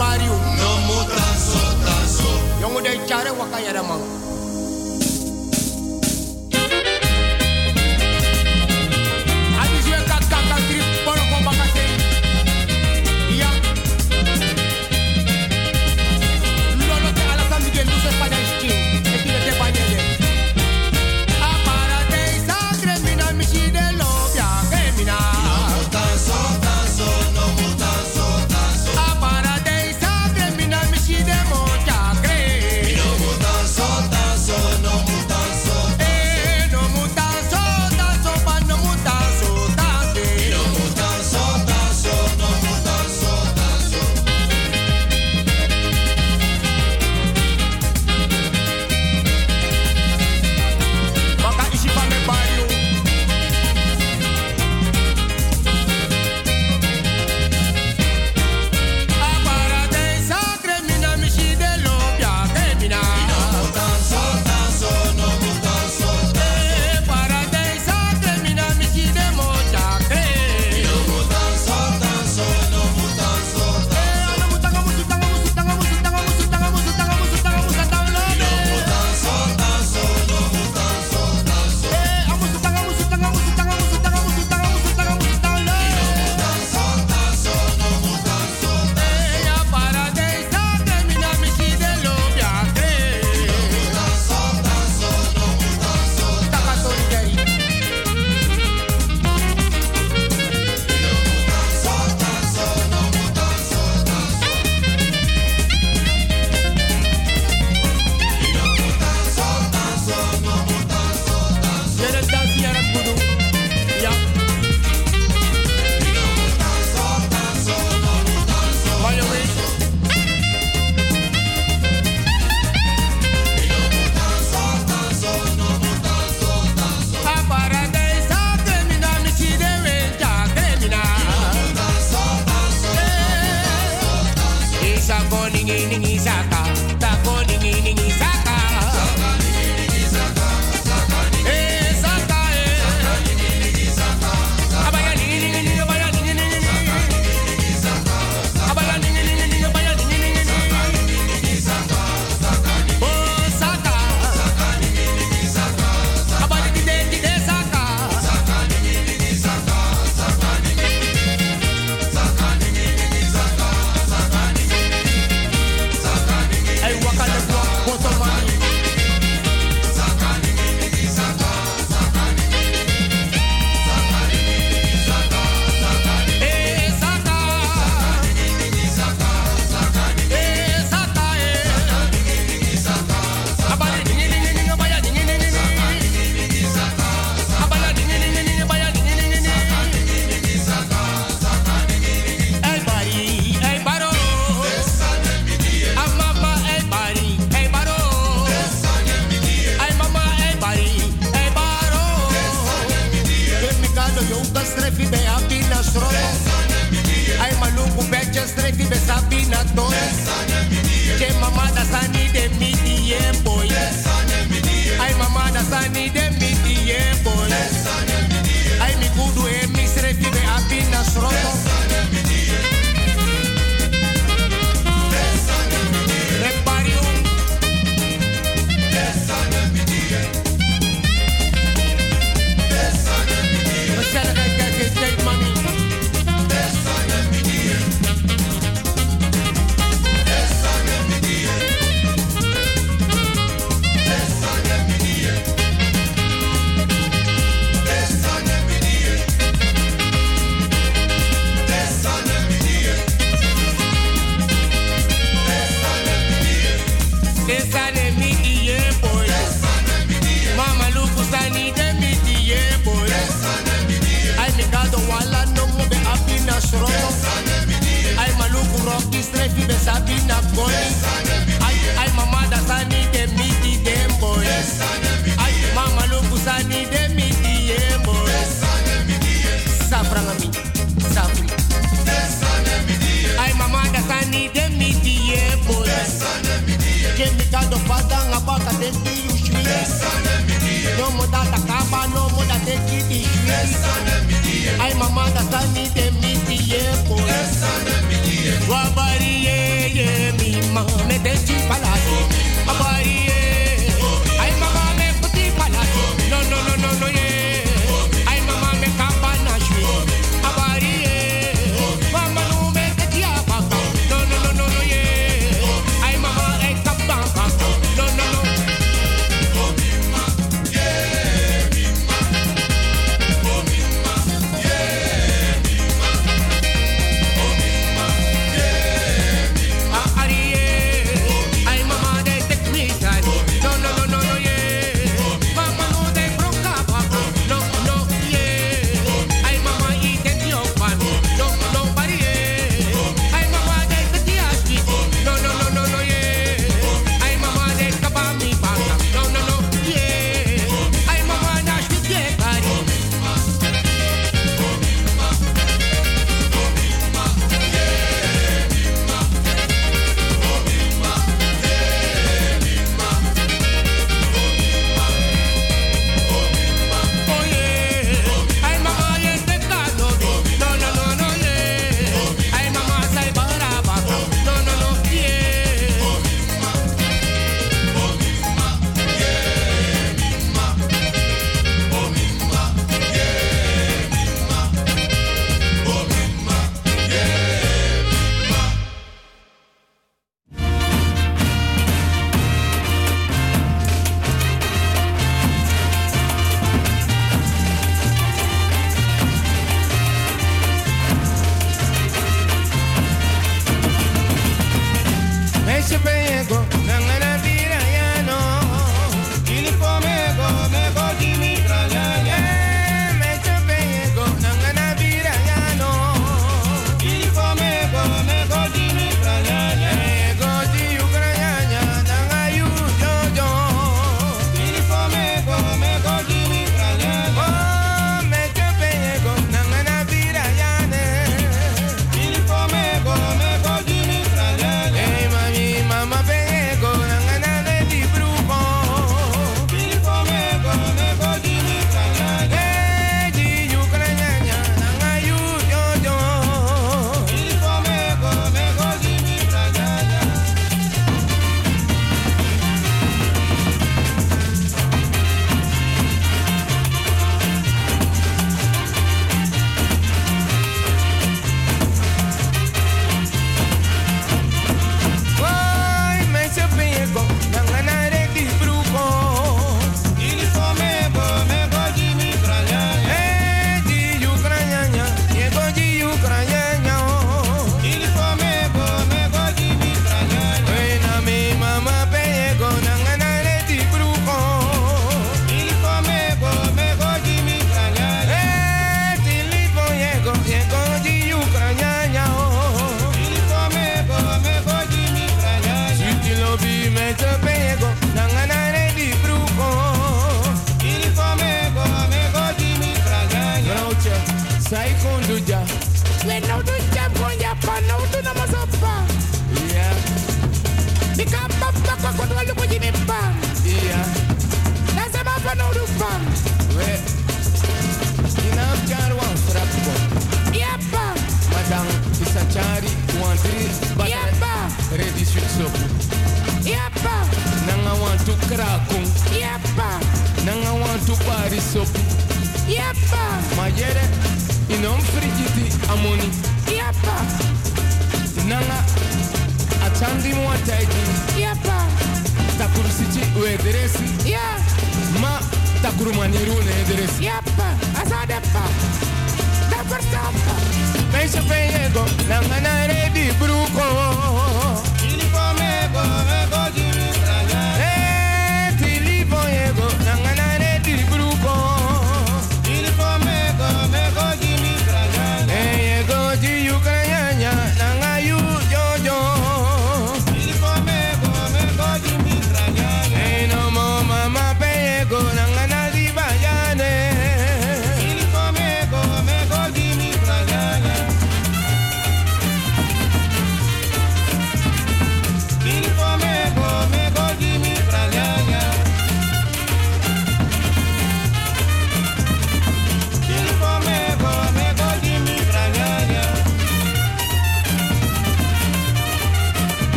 pariu. 0.00 0.32
No 0.60 0.70
muta 0.88 1.24
so 1.46 1.60
taso. 1.84 2.32
Yongo 2.60 2.80
de 2.80 2.92
chare 3.06 3.30
wakayara 3.38 3.82
mang. 3.82 4.29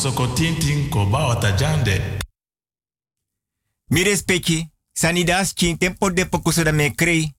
Kosoko 0.00 0.26
tintin 0.26 0.88
ko 0.88 1.04
ba 1.06 1.26
wata 1.26 1.52
jande. 1.52 2.16
Mi 3.86 4.02
respecti, 4.02 4.72
sanidas 4.92 5.52
chin 5.54 5.78
tempo 5.78 6.10
de 6.10 6.24
pokuso 6.24 6.62
da 6.64 6.72
me 6.72 6.94
krei. 6.94 7.36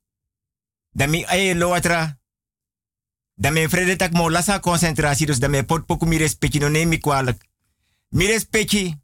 Da 0.89 1.07
mi 1.07 1.25
aye 1.25 1.55
lo 1.55 1.69
watra. 1.69 2.19
Da 3.33 3.51
me 3.51 3.67
vrede 3.67 3.95
tak 3.95 4.11
mo 4.11 4.29
lasa 4.29 4.59
concentratie, 4.59 5.25
dus 5.25 5.39
da 5.39 5.47
me 5.47 5.63
pot 5.63 5.85
poku 5.85 6.05
mi 6.05 6.17
no 6.59 6.69
neem 6.69 6.88
mi 6.88 6.99
kwalijk. 6.99 7.45
Mi. 8.09 8.99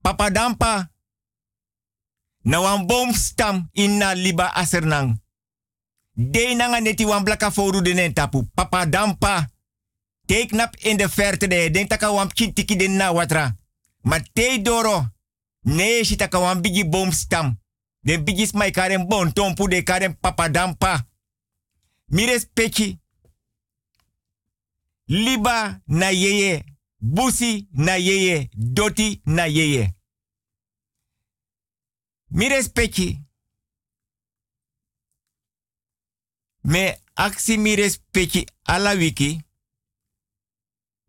Papa 0.00 0.30
dampa. 0.30 0.90
Na 2.42 2.60
wan 2.60 2.86
boomstam 2.86 3.68
in 3.72 3.96
na 3.96 4.12
liba 4.12 4.52
asernang. 4.54 5.22
De 6.12 6.54
nanga 6.54 6.80
neti 6.80 7.04
wan 7.04 7.24
blaka 7.24 7.50
foru 7.50 7.80
de 7.80 8.12
tapu. 8.12 8.50
Papa 8.54 8.86
dampa. 8.86 9.51
Teeknap 10.32 10.76
in 10.76 10.96
de 10.96 11.08
verte 11.08 11.46
de. 11.46 11.70
Den 11.70 11.86
taka 11.88 12.12
wan 12.12 12.30
chintiki 12.34 12.76
den 12.76 12.96
na 12.96 13.12
watra. 13.12 13.56
Maar 14.00 14.28
te 14.32 14.62
doro. 14.62 15.08
Nee, 15.60 16.04
si 16.04 16.16
taka 16.16 16.38
wan 16.40 16.60
bigi 16.60 16.88
boomstam. 16.88 17.60
Den 18.00 18.24
bigi 18.24 18.46
smai 18.46 18.70
karen 18.70 19.08
bon 19.08 19.32
tompu 19.32 19.68
de 19.68 19.82
karen 19.82 20.18
papa 20.18 20.48
dampa. 20.48 21.08
Mi 22.06 22.24
respecti. 22.24 22.98
Liba 25.04 25.82
na 25.84 26.10
yeye. 26.10 26.64
Busi 26.96 27.68
na 27.70 27.94
yeye. 27.96 28.48
Doti 28.56 29.20
na 29.24 29.44
yeye. 29.44 29.94
Mi 32.26 32.48
respecti. 32.48 33.20
Me 36.60 36.98
aksi 37.14 37.58
mi 37.58 37.74
respecti 37.74 38.46
ala 38.62 38.94
wiki. 38.96 39.40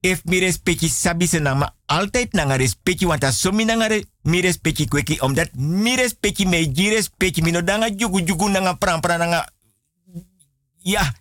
If 0.03 0.23
mi 0.25 0.39
respecti 0.39 0.89
sabi 0.89 1.27
se 1.27 1.39
na 1.39 1.53
ma 1.55 1.75
altijd 1.87 2.33
nanga 2.33 2.57
respecti 2.57 3.05
want 3.05 3.23
as 3.23 3.39
somi 3.39 3.65
nanga 3.65 3.87
mi 4.23 4.41
respecti 4.41 4.87
kweki 4.87 5.19
omdat 5.21 5.55
mi 5.55 5.95
respecti 5.95 6.45
me 6.45 6.71
ji 6.71 6.89
respecti 6.89 7.41
mi 7.41 7.51
no 7.51 7.61
danga 7.61 7.89
jugu 7.89 8.19
jugu 8.21 8.49
nanga 8.49 8.73
pran 8.73 8.99
pran 8.99 9.19
nanga 9.19 9.47
ja 10.83 11.13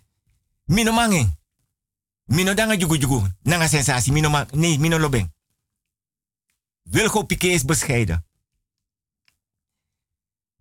mi 0.65 0.83
no 0.83 0.91
mange 0.91 1.37
mi 2.25 2.43
no 2.43 2.53
danga 2.53 2.75
jugu 2.75 2.97
jugu 2.97 3.27
nanga 3.43 3.67
sensatie 3.67 4.13
mi 4.13 4.21
no 4.21 4.29
ma 4.29 4.45
nee 4.51 4.77
mi 4.77 4.89
no 4.89 4.97
lobeng 4.97 5.31
Wilgo 6.91 7.23
Piqué 7.25 7.53
is 7.53 7.65
bescheiden. 7.65 8.25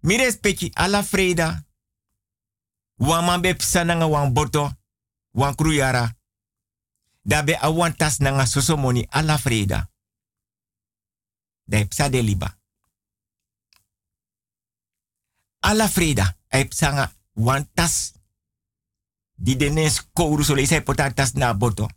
Mi 0.00 0.16
respecti 0.16 0.70
alla 0.72 1.02
freda. 1.02 1.64
Wan 2.96 3.24
man 3.24 3.40
be 3.40 3.54
pisa 3.54 3.84
nanga 3.84 4.06
wan 4.06 4.32
boto, 4.32 4.70
wan 5.30 5.54
kruyara. 5.54 6.16
Dabe 7.22 7.56
a 7.56 7.70
wan 7.70 7.96
tas 7.96 8.18
nanga 8.18 8.46
sosomoni 8.46 9.06
alla 9.10 9.38
freda. 9.38 9.90
Da 11.64 11.86
pisa 11.86 12.08
de 12.08 12.22
liba. 12.22 12.58
Alla 15.58 15.88
freda. 15.88 16.36
Ai 16.48 16.68
pisa 16.68 16.92
nga 16.92 17.12
wan 17.32 17.70
tas. 17.74 18.12
Di 19.34 19.56
denes 19.56 20.08
kouru 20.12 20.44
so 20.44 20.54
leisai 20.54 20.82
potatas 20.82 21.32
na 21.32 21.54
boto. 21.54 21.88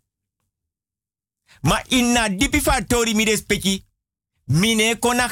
Ma 1.62 1.82
inna 1.88 2.30
dipi 2.30 2.62
fatori 2.62 3.14
mi 3.14 3.24
respecti. 3.24 3.86
Mine 4.44 5.00
kona. 5.00 5.28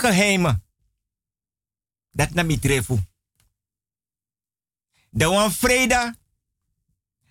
Dat 2.12 2.34
na 2.34 2.44
mi 2.44 2.60
trefu. 2.60 3.00
Da 5.10 5.30
wan 5.30 5.52
freda. 5.52 6.18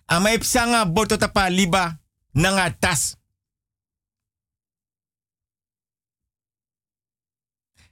Ama 0.05 0.33
ipsanga 0.33 0.85
boto 0.85 1.17
tapa 1.17 1.49
liba 1.49 2.02
nanga 2.33 2.71
tas. 2.79 3.17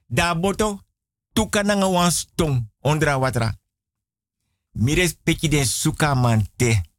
Da 0.07 0.35
boto 0.35 0.79
tuka 1.33 1.63
nanga 1.63 2.11
stong 2.11 2.69
ondra 2.79 3.17
watra. 3.17 3.49
Mi 4.71 4.93
respecti 4.95 5.47
den 5.47 5.65
suka 5.65 6.15
mante. 6.15 6.91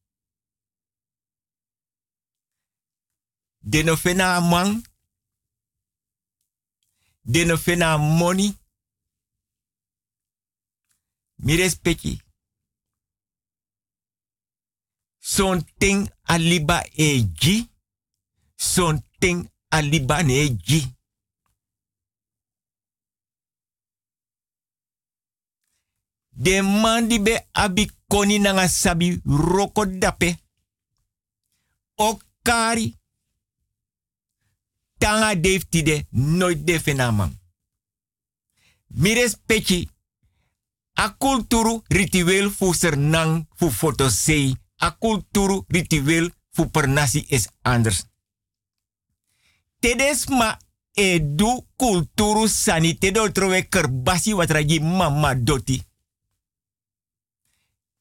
Den 3.59 3.97
fena 3.97 4.41
man. 4.41 4.83
Den 7.23 7.59
fena 7.59 7.97
money. 7.97 8.57
Mi 11.35 11.57
respecti. 11.57 12.23
Son 15.25 15.63
ting 15.79 16.11
aliba 16.23 16.83
eji. 16.97 17.71
Son 18.57 19.03
ting 19.19 19.51
aliba 19.69 20.23
neji. 20.23 20.95
De 26.31 26.63
man 26.63 27.09
di 27.09 27.21
be 27.21 27.47
abi 27.53 27.91
koni 28.09 28.39
nanga 28.39 28.69
sabi. 28.69 29.23
Okari. 31.95 32.97
Tanga 34.99 35.35
deftide 35.41 36.07
nooit 36.11 36.67
de 36.67 36.81
fenaman. 36.81 37.41
Mi 38.87 39.15
respecti. 39.15 39.89
A 40.95 41.11
kulturu 41.11 41.83
ritueel 41.87 42.51
fu 42.51 42.73
sernang 42.73 43.47
fu 43.57 43.71
fotosei. 43.71 44.62
A 44.83 44.91
kulturu 44.99 45.65
ritueel 45.69 46.33
fu 46.51 46.71
pernasi 46.71 47.25
is 47.29 47.49
anders. 47.63 48.07
Tedes 49.79 50.27
ma 50.27 50.59
edu 50.93 51.67
kulturu 51.77 52.49
sani 52.49 52.99
tedo 52.99 53.31
trowe 53.33 53.69
kerbasi 53.69 54.35
watragi 54.35 54.81
mama 54.81 55.35
doti. 55.35 55.83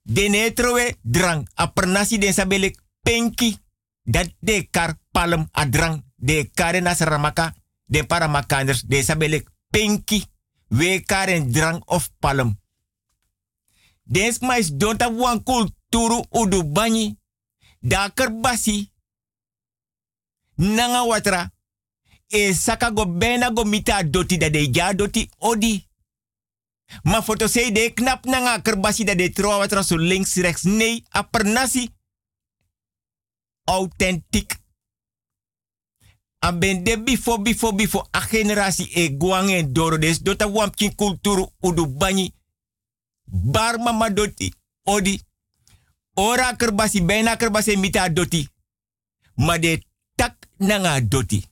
Dene 0.01 0.53
trowe 0.53 0.97
drang 1.01 1.47
a 1.53 1.67
pernasi 1.67 2.17
den 2.17 2.33
sabelek 2.33 2.81
penki. 3.01 3.57
Dat 4.03 4.33
de 4.39 4.67
kar 4.71 4.97
palm 5.11 5.47
a 5.51 5.65
drang 5.69 6.03
de 6.15 6.49
karen 6.53 6.95
ramaka 6.97 7.53
de 7.85 8.03
paramakanders 8.03 8.81
de 8.81 9.03
sabelek 9.03 9.49
penki. 9.69 10.25
We 10.67 11.01
karen 11.05 11.51
drang 11.51 11.81
of 11.85 12.09
palm. 12.19 12.59
Des 14.03 14.39
mais 14.39 14.77
donta 14.77 15.11
wan 15.11 15.43
kulturu 15.43 15.80
udu 16.30 16.63
bani. 16.63 17.18
Da 17.80 18.09
kerbasi. 18.09 18.91
Nanga 20.55 21.03
watra. 21.03 21.51
E 22.27 22.53
saka 22.53 22.91
go 22.91 23.05
bena 23.05 23.51
go 23.51 23.63
mita 23.63 24.03
doti 24.03 24.38
da 24.38 24.49
de 24.49 24.93
doti 24.95 25.30
odi. 25.38 25.88
Ma 27.03 27.22
foto 27.22 27.47
sei 27.47 27.72
de 27.72 27.93
knap 27.93 28.26
nanga 28.26 28.61
kerbasi 28.61 29.03
da 29.03 29.15
de 29.15 29.30
tro 29.30 29.57
watra 29.57 29.84
so 29.84 29.95
links 29.95 30.35
rechts. 30.35 30.63
Nee, 30.63 31.03
a 31.09 31.23
pernasi. 31.23 31.89
Authentiek. 33.63 34.59
A 36.39 36.51
ben 36.51 36.84
de 36.84 36.97
bifo 36.97 37.38
bifo 37.38 37.72
bifo 37.72 38.07
a 38.11 38.19
generatie 38.19 38.89
e 38.93 39.18
guange 39.18 39.72
doro 39.72 39.97
des 39.97 40.22
dota 40.23 40.47
wampkin 40.47 40.95
kulturu 40.95 41.51
udu 41.61 41.85
bani 41.88 42.34
bar 43.26 43.77
mama 43.77 44.09
doti 44.09 44.53
odi 44.84 45.22
ora 46.22 46.56
kerbasi 46.56 47.02
bijna 47.02 47.35
kerbasi 47.35 47.77
mita 47.77 48.10
doti. 48.10 48.48
Ma 49.35 49.57
de 49.57 49.81
tak 50.15 50.48
nanga 50.57 51.02
doti. 51.02 51.45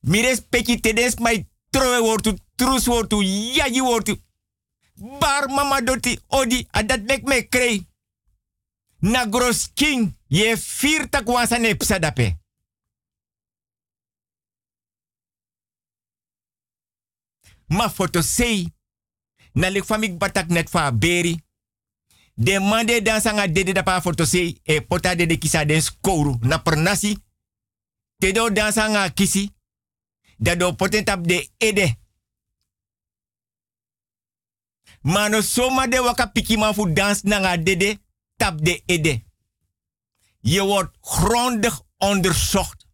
Mires 0.00 0.40
peki 0.40 0.80
tedes 0.80 1.18
mai 1.18 1.46
trowe 1.70 2.00
wortu 2.00 2.38
trus 2.54 2.86
wortu 2.86 3.22
yaji 3.22 3.80
wortu. 3.80 4.16
Bar 5.20 5.48
mama 5.48 5.80
doti 5.80 6.18
odi 6.26 6.66
adat 6.70 7.02
mek 7.06 7.22
me 7.22 7.48
krei. 7.48 7.86
Na 9.00 9.26
gros 9.26 9.68
king 9.74 10.16
ye 10.26 10.56
fir 10.56 11.08
tak 11.08 11.26
ne 11.58 11.74
psadape 11.74 12.36
ma 17.66 17.88
foto 17.88 18.22
sei. 18.22 18.72
Na 19.52 19.68
lik 19.68 19.84
famik 19.84 20.18
batak 20.18 20.48
net 20.48 20.68
fa 20.68 20.92
beri. 20.92 21.47
De 22.40 22.60
mande 22.60 23.02
dan 23.02 23.20
sanga 23.20 23.48
dede 23.48 23.72
da 23.72 23.82
pa 23.82 24.00
foto 24.00 24.24
sei 24.24 24.60
e 24.62 24.80
pota 24.80 25.14
de 25.14 25.26
de 25.26 25.38
kisa 25.38 25.64
den 25.64 25.82
skouru 25.82 26.38
na 26.40 26.58
pernasi. 26.58 27.16
Te 28.18 28.32
do 28.32 28.52
dan 28.52 28.72
sanga 28.72 29.08
kisi. 29.10 29.54
Da 30.36 30.54
do 30.54 30.74
potentap 30.74 31.26
de 31.26 31.50
ede. 31.56 31.98
Mano 35.00 35.40
soma 35.40 35.86
de 35.86 36.00
waka 36.00 36.26
piki 36.26 36.56
man 36.56 36.74
fu 36.74 36.92
dans 36.92 37.22
nanga 37.22 37.56
dede 37.56 37.98
tap 38.36 38.64
de 38.64 38.82
ede. 38.86 39.24
Je 40.40 40.62
wordt 40.62 40.96
grondig 41.00 41.82
onderzocht. 41.96 42.86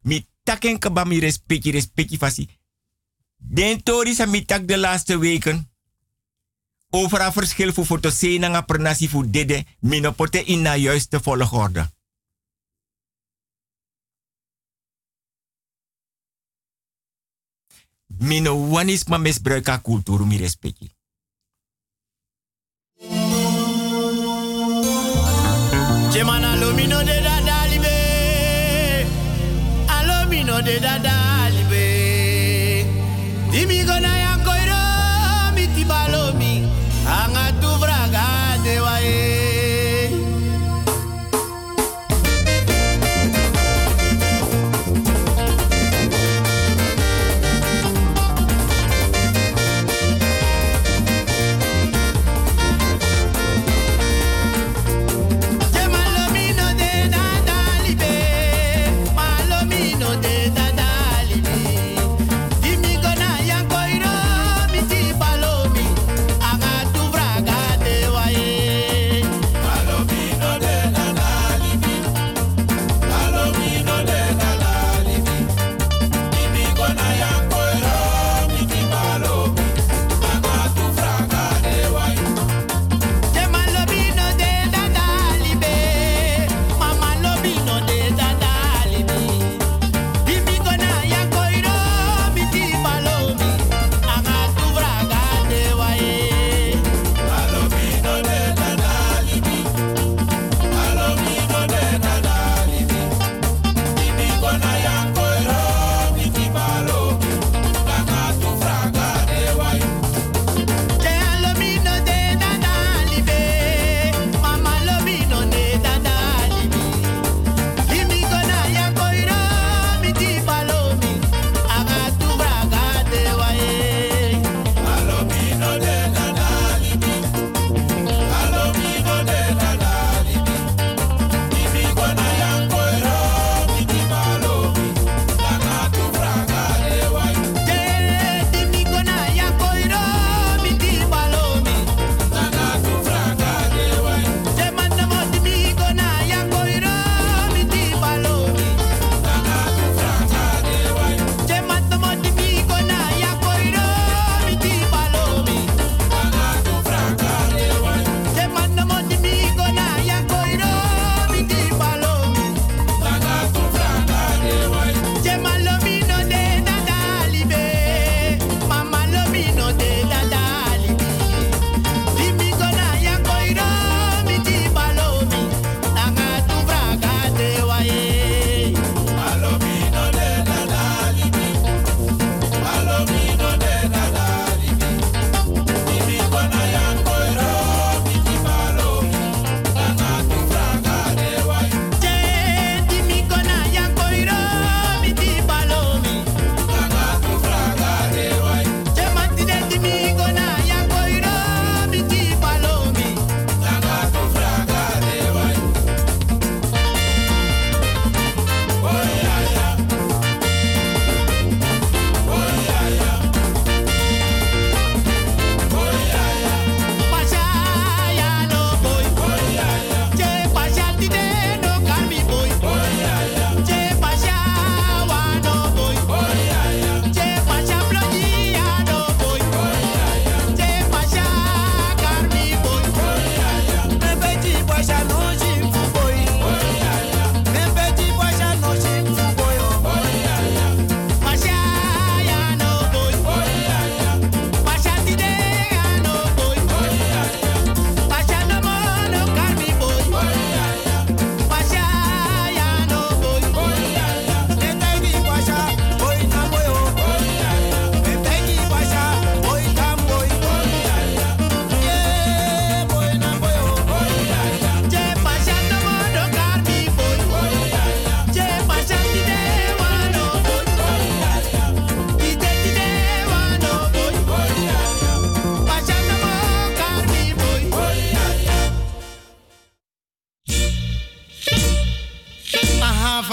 Mi 0.00 0.28
taken 0.42 0.78
kaba 0.78 1.04
mi 1.04 1.18
respecti, 1.18 1.70
respecti 1.70 2.18
fasi. 2.18 2.48
Den 3.46 3.82
tori 3.82 4.14
sa 4.14 4.26
mitak 4.26 4.68
de 4.68 4.78
laatste 4.78 5.18
weken. 5.18 5.70
Overal 6.90 7.32
verschil 7.32 7.72
voor 7.72 7.84
fotosena 7.84 8.60
per 8.60 8.80
nasi 8.80 9.08
voor 9.08 9.30
dede 9.30 9.64
minopote 9.80 10.44
in 10.44 10.62
na 10.62 10.76
juiste 10.76 11.20
volgorde. 11.20 11.90
Mino 18.18 18.68
wanis 18.68 19.04
ma 19.04 19.18
misbruik 19.18 19.68
a 19.68 19.80
cultuur 19.80 20.26
mi 20.26 20.36
respecti. 20.36 20.92
Chemana 26.12 26.56
lomino 26.56 26.98
de 27.04 27.20
dadalibe. 27.22 27.96
Alomino 29.86 30.62
de 30.62 30.80
da 30.80 31.23
Dime. 33.54 34.13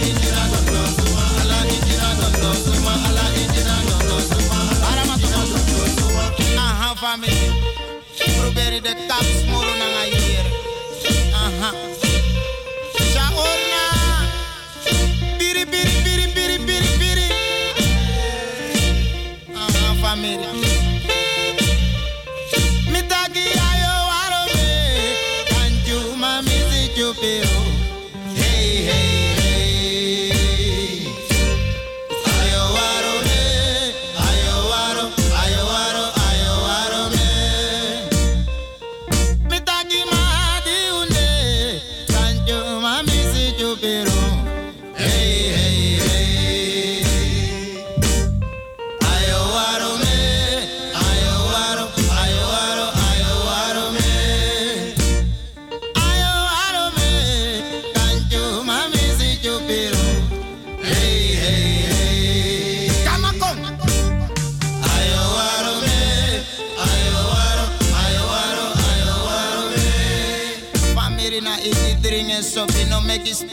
injira 0.06 2.02
injira 2.78 3.34
injira 3.42 3.74
aha 6.58 6.94
family 7.02 7.46
probeer 8.38 8.80
de 8.82 8.92
tap 9.08 9.26
smoro 9.40 9.72
na 9.80 9.86
nga 9.92 10.04
hier 10.14 10.46
aha 11.42 11.70
shaorna 13.12 13.84
biri 15.38 15.64
biri 15.72 15.96
biri 17.00 17.28
aha 19.54 19.90
family. 20.02 20.67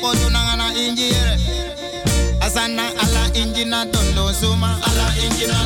kodunang 0.06 0.54
ala 0.54 0.70
injire 0.78 1.34
asana 2.46 2.86
ala 3.04 3.24
injina 3.34 3.86
dondo 3.90 4.30
suma. 4.40 4.78
Ala 4.86 5.08
injina 5.18 5.58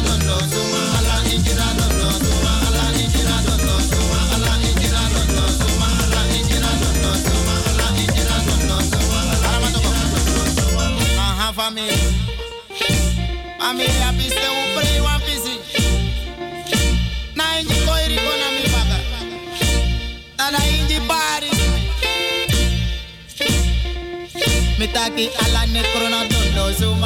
taki 24.93 25.29
ala 25.43 25.65
ne 25.73 25.81
krono 25.91 26.21
dondo 26.31 26.73
so 26.79 26.98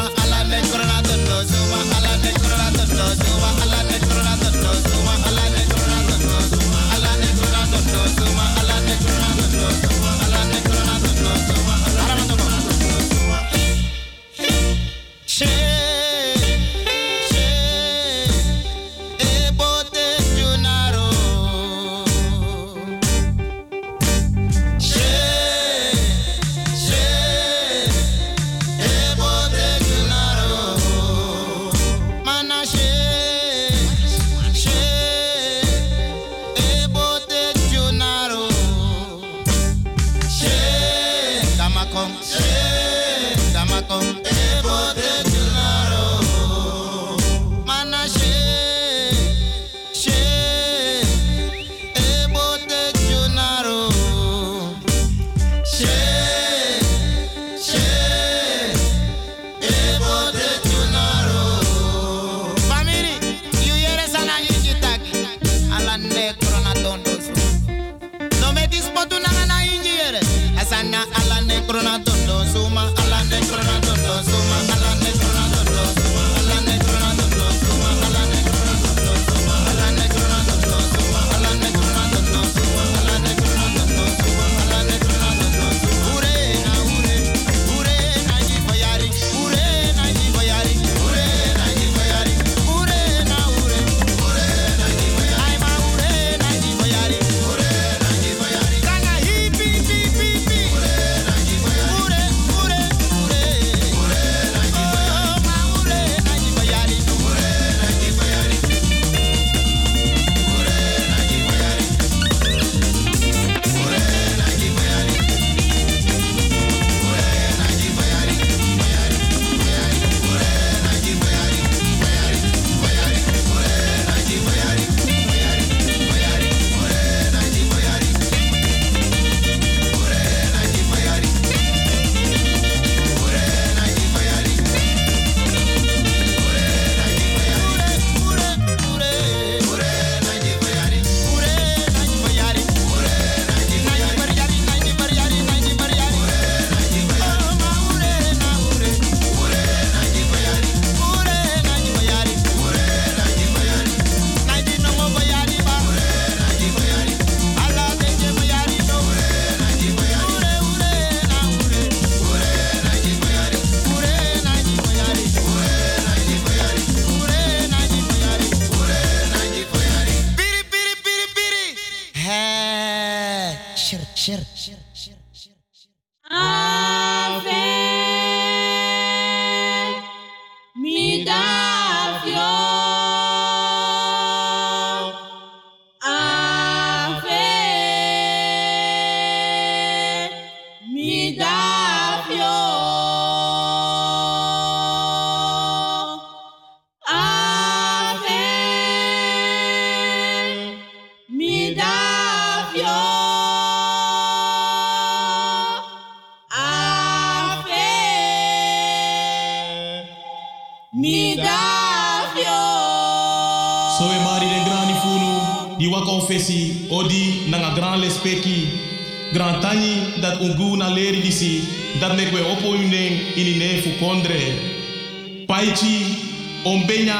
Aichi, 225.64 226.66
Ombenya, 226.66 227.16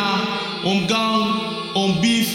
Omgang, 0.68 1.76
Ombif, 1.76 2.28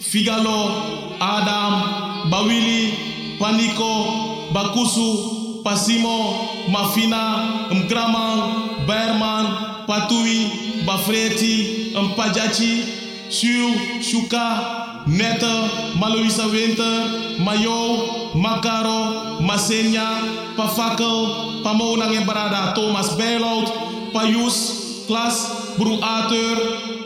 Figalo, 0.00 1.16
Adam, 1.18 2.28
Bawili, 2.30 2.92
Panico, 3.38 4.52
Bakusu, 4.52 5.62
Pasimo, 5.64 6.68
Mafina, 6.68 7.70
Mgramang, 7.72 8.84
Berman, 8.86 9.46
Patui, 9.86 10.84
Bafreti, 10.84 11.94
Mpajachi, 11.96 12.84
Shu, 13.30 14.02
Shuka, 14.02 15.06
Neta, 15.06 15.70
Maloisa 15.98 16.44
Winter, 16.52 17.40
Mayo, 17.42 18.34
Macaro, 18.34 19.40
Masenya, 19.40 20.54
Pafakel, 20.56 21.62
Pamonang 21.64 22.12
Embarada, 22.12 22.74
Thomas 22.74 23.16
Bailout, 23.16 24.12
Payus, 24.12 24.83
Klas, 25.06 25.36
Bru 25.78 26.00
Ater, 26.02 26.56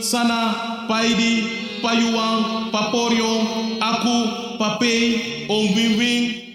Sana, 0.01 0.87
Paidi, 0.89 1.43
Payuang, 1.83 2.71
Paporio, 2.71 3.33
Aku, 3.81 4.17
Papei, 4.59 5.47
Om 5.49 5.75
Win 5.75 5.99
Win, 5.99 6.49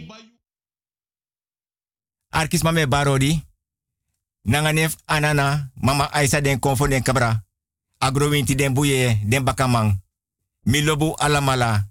Arkis 2.34 2.64
mame 2.64 2.88
barodi. 2.88 3.46
Nanganef 4.46 4.96
anana, 5.06 5.72
mama 5.76 6.10
Aisa 6.12 6.42
den 6.42 6.60
konfo 6.60 6.88
den 6.88 7.04
kabra. 7.04 7.44
Agrowinti 8.00 8.56
den 8.56 8.74
buye 8.74 9.20
den 9.24 9.44
bakamang. 9.44 10.02
Milobu 10.66 11.16
alamala. 11.18 11.88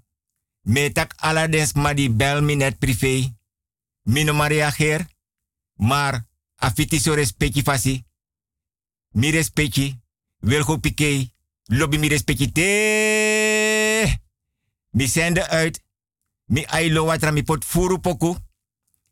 Metak 0.64 1.14
ala 1.18 1.48
den 1.48 1.66
smadi 1.66 2.08
bel 2.10 2.42
mi 2.42 2.56
net 2.56 2.78
privé. 2.78 3.32
Mino 4.04 4.32
Maria 4.34 4.70
Geer. 4.70 5.06
Maar 5.76 6.26
afiti 6.56 6.98
so 6.98 7.14
respecti 7.14 7.62
fasi. 7.62 8.04
Mi 9.12 9.30
respecti. 9.30 10.00
Wilgo 10.38 10.78
pike. 10.78 11.32
Lobby 11.64 11.98
mi 11.98 12.08
respecti 12.08 12.52
te. 12.52 14.20
Mi 14.90 15.06
zende 15.06 15.48
uit. 15.48 15.82
Mi 16.44 16.64
ailo 16.66 17.04
watra 17.04 17.30
mi 17.30 17.42
pot 17.42 17.64
furu 17.64 17.98
poku. 17.98 18.36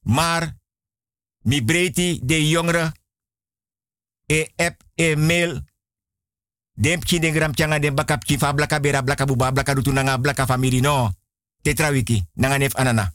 Maar 0.03 0.57
mi 1.43 1.65
breiti 1.65 2.21
de 2.23 2.49
jongeren 2.49 2.93
e 4.27 4.49
app 4.57 4.83
e 4.95 5.17
mail 5.17 5.61
dem 6.75 7.01
pchi 7.01 7.19
den 7.19 7.33
gram 7.33 7.55
changa 7.55 7.79
den 7.79 7.95
baka 7.95 8.17
pchi 8.17 8.39
fa 8.39 8.53
blaka 8.55 8.81
bera 8.81 9.03
blaka 9.03 9.25
buba 9.25 9.53
blaka 9.53 9.75
dutu 9.75 9.93
nanga 9.93 10.19
blaka 10.19 10.47
family 10.47 10.81
no 10.81 11.13
tetra 11.63 11.91
wiki 11.91 12.25
nanga 12.35 12.59
nef 12.59 12.75
anana 12.75 13.13